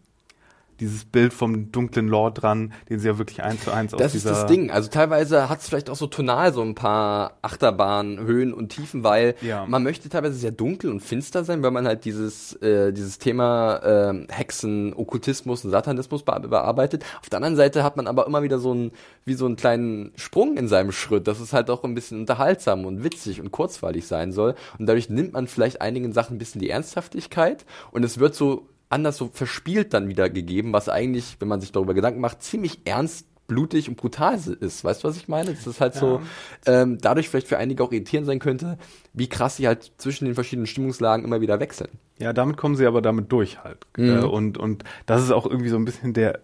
dieses 0.80 1.04
Bild 1.04 1.32
vom 1.32 1.72
dunklen 1.72 2.08
Lord 2.08 2.42
dran, 2.42 2.72
den 2.88 2.98
sie 2.98 3.08
ja 3.08 3.18
wirklich 3.18 3.42
eins 3.42 3.64
zu 3.64 3.72
eins 3.72 3.94
aus 3.94 3.98
Das 4.00 4.14
ist 4.14 4.26
das 4.26 4.46
Ding. 4.46 4.70
Also 4.70 4.88
teilweise 4.88 5.48
hat 5.48 5.60
es 5.60 5.68
vielleicht 5.68 5.90
auch 5.90 5.96
so 5.96 6.06
tonal 6.06 6.52
so 6.52 6.62
ein 6.62 6.74
paar 6.74 7.38
Achterbahnen, 7.42 8.20
Höhen 8.20 8.52
und 8.54 8.70
Tiefen, 8.70 9.02
weil 9.04 9.34
Ja. 9.40 9.66
man 9.66 9.82
möchte 9.82 10.08
teilweise 10.08 10.34
sehr 10.36 10.52
dunkel 10.52 10.90
und 10.90 11.00
finster 11.00 11.44
sein, 11.44 11.62
weil 11.62 11.70
man 11.70 11.86
halt 11.86 12.04
dieses, 12.04 12.54
äh, 12.62 12.92
dieses 12.92 13.18
Thema 13.18 13.80
ähm, 13.84 14.26
Hexen, 14.30 14.94
Okkultismus 14.94 15.64
und 15.64 15.70
Satanismus 15.70 16.22
be 16.22 16.38
bearbeitet. 16.48 17.04
Auf 17.20 17.28
der 17.28 17.38
anderen 17.38 17.56
Seite 17.56 17.82
hat 17.82 17.96
man 17.96 18.06
aber 18.06 18.26
immer 18.26 18.42
wieder 18.42 18.58
so 18.58 18.70
einen, 18.70 18.92
wie 19.24 19.34
so 19.34 19.46
einen 19.46 19.56
kleinen 19.56 20.12
Sprung 20.16 20.56
in 20.56 20.68
seinem 20.68 20.92
Schritt, 20.92 21.26
dass 21.26 21.40
es 21.40 21.52
halt 21.52 21.70
auch 21.70 21.84
ein 21.84 21.94
bisschen 21.94 22.20
unterhaltsam 22.20 22.84
und 22.84 23.02
witzig 23.04 23.40
und 23.40 23.50
kurzweilig 23.50 24.06
sein 24.06 24.32
soll. 24.32 24.54
Und 24.78 24.86
dadurch 24.86 25.10
nimmt 25.10 25.32
man 25.32 25.46
vielleicht 25.48 25.80
einigen 25.80 26.12
Sachen 26.12 26.36
ein 26.36 26.38
bisschen 26.38 26.60
die 26.60 26.70
Ernsthaftigkeit 26.70 27.64
und 27.90 28.04
es 28.04 28.18
wird 28.18 28.34
so 28.34 28.68
anders 28.88 29.16
so 29.16 29.30
verspielt 29.32 29.94
dann 29.94 30.08
wieder 30.08 30.30
gegeben, 30.30 30.72
was 30.72 30.88
eigentlich, 30.88 31.36
wenn 31.40 31.48
man 31.48 31.60
sich 31.60 31.72
darüber 31.72 31.94
Gedanken 31.94 32.20
macht, 32.20 32.42
ziemlich 32.42 32.80
ernst 32.84 33.26
blutig 33.48 33.88
und 33.88 33.96
brutal 33.96 34.38
ist. 34.60 34.84
Weißt 34.84 35.02
du, 35.02 35.08
was 35.08 35.16
ich 35.16 35.26
meine? 35.26 35.52
Das 35.54 35.66
ist 35.66 35.80
halt 35.80 35.94
so, 35.94 36.20
ähm, 36.66 36.98
dadurch 37.00 37.28
vielleicht 37.28 37.48
für 37.48 37.56
einige 37.56 37.82
auch 37.82 37.90
irritierend 37.90 38.26
sein 38.26 38.38
könnte, 38.38 38.78
wie 39.14 39.28
krass 39.28 39.56
sie 39.56 39.66
halt 39.66 39.90
zwischen 39.96 40.26
den 40.26 40.34
verschiedenen 40.34 40.66
Stimmungslagen 40.66 41.24
immer 41.24 41.40
wieder 41.40 41.58
wechseln. 41.58 41.90
Ja, 42.18 42.32
damit 42.32 42.58
kommen 42.58 42.76
sie 42.76 42.86
aber 42.86 43.00
damit 43.00 43.32
durch 43.32 43.64
halt. 43.64 43.78
Mhm. 43.96 44.08
Äh, 44.10 44.18
und, 44.20 44.58
und 44.58 44.84
das 45.06 45.22
ist 45.22 45.32
auch 45.32 45.46
irgendwie 45.46 45.70
so 45.70 45.76
ein 45.76 45.86
bisschen 45.86 46.12
der, 46.12 46.40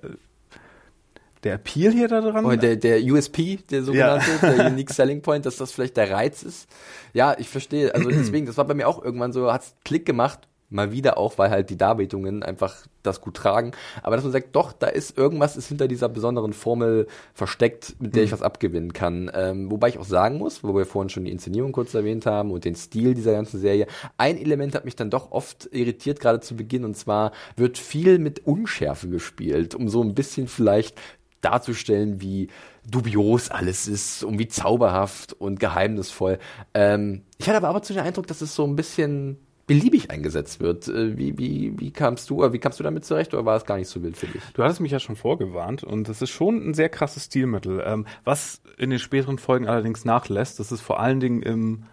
der 1.45 1.55
Appeal 1.55 1.93
hier 1.93 2.09
da 2.09 2.23
dran. 2.23 2.45
Und 2.45 2.63
der, 2.63 2.77
der 2.77 3.03
USP, 3.03 3.59
der 3.71 3.83
sogenannte, 3.83 4.31
der 4.41 4.67
Unique 4.69 4.91
Selling 4.91 5.21
Point, 5.21 5.45
dass 5.45 5.57
das 5.57 5.73
vielleicht 5.73 5.99
der 5.99 6.11
Reiz 6.11 6.43
ist. 6.43 6.69
Ja, 7.13 7.37
ich 7.39 7.51
verstehe. 7.51 7.95
Also 7.95 8.09
deswegen, 8.11 8.47
das 8.47 8.57
war 8.57 8.65
bei 8.65 8.75
mir 8.75 8.89
auch 8.89 9.05
irgendwann 9.05 9.33
so, 9.33 9.53
hat's 9.53 9.75
Klick 9.85 10.07
gemacht. 10.07 10.49
Mal 10.71 10.93
wieder 10.93 11.19
auch, 11.19 11.39
weil 11.39 11.51
halt 11.51 11.71
die 11.71 11.77
Darbietungen 11.77 12.43
einfach 12.43 12.87
das 13.03 13.21
gut 13.21 13.37
tragen. 13.37 13.73
Aber 14.03 14.17
dass 14.17 14.25
man 14.25 14.33
sagt, 14.33 14.57
doch, 14.57 14.73
da 14.73 14.87
ist 14.87 15.17
irgendwas 15.17 15.57
ist 15.57 15.69
hinter 15.69 15.89
dieser 15.89 16.09
besonderen 16.09 16.53
Formel 16.53 17.07
versteckt, 17.35 17.97
mit 18.01 18.17
der 18.17 18.25
ich 18.25 18.33
was 18.33 18.43
abgewinnen 18.43 18.93
kann. 18.93 19.31
Ähm, 19.35 19.71
wobei 19.71 19.89
ich 19.89 19.99
auch 19.99 20.05
sagen 20.05 20.39
muss, 20.39 20.65
wo 20.65 20.75
wir 20.75 20.87
vorhin 20.87 21.11
schon 21.11 21.25
die 21.25 21.31
Inszenierung 21.31 21.73
kurz 21.73 21.95
erwähnt 21.95 22.27
haben 22.27 22.51
und 22.51 22.65
den 22.65 22.75
Stil 22.75 23.15
dieser 23.15 23.33
ganzen 23.33 23.61
Serie. 23.61 23.87
Ein 24.17 24.39
Element 24.39 24.75
hat 24.75 24.85
mich 24.85 24.97
dann 24.97 25.11
doch 25.11 25.33
oft 25.33 25.69
irritiert, 25.73 26.21
gerade 26.21 26.41
zu 26.41 26.57
Beginn, 26.57 26.85
und 26.85 26.97
zwar 26.97 27.33
wird 27.57 27.79
viel 27.79 28.19
mit 28.19 28.47
Unschärfe 28.47 29.09
gespielt, 29.09 29.75
um 29.75 29.89
so 29.89 30.03
ein 30.03 30.15
bisschen 30.15 30.49
vielleicht 30.49 30.99
darzustellen, 31.41 32.21
wie 32.21 32.49
dubios 32.91 33.51
alles 33.51 33.87
ist 33.87 34.25
und 34.25 34.39
wie 34.39 34.49
zauberhaft 34.49 35.33
und 35.35 35.61
geheimnisvoll. 35.61 36.39
Ähm, 36.75 37.23
ich 37.39 37.49
hatte 37.49 37.59
aber 37.59 37.69
aber 37.69 37.83
zu 37.83 37.93
den 37.93 38.03
Eindruck, 38.03 38.27
dass 38.27 38.41
es 38.41 38.55
so 38.55 38.65
ein 38.65 38.77
bisschen 38.77 39.39
beliebig 39.67 40.11
eingesetzt 40.11 40.61
wird. 40.61 40.89
Äh, 40.89 41.17
Wie, 41.17 41.39
wie, 41.39 41.75
wie 41.79 41.91
kamst 41.91 42.29
du, 42.31 42.37
oder 42.37 42.53
wie 42.53 42.59
kamst 42.59 42.79
du 42.79 42.85
damit 42.85 43.05
zurecht, 43.05 43.33
oder 43.35 43.45
war 43.45 43.57
es 43.57 43.65
gar 43.65 43.77
nicht 43.79 43.89
so 43.89 44.03
wild 44.03 44.17
für 44.17 44.27
dich? 44.27 44.43
Du 44.55 44.63
hattest 44.63 44.81
mich 44.81 44.93
ja 44.93 44.99
schon 45.01 45.17
vorgewarnt 45.17 45.83
und 45.85 46.09
das 46.09 46.21
ist 46.23 46.31
schon 46.31 46.69
ein 46.69 46.75
sehr 46.75 46.89
krasses 46.89 47.25
Stilmittel. 47.27 47.83
Ähm, 47.87 48.07
was 48.25 48.61
in 48.77 48.91
den 48.91 48.99
späteren 48.99 49.39
Folgen 49.39 49.67
allerdings 49.67 50.05
nachlässt, 50.05 50.61
das 50.61 50.73
ist 50.73 50.81
vor 50.81 51.01
allen 51.01 51.21
Dingen 51.21 51.43
im, 51.43 51.85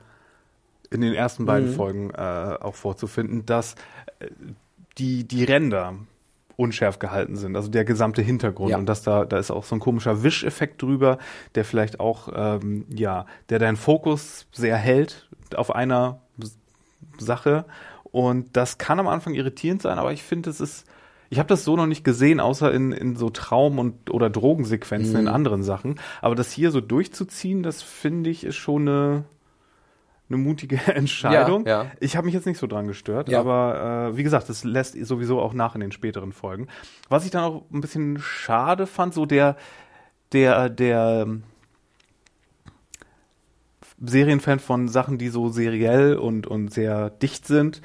in 0.89 1.01
den 1.01 1.13
ersten 1.13 1.45
beiden 1.45 1.69
Mhm. 1.69 1.73
Folgen 1.75 2.10
äh, 2.12 2.57
auch 2.60 2.75
vorzufinden, 2.75 3.45
dass 3.45 3.75
äh, 4.19 4.27
die, 4.97 5.25
die 5.25 5.43
Ränder 5.45 5.95
unschärf 6.57 6.99
gehalten 6.99 7.38
sind, 7.38 7.55
also 7.55 7.69
der 7.69 7.86
gesamte 7.86 8.21
Hintergrund 8.21 8.71
Ja. 8.71 8.77
und 8.77 8.86
dass 8.86 9.01
da 9.01 9.25
da 9.25 9.39
ist 9.39 9.49
auch 9.49 9.63
so 9.63 9.75
ein 9.75 9.79
komischer 9.79 10.21
Wischeffekt 10.21 10.81
drüber, 10.81 11.17
der 11.55 11.63
vielleicht 11.65 11.99
auch 11.99 12.27
ähm, 12.36 12.86
ja, 12.93 13.25
der 13.49 13.57
deinen 13.57 13.77
Fokus 13.77 14.45
sehr 14.51 14.75
hält 14.75 15.29
auf 15.55 15.73
einer 15.73 16.21
Sache 17.17 17.65
und 18.03 18.47
das 18.57 18.77
kann 18.77 18.99
am 18.99 19.07
Anfang 19.07 19.33
irritierend 19.33 19.81
sein, 19.81 19.97
aber 19.99 20.11
ich 20.13 20.23
finde 20.23 20.49
es 20.49 20.59
ist 20.61 20.85
ich 21.33 21.39
habe 21.39 21.47
das 21.47 21.63
so 21.63 21.77
noch 21.77 21.85
nicht 21.87 22.03
gesehen, 22.03 22.41
außer 22.41 22.73
in, 22.73 22.91
in 22.91 23.15
so 23.15 23.29
Traum- 23.29 23.79
und 23.79 24.09
oder 24.09 24.29
Drogensequenzen 24.29 25.13
Mhm. 25.13 25.19
in 25.19 25.27
anderen 25.29 25.63
Sachen. 25.63 25.97
Aber 26.21 26.35
das 26.35 26.51
hier 26.51 26.71
so 26.71 26.81
durchzuziehen, 26.81 27.63
das 27.63 27.81
finde 27.81 28.29
ich 28.29 28.43
ist 28.43 28.57
schon 28.57 28.81
eine, 28.81 29.23
eine 30.27 30.37
mutige 30.37 30.75
Entscheidung. 30.93 31.65
Ja, 31.65 31.83
ja. 31.83 31.91
Ich 32.01 32.17
habe 32.17 32.25
mich 32.25 32.33
jetzt 32.33 32.47
nicht 32.47 32.57
so 32.57 32.67
dran 32.67 32.85
gestört, 32.85 33.29
Ja. 33.29 33.39
aber 33.39 34.09
äh, 34.11 34.17
wie 34.17 34.23
gesagt, 34.23 34.49
das 34.49 34.65
lässt 34.65 34.97
sowieso 35.05 35.39
auch 35.39 35.53
nach 35.53 35.73
in 35.73 35.79
den 35.79 35.93
späteren 35.93 36.33
Folgen. 36.33 36.67
Was 37.07 37.23
ich 37.23 37.31
dann 37.31 37.45
auch 37.45 37.63
ein 37.71 37.79
bisschen 37.79 38.17
schade 38.19 38.85
fand, 38.85 39.13
so 39.13 39.25
der 39.25 39.55
der 40.33 40.67
der 40.67 41.27
Serienfan 44.03 44.59
von 44.59 44.87
Sachen, 44.87 45.17
die 45.17 45.29
so 45.29 45.49
seriell 45.49 46.15
und 46.15 46.47
und 46.47 46.73
sehr 46.73 47.09
dicht 47.09 47.45
sind, 47.47 47.81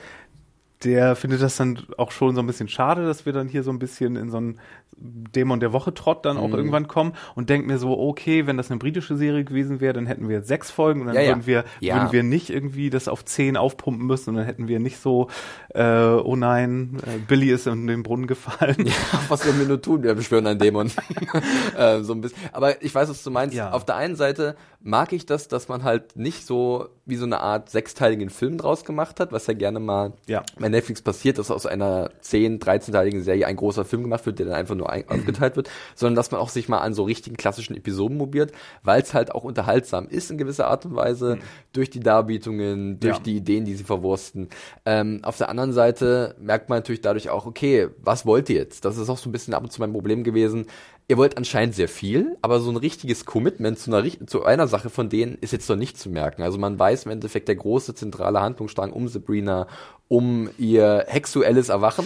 der 0.85 1.17
findet 1.17 1.41
das 1.41 1.57
dann 1.57 1.79
auch 1.97 2.11
schon 2.13 2.35
so 2.35 2.41
ein 2.43 2.47
bisschen 2.47 2.69
schade, 2.69 3.05
dass 3.07 3.25
wir 3.27 3.33
dann 3.33 3.49
hier 3.49 3.63
so 3.63 3.71
ein 3.71 3.79
bisschen 3.79 4.15
in 4.17 4.31
so 4.31 4.37
einen 4.37 4.59
Dämon 4.99 5.61
der 5.61 5.73
Woche 5.75 5.93
Trott 5.93 6.25
dann 6.25 6.37
Mhm. 6.37 6.43
auch 6.43 6.53
irgendwann 6.55 6.87
kommen 6.89 7.13
und 7.35 7.51
denkt 7.51 7.67
mir 7.67 7.79
so, 7.79 7.99
okay, 7.99 8.47
wenn 8.47 8.57
das 8.57 8.71
eine 8.71 8.79
britische 8.79 9.17
Serie 9.17 9.45
gewesen 9.45 9.81
wäre, 9.81 9.93
dann 9.93 10.07
hätten 10.07 10.29
wir 10.29 10.37
jetzt 10.37 10.49
sechs 10.49 10.71
Folgen 10.71 11.01
und 11.03 11.07
dann 11.09 11.17
Ja, 11.17 11.21
ja. 11.23 11.29
würden 11.29 11.47
wir 11.47 11.65
Ja. 11.81 11.95
würden 11.97 12.13
wir 12.13 12.23
nicht 12.23 12.49
irgendwie 12.51 12.89
das 12.89 13.09
auf 13.09 13.25
zehn 13.25 13.57
aufpumpen 13.59 14.07
müssen 14.07 14.31
und 14.31 14.37
dann 14.37 14.45
hätten 14.47 14.69
wir 14.69 14.79
nicht 14.81 14.99
so, 14.99 15.29
äh, 15.75 15.85
oh 15.85 16.35
nein, 16.37 16.99
äh, 17.07 17.19
Billy 17.27 17.51
ist 17.51 17.67
in 17.67 17.87
den 17.87 18.03
Brunnen 18.03 18.27
gefallen. 18.27 18.77
Ja, 18.87 18.93
was 19.29 19.43
sollen 19.43 19.59
wir 19.59 19.67
nur 19.67 19.83
tun? 19.83 20.03
Wir 20.03 20.15
beschwören 20.15 20.47
einen 20.47 20.59
Dämon. 20.59 20.91
äh, 21.77 22.01
so 22.03 22.13
ein 22.15 22.21
bisschen. 22.23 22.39
Aber 22.53 22.83
ich 22.83 22.95
weiß, 22.95 23.09
was 23.11 23.23
du 23.23 23.31
meinst. 23.31 23.59
Auf 23.61 23.85
der 23.85 23.97
einen 23.97 24.17
Seite 24.17 24.57
mag 24.87 25.13
ich 25.13 25.27
das, 25.27 25.49
dass 25.49 25.69
man 25.69 25.83
halt 25.83 26.17
nicht 26.17 26.47
so 26.47 26.89
wie 27.09 27.17
so 27.17 27.25
eine 27.25 27.41
Art 27.41 27.71
sechsteiligen 27.71 28.31
Film 28.31 28.57
draus 28.59 28.85
gemacht 28.85 29.21
hat, 29.21 29.31
was 29.33 29.47
ja 29.47 29.55
gerne 29.55 29.79
mal 29.81 30.13
Ja. 30.27 30.43
bei 30.59 30.69
Netflix 30.69 31.03
passiert, 31.03 31.39
dass 31.39 31.51
aus 31.51 31.67
einer 31.67 32.11
10-, 32.23 32.61
13-teiligen 32.61 33.23
Serie 33.23 33.47
ein 33.47 33.57
großer 33.57 33.85
Film 33.85 34.03
gemacht 34.03 34.27
wird, 34.27 34.39
der 34.39 34.47
dann 34.47 34.55
einfach 34.55 34.75
nur 34.75 34.91
aufgeteilt 35.09 35.57
wird, 35.57 35.69
sondern 35.95 36.15
dass 36.17 36.31
man 36.31 36.41
auch 36.41 36.49
sich 36.49 36.69
mal 36.69 36.79
an 36.79 36.95
so 36.95 37.03
richtigen 37.05 37.37
klassischen 37.37 37.77
Episoden 37.77 38.17
mobiert, 38.17 38.53
weil 38.83 39.03
es 39.03 39.13
halt 39.15 39.35
auch 39.35 39.45
unterhaltsam 39.45 40.09
ist 40.09 40.31
in 40.31 40.39
gewisser 40.39 40.69
Art 40.69 40.85
und 40.87 40.95
Weise, 40.97 41.39
durch 41.73 41.91
die 41.91 42.01
Darbietungen, 42.01 42.99
durch 43.01 43.17
Ja. 43.17 43.23
die 43.23 43.37
Ideen, 43.37 43.65
die 43.65 43.75
sie 43.75 43.85
verwursten. 43.85 44.49
Ähm, 44.85 45.21
auf 45.23 45.37
der 45.37 45.49
anderen 45.49 45.73
Seite 45.73 46.35
merkt 46.41 46.69
man 46.69 46.79
natürlich 46.79 47.01
dadurch 47.01 47.29
auch, 47.31 47.47
okay, 47.47 47.89
was 48.03 48.25
wollt 48.27 48.49
ihr 48.51 48.57
jetzt? 48.57 48.85
Das 48.85 48.97
ist 48.99 49.09
auch 49.09 49.19
so 49.19 49.29
ein 49.29 49.33
bisschen 49.33 49.55
ab 49.55 49.63
und 49.63 49.71
zu 49.73 49.81
mein 49.81 49.93
Problem 49.93 50.23
gewesen. 50.25 50.67
Ihr 51.09 51.17
wollt 51.19 51.37
anscheinend 51.37 51.77
sehr 51.77 51.87
viel, 51.87 52.37
aber 52.43 52.59
so 52.59 52.69
ein 52.69 52.77
richtiges 52.77 53.25
Commitment 53.25 53.79
zu 53.79 53.95
einer, 53.95 54.27
zu 54.27 54.45
einer 54.45 54.67
Sache 54.67 54.91
von 54.91 55.09
denen 55.09 55.37
ist 55.41 55.53
jetzt 55.53 55.69
noch 55.69 55.77
nicht 55.77 55.97
zu 55.97 56.11
merken. 56.11 56.43
Also 56.43 56.59
man 56.59 56.77
weiß 56.77 57.05
im 57.05 57.13
Endeffekt 57.13 57.47
der 57.47 57.55
große 57.55 57.95
zentrale 57.95 58.41
Handlungsstrang 58.41 58.93
um 58.93 59.07
Sabrina, 59.07 59.69
um 60.09 60.51
ihr 60.59 61.05
hexuelles 61.07 61.69
Erwachen. 61.69 62.05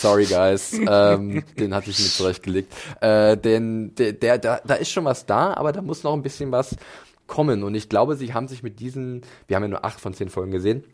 Sorry 0.00 0.24
guys, 0.24 0.72
ähm, 0.88 1.44
den 1.58 1.74
hatte 1.74 1.90
ich 1.90 1.98
mir 1.98 2.06
zurechtgelegt. 2.06 2.72
Äh, 3.02 3.36
denn 3.36 3.94
der, 3.96 4.14
der, 4.14 4.38
da, 4.38 4.60
da 4.64 4.74
ist 4.74 4.92
schon 4.92 5.04
was 5.04 5.26
da, 5.26 5.52
aber 5.52 5.72
da 5.72 5.82
muss 5.82 6.02
noch 6.02 6.14
ein 6.14 6.22
bisschen 6.22 6.50
was 6.50 6.74
kommen. 7.26 7.62
Und 7.62 7.74
ich 7.74 7.90
glaube, 7.90 8.16
sie 8.16 8.32
haben 8.32 8.48
sich 8.48 8.62
mit 8.62 8.80
diesen, 8.80 9.20
wir 9.46 9.56
haben 9.56 9.64
ja 9.64 9.68
nur 9.68 9.84
acht 9.84 10.00
von 10.00 10.14
zehn 10.14 10.30
Folgen 10.30 10.52
gesehen, 10.52 10.84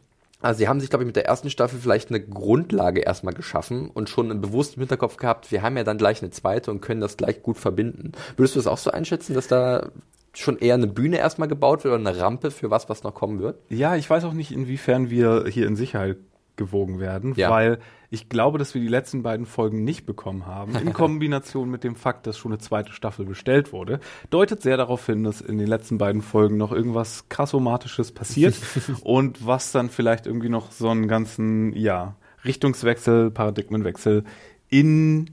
also 0.40 0.58
sie 0.58 0.68
haben 0.68 0.80
sich, 0.80 0.90
glaube 0.90 1.04
ich, 1.04 1.06
mit 1.06 1.16
der 1.16 1.26
ersten 1.26 1.50
Staffel 1.50 1.78
vielleicht 1.78 2.10
eine 2.10 2.20
Grundlage 2.20 3.00
erstmal 3.00 3.34
geschaffen 3.34 3.90
und 3.90 4.08
schon 4.08 4.30
im 4.30 4.40
bewussten 4.40 4.80
Hinterkopf 4.80 5.16
gehabt, 5.16 5.50
wir 5.50 5.62
haben 5.62 5.76
ja 5.76 5.84
dann 5.84 5.98
gleich 5.98 6.22
eine 6.22 6.30
zweite 6.30 6.70
und 6.70 6.80
können 6.80 7.00
das 7.00 7.16
gleich 7.16 7.42
gut 7.42 7.56
verbinden. 7.56 8.12
Würdest 8.36 8.54
du 8.54 8.58
das 8.58 8.66
auch 8.66 8.78
so 8.78 8.90
einschätzen, 8.90 9.34
dass 9.34 9.48
da 9.48 9.90
schon 10.34 10.58
eher 10.58 10.74
eine 10.74 10.86
Bühne 10.86 11.18
erstmal 11.18 11.48
gebaut 11.48 11.84
wird 11.84 11.94
oder 11.94 12.10
eine 12.10 12.20
Rampe 12.20 12.50
für 12.50 12.70
was, 12.70 12.88
was 12.88 13.04
noch 13.04 13.14
kommen 13.14 13.40
wird? 13.40 13.58
Ja, 13.68 13.96
ich 13.96 14.08
weiß 14.10 14.24
auch 14.24 14.32
nicht, 14.32 14.50
inwiefern 14.50 15.10
wir 15.10 15.46
hier 15.48 15.66
in 15.66 15.76
Sicherheit 15.76 16.18
gewogen 16.56 17.00
werden, 17.00 17.34
Ja. 17.36 17.50
weil 17.50 17.78
ich 18.10 18.28
glaube, 18.28 18.58
dass 18.58 18.74
wir 18.74 18.80
die 18.80 18.88
letzten 18.88 19.22
beiden 19.24 19.44
Folgen 19.44 19.82
nicht 19.82 20.06
bekommen 20.06 20.46
haben, 20.46 20.76
in 20.76 20.92
Kombination 20.92 21.68
mit 21.70 21.82
dem 21.82 21.96
Fakt, 21.96 22.26
dass 22.26 22.38
schon 22.38 22.52
eine 22.52 22.58
zweite 22.60 22.92
Staffel 22.92 23.24
bestellt 23.24 23.72
wurde, 23.72 23.98
deutet 24.30 24.62
sehr 24.62 24.76
darauf 24.76 25.04
hin, 25.06 25.24
dass 25.24 25.40
in 25.40 25.58
den 25.58 25.66
letzten 25.66 25.98
beiden 25.98 26.22
Folgen 26.22 26.56
noch 26.56 26.70
irgendwas 26.70 27.28
krassomatisches 27.28 28.12
passiert 28.12 28.54
und 29.02 29.44
was 29.46 29.72
dann 29.72 29.90
vielleicht 29.90 30.26
irgendwie 30.26 30.48
noch 30.48 30.70
so 30.70 30.88
einen 30.88 31.08
ganzen, 31.08 31.72
ja, 31.74 32.14
Richtungswechsel, 32.44 33.30
Paradigmenwechsel 33.30 34.24
in 34.68 35.30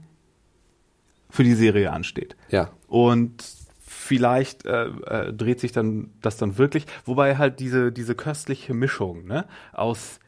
für 1.30 1.44
die 1.44 1.54
Serie 1.54 1.92
ansteht. 1.92 2.36
Ja. 2.50 2.70
Und 2.88 3.42
vielleicht 3.86 4.66
äh, 4.66 4.86
äh, 4.86 5.32
dreht 5.32 5.60
sich 5.60 5.72
dann 5.72 6.10
das 6.20 6.36
dann 6.36 6.58
wirklich, 6.58 6.86
wobei 7.04 7.36
halt 7.38 7.60
diese, 7.60 7.92
diese 7.92 8.14
köstliche 8.14 8.74
Mischung, 8.74 9.26
ne, 9.26 9.46
aus, 9.72 10.18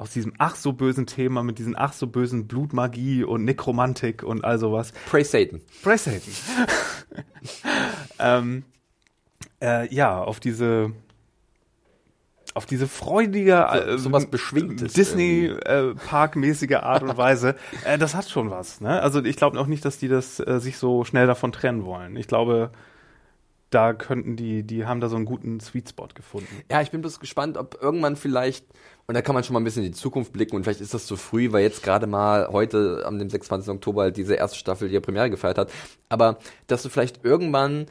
aus 0.00 0.12
diesem 0.12 0.32
ach 0.38 0.56
so 0.56 0.72
bösen 0.72 1.06
Thema 1.06 1.42
mit 1.42 1.58
diesen 1.58 1.76
ach 1.76 1.92
so 1.92 2.06
bösen 2.06 2.46
Blutmagie 2.48 3.22
und 3.22 3.44
Nekromantik 3.44 4.22
und 4.22 4.44
all 4.44 4.58
sowas. 4.58 4.92
Pray 5.10 5.22
Satan. 5.24 5.60
Praise 5.82 6.10
Satan. 6.10 6.32
ähm, 8.18 8.64
äh, 9.62 9.92
ja, 9.94 10.18
auf 10.22 10.40
diese 10.40 10.92
auf 12.54 12.64
diese 12.64 12.88
freudige 12.88 13.66
äh, 13.70 13.92
So- 13.92 14.04
sowas 14.04 14.26
Beschwingtes 14.26 14.94
Disney 14.94 15.46
äh, 15.46 15.94
Park-mäßige 15.94 16.76
Art 16.76 17.02
und 17.02 17.16
Weise, 17.18 17.54
äh, 17.84 17.98
das 17.98 18.14
hat 18.14 18.28
schon 18.28 18.50
was. 18.50 18.80
Ne? 18.80 19.02
Also 19.02 19.22
ich 19.22 19.36
glaube 19.36 19.60
auch 19.60 19.66
nicht, 19.66 19.84
dass 19.84 19.98
die 19.98 20.08
das 20.08 20.40
äh, 20.40 20.60
sich 20.60 20.78
so 20.78 21.04
schnell 21.04 21.26
davon 21.26 21.52
trennen 21.52 21.84
wollen. 21.84 22.16
Ich 22.16 22.26
glaube, 22.26 22.72
da 23.70 23.92
könnten 23.92 24.34
die, 24.34 24.64
die 24.64 24.84
haben 24.84 25.00
da 25.00 25.08
so 25.08 25.14
einen 25.16 25.26
guten 25.26 25.60
Sweet 25.60 25.90
Spot 25.90 26.08
gefunden. 26.12 26.48
Ja, 26.70 26.80
ich 26.80 26.90
bin 26.90 27.02
bloß 27.02 27.20
gespannt, 27.20 27.56
ob 27.56 27.78
irgendwann 27.80 28.16
vielleicht, 28.16 28.66
und 29.10 29.14
da 29.14 29.22
kann 29.22 29.34
man 29.34 29.42
schon 29.42 29.54
mal 29.54 29.60
ein 29.60 29.64
bisschen 29.64 29.82
in 29.82 29.90
die 29.90 29.98
Zukunft 29.98 30.32
blicken 30.32 30.54
und 30.54 30.62
vielleicht 30.62 30.80
ist 30.80 30.94
das 30.94 31.04
zu 31.04 31.16
früh, 31.16 31.50
weil 31.50 31.64
jetzt 31.64 31.82
gerade 31.82 32.06
mal 32.06 32.46
heute 32.52 33.02
am 33.04 33.18
dem 33.18 33.28
26. 33.28 33.68
Oktober 33.68 34.02
halt 34.02 34.16
diese 34.16 34.36
erste 34.36 34.56
Staffel 34.56 34.88
ihre 34.88 35.00
Premiere 35.00 35.28
gefeiert 35.28 35.58
hat, 35.58 35.72
aber 36.08 36.38
dass 36.68 36.84
du 36.84 36.90
vielleicht 36.90 37.24
irgendwann 37.24 37.86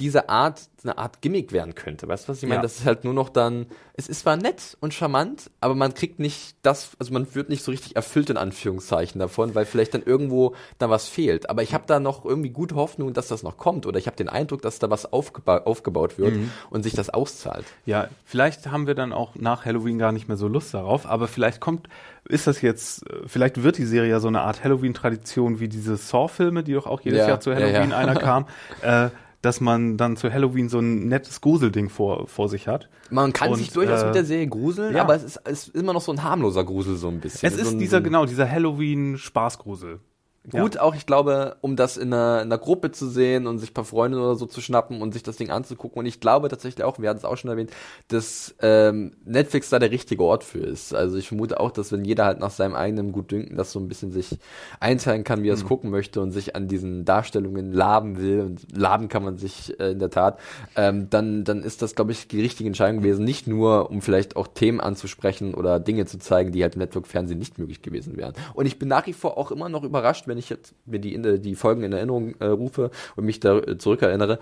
diese 0.00 0.28
Art 0.28 0.62
eine 0.82 0.96
Art 0.96 1.20
Gimmick 1.20 1.52
werden 1.52 1.74
könnte. 1.74 2.08
Weißt 2.08 2.26
du, 2.26 2.32
was 2.32 2.38
ich 2.38 2.44
meine? 2.44 2.56
Ja. 2.56 2.62
Das 2.62 2.78
ist 2.78 2.86
halt 2.86 3.04
nur 3.04 3.12
noch 3.12 3.28
dann, 3.28 3.66
es 3.94 4.08
ist 4.08 4.20
zwar 4.20 4.36
nett 4.36 4.76
und 4.80 4.94
charmant, 4.94 5.50
aber 5.60 5.74
man 5.74 5.92
kriegt 5.92 6.18
nicht 6.18 6.56
das, 6.62 6.92
also 6.98 7.12
man 7.12 7.34
wird 7.34 7.50
nicht 7.50 7.62
so 7.62 7.70
richtig 7.70 7.96
erfüllt 7.96 8.30
in 8.30 8.38
Anführungszeichen 8.38 9.18
davon, 9.18 9.54
weil 9.54 9.66
vielleicht 9.66 9.92
dann 9.92 10.02
irgendwo 10.02 10.54
da 10.78 10.88
was 10.88 11.06
fehlt. 11.06 11.50
Aber 11.50 11.62
ich 11.62 11.74
habe 11.74 11.84
da 11.86 12.00
noch 12.00 12.24
irgendwie 12.24 12.50
gute 12.50 12.76
Hoffnung, 12.76 13.12
dass 13.12 13.28
das 13.28 13.42
noch 13.42 13.58
kommt 13.58 13.84
oder 13.86 13.98
ich 13.98 14.06
habe 14.06 14.16
den 14.16 14.28
Eindruck, 14.28 14.62
dass 14.62 14.78
da 14.78 14.88
was 14.88 15.12
aufgeba 15.12 15.58
aufgebaut 15.58 16.18
wird 16.18 16.34
und 16.70 16.82
sich 16.82 16.94
das 16.94 17.10
auszahlt. 17.10 17.66
Ja, 17.84 18.08
vielleicht 18.24 18.70
haben 18.70 18.86
wir 18.86 18.94
dann 18.94 19.12
auch 19.12 19.34
nach 19.34 19.66
Halloween 19.66 19.98
gar 19.98 20.12
nicht 20.12 20.28
mehr 20.28 20.36
so 20.38 20.48
Lust 20.48 20.72
darauf, 20.72 21.06
aber 21.06 21.28
vielleicht 21.28 21.60
kommt, 21.60 21.88
ist 22.28 22.46
das 22.46 22.62
jetzt, 22.62 23.04
vielleicht 23.26 23.62
wird 23.62 23.76
die 23.76 23.84
Serie 23.84 24.10
ja 24.10 24.20
so 24.20 24.28
eine 24.28 24.40
Art 24.42 24.64
Halloween-Tradition 24.64 25.60
wie 25.60 25.68
diese 25.68 25.96
Saw-Filme, 25.96 26.62
die 26.62 26.72
doch 26.72 26.86
auch 26.86 27.02
jedes 27.02 27.20
Ja, 27.20 27.28
Jahr 27.28 27.40
zu 27.40 27.54
Halloween 27.54 27.90
ja. 27.90 27.96
einer 27.96 28.14
kam, 28.14 28.46
äh, 28.82 29.10
dass 29.42 29.60
man 29.60 29.96
dann 29.96 30.16
zu 30.16 30.32
Halloween 30.32 30.68
so 30.68 30.80
ein 30.80 31.08
nettes 31.08 31.40
Gruselding 31.40 31.88
vor, 31.88 32.28
vor 32.28 32.48
sich 32.48 32.68
hat. 32.68 32.88
Man 33.10 33.32
kann 33.32 33.50
Und, 33.50 33.58
sich 33.58 33.72
durchaus 33.72 34.02
äh, 34.02 34.06
mit 34.06 34.14
der 34.14 34.24
Serie 34.24 34.46
gruseln, 34.46 34.94
ja. 34.94 35.02
aber 35.02 35.14
es 35.14 35.24
ist, 35.24 35.40
es 35.44 35.68
ist 35.68 35.74
immer 35.74 35.92
noch 35.92 36.02
so 36.02 36.12
ein 36.12 36.22
harmloser 36.22 36.64
Grusel 36.64 36.96
so 36.96 37.08
ein 37.08 37.20
bisschen. 37.20 37.48
Es 37.48 37.54
so 37.54 37.62
ist 37.62 37.72
ein, 37.72 37.78
dieser, 37.78 37.90
so 37.92 37.96
ein, 37.98 38.04
genau, 38.04 38.26
dieser 38.26 38.50
Halloween-Spaßgrusel. 38.50 40.00
Gut, 40.48 40.78
auch 40.78 40.94
ich 40.94 41.04
glaube, 41.04 41.56
um 41.60 41.76
das 41.76 41.98
in 41.98 42.14
einer, 42.14 42.40
in 42.40 42.48
einer 42.48 42.56
Gruppe 42.56 42.90
zu 42.92 43.10
sehen 43.10 43.46
und 43.46 43.58
sich 43.58 43.72
ein 43.72 43.74
paar 43.74 43.84
Freunde 43.84 44.18
oder 44.18 44.36
so 44.36 44.46
zu 44.46 44.62
schnappen 44.62 45.02
und 45.02 45.12
sich 45.12 45.22
das 45.22 45.36
Ding 45.36 45.50
anzugucken. 45.50 45.98
Und 45.98 46.06
ich 46.06 46.18
glaube 46.18 46.48
tatsächlich 46.48 46.82
auch, 46.82 46.98
wir 46.98 47.10
hatten 47.10 47.18
es 47.18 47.26
auch 47.26 47.36
schon 47.36 47.50
erwähnt, 47.50 47.70
dass 48.08 48.54
ähm, 48.62 49.12
Netflix 49.26 49.68
da 49.68 49.78
der 49.78 49.90
richtige 49.90 50.22
Ort 50.22 50.42
für 50.42 50.60
ist. 50.60 50.94
Also 50.94 51.18
ich 51.18 51.28
vermute 51.28 51.60
auch, 51.60 51.70
dass 51.70 51.92
wenn 51.92 52.06
jeder 52.06 52.24
halt 52.24 52.40
nach 52.40 52.50
seinem 52.50 52.74
eigenen 52.74 53.12
Gutdünken 53.12 53.58
das 53.58 53.70
so 53.70 53.80
ein 53.80 53.88
bisschen 53.88 54.12
sich 54.12 54.38
einteilen 54.80 55.24
kann, 55.24 55.42
wie 55.42 55.50
er 55.50 55.54
es 55.54 55.66
gucken 55.66 55.90
möchte 55.90 56.22
und 56.22 56.32
sich 56.32 56.56
an 56.56 56.68
diesen 56.68 57.04
Darstellungen 57.04 57.70
laben 57.74 58.18
will, 58.18 58.40
und 58.40 58.74
laben 58.74 59.08
kann 59.08 59.22
man 59.22 59.36
sich 59.36 59.78
äh, 59.78 59.90
in 59.90 59.98
der 59.98 60.10
Tat, 60.10 60.38
ähm, 60.74 61.10
dann, 61.10 61.44
dann 61.44 61.62
ist 61.62 61.82
das, 61.82 61.94
glaube 61.94 62.12
ich, 62.12 62.28
die 62.28 62.40
richtige 62.40 62.66
Entscheidung 62.66 63.02
gewesen. 63.02 63.26
Nicht 63.26 63.46
nur, 63.46 63.90
um 63.90 64.00
vielleicht 64.00 64.36
auch 64.36 64.46
Themen 64.46 64.80
anzusprechen 64.80 65.52
oder 65.52 65.80
Dinge 65.80 66.06
zu 66.06 66.18
zeigen, 66.18 66.50
die 66.50 66.62
halt 66.62 66.76
im 66.76 66.80
Network-Fernsehen 66.80 67.38
nicht 67.38 67.58
möglich 67.58 67.82
gewesen 67.82 68.16
wären. 68.16 68.32
Und 68.54 68.64
ich 68.64 68.78
bin 68.78 68.88
nach 68.88 69.06
wie 69.06 69.12
vor 69.12 69.36
auch 69.36 69.50
immer 69.50 69.68
noch 69.68 69.84
überrascht, 69.84 70.26
wenn 70.30 70.38
ich 70.38 70.48
jetzt 70.48 70.74
mir 70.86 70.98
die, 71.00 71.12
in- 71.14 71.42
die 71.42 71.54
Folgen 71.54 71.82
in 71.82 71.92
Erinnerung 71.92 72.34
äh, 72.40 72.46
rufe 72.46 72.90
und 73.16 73.26
mich 73.26 73.40
da 73.40 73.58
äh, 73.58 73.76
zurückerinnere, 73.76 74.38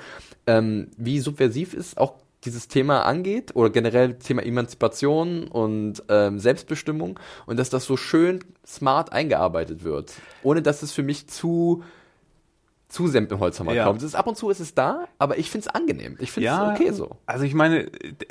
ähm, 0.47 0.89
wie 0.97 1.18
subversiv 1.18 1.74
ist 1.74 1.99
auch 1.99 2.14
dieses 2.45 2.68
Thema 2.68 3.03
angeht 3.03 3.57
oder 3.57 3.68
generell 3.70 4.14
Thema 4.14 4.45
Emanzipation 4.45 5.49
und 5.49 6.05
ähm, 6.09 6.39
Selbstbestimmung 6.39 7.18
und 7.47 7.59
dass 7.59 7.68
das 7.68 7.84
so 7.84 7.97
schön 7.97 8.39
smart 8.64 9.12
eingearbeitet 9.12 9.82
wird, 9.82 10.12
ohne 10.45 10.62
dass 10.62 10.82
es 10.84 10.93
für 10.93 11.03
mich 11.03 11.26
zu 11.26 11.82
zu 12.89 13.07
dem 13.09 13.28
Holzhammer 13.39 13.74
Ja. 13.74 13.84
kommt. 13.84 13.99
Es 13.99 14.05
ist 14.09 14.14
ab 14.14 14.26
und 14.26 14.36
zu 14.36 14.49
ist 14.49 14.61
es 14.61 14.74
da, 14.74 15.05
aber 15.18 15.39
ich 15.39 15.51
finde 15.51 15.68
es 15.68 15.74
angenehm. 15.74 16.16
Ich 16.20 16.32
finde 16.32 16.49
es 16.49 16.59
okay 16.59 16.91
so. 16.93 17.16
Also 17.26 17.45
ich 17.45 17.53
meine, 17.55 17.91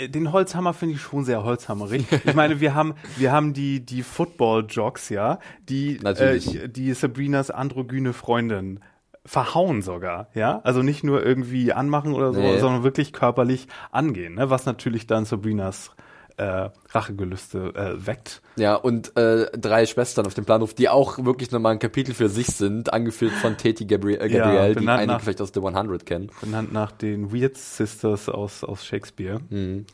den 0.09 0.31
Holzhammer 0.31 0.73
finde 0.73 0.95
ich 0.95 1.01
schon 1.01 1.23
sehr 1.25 1.43
holzhammerig. 1.43 2.05
Ich 2.25 2.33
meine, 2.33 2.59
wir 2.59 2.73
haben, 2.73 2.95
wir 3.17 3.31
haben 3.31 3.53
die, 3.53 3.85
die 3.85 4.01
Football-Jocks, 4.03 5.09
ja, 5.09 5.39
die, 5.69 5.99
Natürlich. 6.01 6.55
Äh, 6.63 6.67
die 6.69 6.91
Sabrinas 6.93 7.51
androgyne 7.51 8.13
Freundin 8.13 8.79
verhauen 9.25 9.81
sogar, 9.81 10.29
ja. 10.33 10.61
Also 10.63 10.81
nicht 10.81 11.03
nur 11.03 11.23
irgendwie 11.23 11.73
anmachen 11.73 12.13
oder 12.13 12.33
so, 12.33 12.39
Nee. 12.39 12.59
sondern 12.59 12.83
wirklich 12.83 13.11
körperlich 13.13 13.67
angehen, 13.91 14.35
ne? 14.35 14.49
was 14.49 14.65
natürlich 14.65 15.05
dann 15.05 15.25
Sabrinas 15.25 15.91
äh, 16.37 16.69
Rachegelüste 16.89 17.73
äh, 17.75 18.05
weckt. 18.05 18.41
Ja, 18.57 18.75
und 18.75 19.15
äh, 19.17 19.49
drei 19.57 19.85
Schwestern 19.85 20.25
auf 20.25 20.33
dem 20.33 20.45
Planhof, 20.45 20.73
die 20.73 20.87
auch 20.89 21.23
wirklich 21.25 21.51
nochmal 21.51 21.73
ein 21.73 21.79
Kapitel 21.79 22.13
für 22.13 22.29
sich 22.29 22.47
sind, 22.47 22.93
angeführt 22.93 23.33
von 23.33 23.57
Tati 23.57 23.85
Gabri 23.85 24.15
äh, 24.15 24.27
Ja, 24.31 24.45
Gabrielle, 24.45 24.75
die 24.75 24.87
einige 24.87 25.07
nach- 25.13 25.21
vielleicht 25.21 25.41
aus 25.41 25.51
The 25.53 25.59
100 25.61 26.05
kennen. 26.05 26.29
Benannt 26.41 26.71
nach 26.71 26.91
den 26.91 27.33
Weird 27.33 27.57
Sisters 27.57 28.29
aus, 28.29 28.63
aus 28.63 28.85
Shakespeare. 28.85 29.39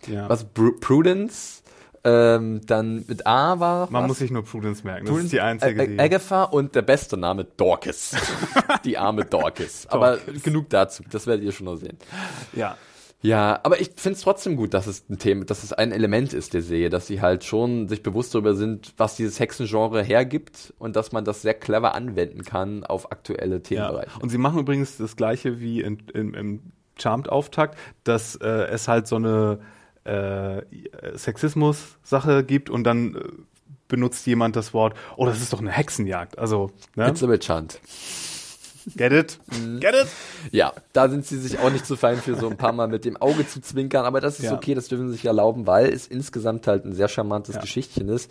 Ja. 0.08 0.30
Was 0.30 0.44
Bru 0.44 0.74
Prudence, 0.80 1.64
ähm, 2.06 2.60
dann 2.66 3.06
mit 3.08 3.26
A 3.26 3.60
war 3.62 3.90
Man 3.90 4.04
was? 4.04 4.08
muss 4.10 4.18
sich 4.20 4.30
nur 4.32 4.44
Prudence 4.44 4.84
merken. 4.84 5.06
Das 5.06 5.12
Prudence, 5.12 5.26
ist 5.28 5.34
die 5.34 5.40
einzige. 5.42 5.82
Ä- 5.84 6.00
Agatha 6.02 6.44
und 6.44 6.76
der 6.76 6.82
beste 6.82 7.16
Name 7.16 7.46
Dorcas. 7.56 8.16
die 8.84 8.98
arme 8.98 9.24
Dorcas. 9.24 9.88
Aber 9.88 10.18
genug 10.44 10.70
dazu, 10.70 11.04
das 11.10 11.26
werdet 11.28 11.46
ihr 11.46 11.54
schon 11.54 11.66
noch 11.68 11.78
sehen. 11.78 11.98
ja. 12.54 12.76
Ja, 13.24 13.62
aber 13.64 13.80
ich 13.80 13.92
finde 13.96 14.18
es 14.18 14.22
trotzdem 14.22 14.58
gut, 14.58 14.74
dass 14.74 14.86
es 14.86 15.10
ein 15.10 15.18
Thema, 15.18 15.46
dass 15.46 15.64
es 15.64 15.72
ein 15.72 15.94
Element 15.94 16.34
ist 16.34 16.54
der 16.54 16.62
Serie, 16.62 16.90
dass 16.90 17.08
sie 17.08 17.22
halt 17.22 17.46
schon 17.46 17.88
sich 17.88 18.04
bewusst 18.04 18.36
darüber 18.36 18.54
sind, 18.54 18.94
was 18.98 19.16
dieses 19.16 19.40
Hexengenre 19.40 20.04
hergibt 20.04 20.74
und 20.78 20.98
dass 20.98 21.14
man 21.14 21.24
das 21.24 21.42
sehr 21.42 21.54
clever 21.54 21.96
anwenden 21.96 22.44
kann 22.44 22.84
auf 22.84 23.14
aktuelle 23.14 23.56
Ja. 23.56 23.62
Themenbereiche. 23.62 24.20
Und 24.20 24.28
sie 24.30 24.38
machen 24.38 24.60
übrigens 24.60 24.98
das 24.98 25.16
gleiche 25.16 25.62
wie 25.62 25.80
in, 25.80 26.00
in, 26.14 26.34
im 26.34 26.60
Charmed-Auftakt, 27.00 27.78
dass 28.04 28.36
äh, 28.36 28.46
es 28.46 28.90
halt 28.90 29.08
so 29.08 29.16
eine 29.16 29.60
äh, 30.04 30.62
Sexismus-Sache 31.16 32.44
gibt 32.44 32.70
und 32.70 32.84
dann 32.84 33.16
äh, 33.16 33.20
benutzt 33.88 34.26
jemand 34.28 34.56
das 34.58 34.74
Wort, 34.74 34.96
oh, 35.16 35.26
das 35.26 35.42
ist 35.42 35.54
doch 35.54 35.62
eine 35.62 35.72
Hexenjagd. 35.72 36.38
Also, 36.38 36.72
ne? 36.96 37.08
It's 37.08 37.24
a 37.24 37.30
witch 37.30 37.50
hunt. 37.50 37.80
Get 38.96 39.12
it? 39.14 39.40
Get 39.80 39.94
it? 39.96 40.08
Ja, 40.52 40.74
da 40.92 41.08
sind 41.10 41.26
sie 41.26 41.38
sich 41.38 41.58
auch 41.60 41.72
nicht 41.72 41.86
zu 41.86 41.96
fein 41.96 42.18
für 42.18 42.36
so 42.36 42.50
ein 42.50 42.58
paar 42.58 42.74
Mal 42.74 42.88
mit 42.88 43.06
dem 43.06 43.16
Auge 43.18 43.48
zu 43.48 43.62
zwinkern, 43.62 44.06
aber 44.06 44.20
das 44.22 44.40
ist 44.40 44.46
Ja. 44.46 44.54
okay, 44.56 44.76
das 44.76 44.88
dürfen 44.90 45.08
sie 45.08 45.14
sich 45.14 45.26
erlauben, 45.26 45.66
weil 45.68 45.88
es 45.88 46.08
insgesamt 46.08 46.68
halt 46.68 46.86
ein 46.86 46.94
sehr 46.94 47.08
charmantes 47.08 47.56
Ja. 47.56 47.62
Geschichtchen 47.62 48.10
ist, 48.10 48.30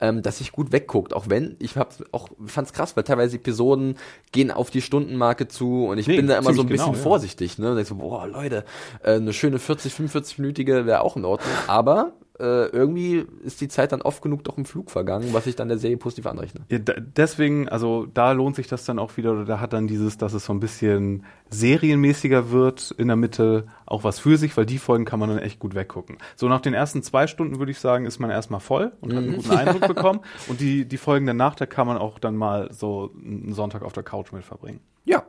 ähm, 0.00 0.22
das 0.22 0.38
sich 0.38 0.50
gut 0.52 0.72
wegguckt, 0.72 1.14
auch 1.14 1.26
wenn, 1.28 1.54
ich 1.60 1.76
hab's 1.76 2.02
auch, 2.10 2.28
fand's 2.46 2.72
krass, 2.72 2.96
weil 2.96 3.04
teilweise 3.04 3.36
Episoden 3.36 3.96
gehen 4.32 4.50
auf 4.50 4.70
die 4.70 4.82
Stundenmarke 4.82 5.46
zu 5.46 5.86
und 5.86 5.98
ich 5.98 6.08
Nee, 6.08 6.16
bin 6.16 6.26
da 6.26 6.34
immer 6.36 6.46
so 6.54 6.62
ein 6.62 6.66
ziemlich 6.66 6.72
bisschen 6.80 6.86
genau, 6.92 6.96
ja. 6.98 7.02
vorsichtig, 7.02 7.58
ne, 7.58 7.70
und 7.70 7.76
denk 7.76 7.86
so, 7.86 7.94
boah, 7.94 8.26
Leute, 8.26 8.64
äh, 9.04 9.12
eine 9.14 9.32
schöne 9.32 9.58
40, 9.60 9.92
45-minütige 9.94 10.86
wäre 10.86 11.02
auch 11.02 11.16
in 11.16 11.24
Ordnung, 11.24 11.52
aber 11.68 12.12
äh, 12.42 12.66
irgendwie 12.66 13.24
ist 13.44 13.60
die 13.60 13.68
Zeit 13.68 13.92
dann 13.92 14.02
oft 14.02 14.20
genug 14.20 14.42
doch 14.42 14.58
im 14.58 14.64
Flug 14.64 14.90
vergangen, 14.90 15.28
was 15.32 15.46
ich 15.46 15.54
dann 15.54 15.68
der 15.68 15.78
Serie 15.78 15.96
positiv 15.96 16.26
anrechne. 16.26 16.62
Ja, 16.68 16.78
da, 16.80 16.94
deswegen, 16.98 17.68
also 17.68 18.06
da 18.12 18.32
lohnt 18.32 18.56
sich 18.56 18.66
das 18.66 18.84
dann 18.84 18.98
auch 18.98 19.16
wieder, 19.16 19.32
oder 19.32 19.44
da 19.44 19.60
hat 19.60 19.72
dann 19.72 19.86
dieses, 19.86 20.18
dass 20.18 20.32
es 20.32 20.44
so 20.44 20.52
ein 20.52 20.58
bisschen 20.58 21.24
serienmäßiger 21.50 22.50
wird 22.50 22.92
in 22.98 23.06
der 23.06 23.16
Mitte 23.16 23.66
auch 23.92 24.04
was 24.04 24.18
für 24.18 24.38
sich, 24.38 24.56
weil 24.56 24.66
die 24.66 24.78
Folgen 24.78 25.04
kann 25.04 25.20
man 25.20 25.28
dann 25.28 25.38
echt 25.38 25.58
gut 25.58 25.74
weggucken. 25.74 26.16
So 26.34 26.48
nach 26.48 26.60
den 26.60 26.72
ersten 26.72 27.02
zwei 27.02 27.26
Stunden 27.26 27.58
würde 27.58 27.72
ich 27.72 27.78
sagen, 27.78 28.06
ist 28.06 28.18
man 28.18 28.30
erstmal 28.30 28.60
voll 28.60 28.92
und 29.00 29.12
hat 29.12 29.22
einen 29.22 29.36
guten 29.36 29.50
Eindruck 29.50 29.86
bekommen. 29.86 30.20
Und 30.48 30.60
die, 30.60 30.86
die 30.86 30.96
Folgen 30.96 31.26
danach, 31.26 31.54
da 31.54 31.66
kann 31.66 31.86
man 31.86 31.98
auch 31.98 32.18
dann 32.18 32.34
mal 32.34 32.72
so 32.72 33.10
einen 33.14 33.52
Sonntag 33.52 33.82
auf 33.82 33.92
der 33.92 34.02
Couch 34.02 34.32
mit 34.32 34.44
verbringen. 34.44 34.80
Ja, 35.04 35.24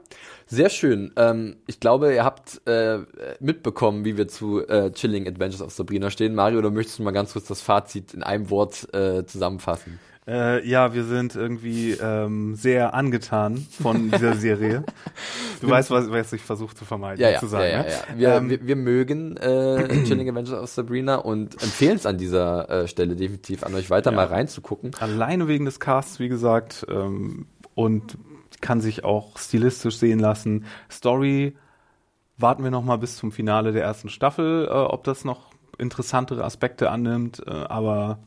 sehr 0.46 0.70
schön. 0.70 1.12
Ähm, 1.18 1.58
ich 1.68 1.80
glaube, 1.80 2.14
ihr 2.14 2.24
habt 2.24 2.66
äh, 2.68 3.00
mitbekommen, 3.40 4.06
wie 4.06 4.18
wir 4.18 4.28
zu 4.28 4.66
äh, 4.68 4.92
Chilling 4.92 5.28
Adventures 5.28 5.62
of 5.62 5.72
Sabrina 5.72 6.10
stehen. 6.10 6.36
Mario, 6.36 6.60
oder 6.60 6.72
möchtest 6.72 7.00
du 7.00 7.04
mal 7.04 7.12
ganz 7.12 7.34
kurz 7.34 7.48
das 7.48 7.62
Fazit 7.62 8.14
in 8.14 8.24
einem 8.24 8.50
Wort 8.50 8.94
äh, 8.94 9.26
zusammenfassen? 9.26 10.00
Äh, 10.26 10.66
ja, 10.68 10.94
wir 10.94 11.04
sind 11.04 11.36
irgendwie 11.36 11.92
ähm, 11.92 12.56
sehr 12.56 12.94
angetan 12.94 13.58
von 13.82 14.10
dieser 14.12 14.36
Serie. 14.36 14.84
Du 15.60 15.70
weißt, 15.70 15.92
was, 15.92 16.10
was 16.12 16.32
ich 16.32 16.42
versuche 16.42 16.74
zu 16.76 16.86
vermeiden, 16.86 17.22
Ja, 17.22 17.32
ja, 17.32 17.40
zu 17.40 17.48
sagen. 17.48 17.66
ja, 17.66 17.72
ja, 17.72 17.84
ne? 17.84 17.88
ja. 17.90 18.18
Wir, 18.18 18.30
Ähm, 18.36 18.50
wir, 18.50 18.68
wir 18.68 18.76
mögen 18.78 19.36
äh, 19.38 19.88
Chilling 20.06 20.30
Adventures 20.30 20.62
of 20.64 20.70
Sabrina 20.70 21.16
und 21.16 21.62
empfehlen 21.62 21.98
es 21.98 22.06
an 22.06 22.18
dieser 22.18 22.70
äh, 22.70 22.88
Stelle 22.88 23.16
definitiv 23.18 23.64
an 23.64 23.76
euch 23.76 23.90
weiter 23.90 24.12
Ja. 24.12 24.16
mal 24.16 24.28
reinzugucken. 24.28 24.92
Alleine 25.00 25.48
wegen 25.50 25.66
des 25.66 25.82
Casts, 25.82 26.20
wie 26.20 26.30
gesagt, 26.30 26.86
ähm, 26.90 27.46
und 27.76 28.18
kann 28.62 28.80
sich 28.80 29.04
auch 29.04 29.38
stilistisch 29.38 29.98
sehen 29.98 30.20
lassen. 30.20 30.64
Story 30.90 31.58
warten 32.38 32.64
wir 32.64 32.72
noch 32.72 32.84
mal 32.84 32.98
bis 32.98 33.18
zum 33.18 33.34
Finale 33.34 33.74
der 33.74 33.84
ersten 33.84 34.08
Staffel, 34.08 34.68
äh, 34.68 34.72
ob 34.72 35.04
das 35.04 35.26
noch 35.26 35.52
interessantere 35.78 36.46
Aspekte 36.46 36.90
annimmt, 36.90 37.44
äh, 37.46 37.50
aber. 37.52 38.20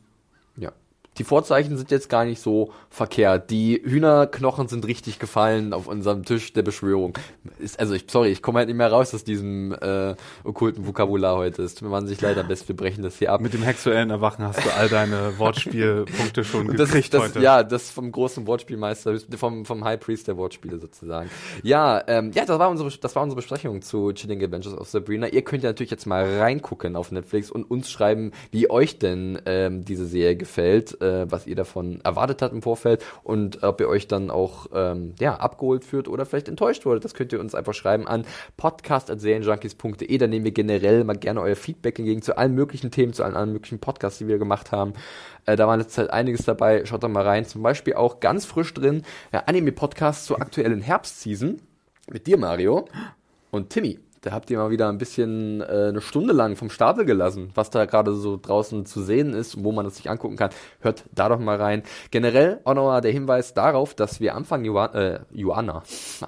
Die 1.17 1.23
Vorzeichen 1.23 1.77
sind 1.77 1.91
jetzt 1.91 2.09
gar 2.09 2.25
nicht 2.25 2.41
so 2.41 2.71
verkehrt. 2.89 3.49
Die 3.49 3.81
Hühnerknochen 3.83 4.67
sind 4.67 4.85
richtig 4.87 5.19
gefallen 5.19 5.73
auf 5.73 5.87
unserem 5.87 6.23
Tisch 6.23 6.53
der 6.53 6.61
Beschwörung. 6.61 7.17
Ist, 7.59 7.79
also 7.79 7.95
ich, 7.95 8.05
sorry, 8.09 8.29
ich 8.29 8.41
komme 8.41 8.59
halt 8.59 8.67
nicht 8.67 8.77
mehr 8.77 8.91
raus 8.91 9.13
aus 9.13 9.23
diesem 9.23 9.73
äh, 9.73 10.15
okkulten 10.43 10.85
Vokabular 10.85 11.37
heute. 11.37 11.63
Es 11.63 11.75
tut 11.75 11.87
mir 11.87 11.93
wahnsinnig 11.93 12.21
leid, 12.21 12.37
am 12.37 12.47
besten 12.47 12.69
wir 12.69 12.75
brechen 12.75 13.03
das 13.03 13.17
hier 13.17 13.31
ab. 13.31 13.41
mit 13.41 13.53
dem 13.53 13.63
sexuellen 13.63 14.09
Erwachen 14.09 14.45
hast 14.45 14.63
du 14.63 14.69
all 14.73 14.89
deine 14.89 15.33
Wortspielpunkte 15.37 16.43
schon 16.43 16.69
Und 16.69 16.79
das, 16.79 16.89
gekriegt 16.89 17.13
das, 17.13 17.23
heute. 17.23 17.39
Ja, 17.39 17.63
das 17.63 17.89
vom 17.89 18.11
großen 18.11 18.45
Wortspielmeister, 18.45 19.17
vom, 19.37 19.65
vom 19.65 19.83
High 19.83 19.99
Priest 19.99 20.27
der 20.27 20.37
Wortspiele 20.37 20.79
sozusagen. 20.79 21.29
Ja, 21.63 22.03
ähm, 22.07 22.31
ja, 22.33 22.45
das 22.45 22.59
war 22.59 22.69
unsere, 22.69 22.89
das 22.89 23.15
war 23.15 23.23
unsere 23.23 23.37
Besprechung 23.37 23.81
zu 23.81 24.11
Chilling 24.13 24.43
Adventures 24.43 24.77
of 24.77 24.87
Sabrina. 24.87 25.27
Ihr 25.27 25.41
könnt 25.41 25.63
ja 25.63 25.69
natürlich 25.69 25.91
jetzt 25.91 26.05
mal 26.05 26.39
reingucken 26.39 26.95
auf 26.95 27.11
Netflix 27.11 27.49
und 27.49 27.69
uns 27.69 27.89
schreiben, 27.89 28.31
wie 28.51 28.69
euch 28.69 28.99
denn 28.99 29.41
ähm, 29.45 29.85
diese 29.85 30.05
Serie 30.05 30.35
gefällt. 30.35 30.97
Äh, 31.07 31.31
was 31.31 31.47
ihr 31.47 31.55
davon 31.55 32.01
erwartet 32.03 32.41
habt 32.41 32.53
im 32.53 32.61
Vorfeld 32.61 33.03
und 33.23 33.63
ob 33.63 33.81
ihr 33.81 33.89
euch 33.89 34.07
dann 34.07 34.29
auch 34.29 34.67
ähm, 34.73 35.15
ja, 35.19 35.35
abgeholt 35.35 35.83
führt 35.83 36.07
oder 36.07 36.25
vielleicht 36.25 36.47
enttäuscht 36.47 36.85
wurde. 36.85 36.99
Das 36.99 37.13
könnt 37.13 37.33
ihr 37.33 37.39
uns 37.39 37.55
einfach 37.55 37.73
schreiben 37.73 38.07
an 38.07 38.25
podcast.serienjunkies.de. 38.57 40.17
Da 40.17 40.27
nehmen 40.27 40.45
wir 40.45 40.51
generell 40.51 41.03
mal 41.03 41.17
gerne 41.17 41.41
euer 41.41 41.55
Feedback 41.55 41.99
entgegen 41.99 42.21
zu 42.21 42.37
allen 42.37 42.53
möglichen 42.53 42.91
Themen, 42.91 43.13
zu 43.13 43.23
allen, 43.23 43.35
allen 43.35 43.53
möglichen 43.53 43.79
Podcasts, 43.79 44.19
die 44.19 44.27
wir 44.27 44.37
gemacht 44.37 44.71
haben. 44.71 44.93
Äh, 45.45 45.55
da 45.55 45.67
war 45.67 45.77
letzte 45.77 45.93
Zeit 45.93 46.11
einiges 46.11 46.45
dabei. 46.45 46.85
Schaut 46.85 47.03
da 47.03 47.07
mal 47.07 47.23
rein. 47.23 47.45
Zum 47.45 47.63
Beispiel 47.63 47.95
auch 47.95 48.19
ganz 48.19 48.45
frisch 48.45 48.73
drin 48.73 49.03
äh, 49.31 49.39
Anime-Podcast 49.45 50.25
zur 50.25 50.41
aktuellen 50.41 50.81
Herbstseason 50.81 51.61
mit 52.11 52.27
dir, 52.27 52.37
Mario, 52.37 52.87
und 53.51 53.69
Timmy. 53.69 54.06
Da 54.27 54.33
habt 54.33 54.49
ihr 54.49 54.57
mal 54.57 54.71
wieder 54.71 54.89
ein 54.89 54.97
bisschen 54.97 55.61
äh, 55.61 55.87
eine 55.87 56.01
Stunde 56.01 56.33
lang 56.33 56.57
vom 56.57 56.69
Stapel 56.69 57.05
gelassen, 57.05 57.51
was 57.55 57.69
da 57.69 57.85
gerade 57.85 58.13
so 58.13 58.35
draußen 58.35 58.85
zu 58.85 59.01
sehen 59.01 59.33
ist 59.33 59.63
wo 59.63 59.71
man 59.71 59.85
das 59.85 59.95
sich 59.95 60.09
angucken 60.09 60.35
kann. 60.35 60.49
Hört 60.81 61.05
da 61.15 61.29
doch 61.29 61.39
mal 61.39 61.55
rein. 61.55 61.81
Generell 62.11 62.59
auch 62.65 62.73
nochmal 62.73 62.99
der 62.99 63.13
Hinweis 63.13 63.53
darauf, 63.53 63.95
dass 63.95 64.19
wir 64.19 64.35
Anfang 64.35 64.65
Juan, 64.65 64.93
äh, 64.93 65.19
Juana, 65.31 65.81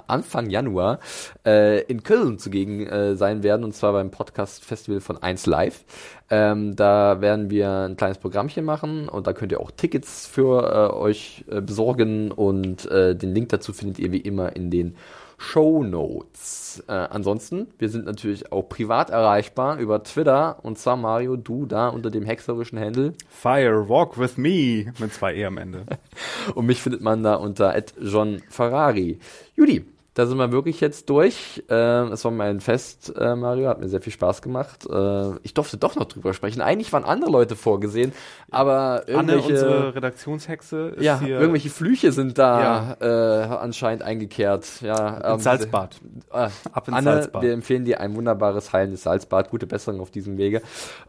Anfang 0.08 0.50
Januar 0.50 1.00
äh, 1.45 1.82
in 1.84 2.04
Köln 2.04 2.39
zugegen 2.39 2.88
äh, 2.88 3.18
sein 3.18 3.43
werden 3.43 3.66
und 3.66 3.74
zwar 3.74 3.91
beim 3.91 4.12
Podcast 4.12 4.64
Festival 4.64 5.02
von 5.02 5.22
1 5.22 5.45
Live. 5.45 5.84
Ähm, 6.30 6.78
da 6.78 7.20
werden 7.20 7.50
wir 7.50 7.70
ein 7.70 7.97
kleines 7.97 8.20
Programmchen 8.20 8.64
machen 8.64 9.10
und 9.10 9.28
da 9.28 9.34
könnt 9.34 9.52
ihr 9.52 9.60
auch 9.60 9.72
Tickets 9.72 10.26
für 10.26 10.91
äh, 10.91 10.95
euch 10.95 11.43
äh, 11.50 11.60
besorgen 11.60 12.32
und 12.32 12.89
äh, 12.89 13.14
den 13.14 13.34
Link 13.34 13.50
dazu 13.50 13.74
findet 13.74 14.00
ihr 14.00 14.14
wie 14.14 14.22
immer 14.22 14.56
in 14.56 14.72
den 14.72 14.95
Show 15.39 15.83
Notes. 15.83 16.83
Äh, 16.87 16.91
ansonsten, 16.91 17.67
wir 17.79 17.89
sind 17.89 18.05
natürlich 18.05 18.51
auch 18.51 18.63
privat 18.63 19.09
erreichbar 19.09 19.79
über 19.79 20.03
Twitter 20.03 20.59
und 20.63 20.77
zwar 20.77 20.97
Mario, 20.97 21.37
du 21.37 21.65
da 21.65 21.87
unter 21.87 22.11
dem 22.11 22.25
hexerischen 22.25 22.77
Handle. 22.77 23.13
Fire, 23.29 23.87
walk 23.87 24.19
with 24.19 24.37
me 24.37 24.93
mit 24.99 25.13
zwei 25.13 25.35
E 25.35 25.45
am 25.45 25.57
Ende. 25.57 25.85
und 26.55 26.65
mich 26.65 26.81
findet 26.81 27.01
man 27.01 27.23
da 27.23 27.35
unter 27.35 27.73
John 28.01 28.41
Ferrari. 28.49 29.19
Judy, 29.55 29.85
da 30.20 30.26
sind 30.26 30.38
wir 30.38 30.51
wirklich 30.51 30.82
jetzt 30.82 31.09
durch. 31.09 31.63
Äh, 31.70 31.74
es 31.74 32.26
war 32.26 32.32
mein 32.32 32.59
Fest, 32.59 33.13
äh, 33.17 33.38
Mario, 33.38 33.70
hat 33.70 33.80
mir 33.80 33.88
sehr 33.88 34.01
viel 34.01 34.11
Spaß 34.11 34.41
gemacht. 34.41 34.86
Äh, 34.86 35.38
ich 35.43 35.53
durfte 35.53 35.78
doch 35.78 35.95
noch 35.95 36.03
drüber 36.07 36.34
sprechen. 36.34 36.59
Eigentlich 36.59 36.91
waren 36.91 37.05
andere 37.05 37.32
Leute 37.32 37.55
vorgesehen, 37.55 38.11
aber 38.51 39.07
irgendwelche, 39.07 39.47
Anne, 39.47 39.53
unsere 39.53 39.95
Redaktionshexe, 39.95 40.89
ist 40.97 41.03
ja, 41.05 41.22
hier 41.22 41.39
irgendwelche 41.39 41.70
Flüche 41.70 42.11
sind 42.11 42.38
da 42.38 42.97
äh, 42.99 43.05
anscheinend 43.05 44.03
eingekehrt. 44.03 44.82
Ja, 44.82 45.24
ähm, 45.24 45.34
ins 45.36 45.45
Salzbad. 45.45 46.01
Äh, 46.34 46.49
Ab 46.74 46.88
ins 46.89 46.97
Anne, 46.97 47.11
Salzbad. 47.13 47.41
wir 47.41 47.53
empfehlen 47.53 47.86
dir 47.86 48.01
ein 48.01 48.13
wunderbares 48.13 48.74
heilendes 48.74 49.03
Salzbad. 49.03 49.49
Gute 49.49 49.67
Besserung 49.67 50.01
auf 50.01 50.11
diesem 50.11 50.38
Wege. 50.38 50.61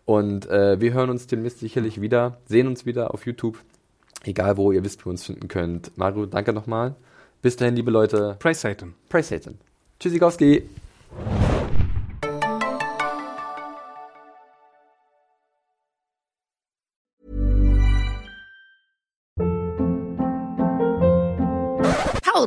Und 0.05 0.49
äh, 0.49 0.81
wir 0.81 0.93
hören 0.93 1.11
uns 1.11 1.27
demnächst 1.27 1.59
sicherlich 1.59 2.01
wieder, 2.01 2.39
sehen 2.45 2.69
uns 2.69 2.87
wieder 2.87 3.13
auf 3.13 3.27
YouTube. 3.27 3.59
Egal 4.23 4.57
wo, 4.57 4.71
ihr 4.71 4.85
wisst, 4.85 5.05
wo 5.05 5.11
ihr 5.11 5.13
uns 5.13 5.25
finden 5.25 5.49
könnt. 5.49 5.99
Mario, 5.99 6.27
danke 6.27 6.53
nochmal. 6.53 6.95
Bis 7.43 7.57
dahin, 7.57 7.75
liebe 7.77 7.91
Leute. 7.91 8.37
Praise 8.39 8.61
Satan. 8.61 8.95
Praise 9.09 9.29
Satan. 9.29 9.59
Tschüssikowski. 9.99 10.69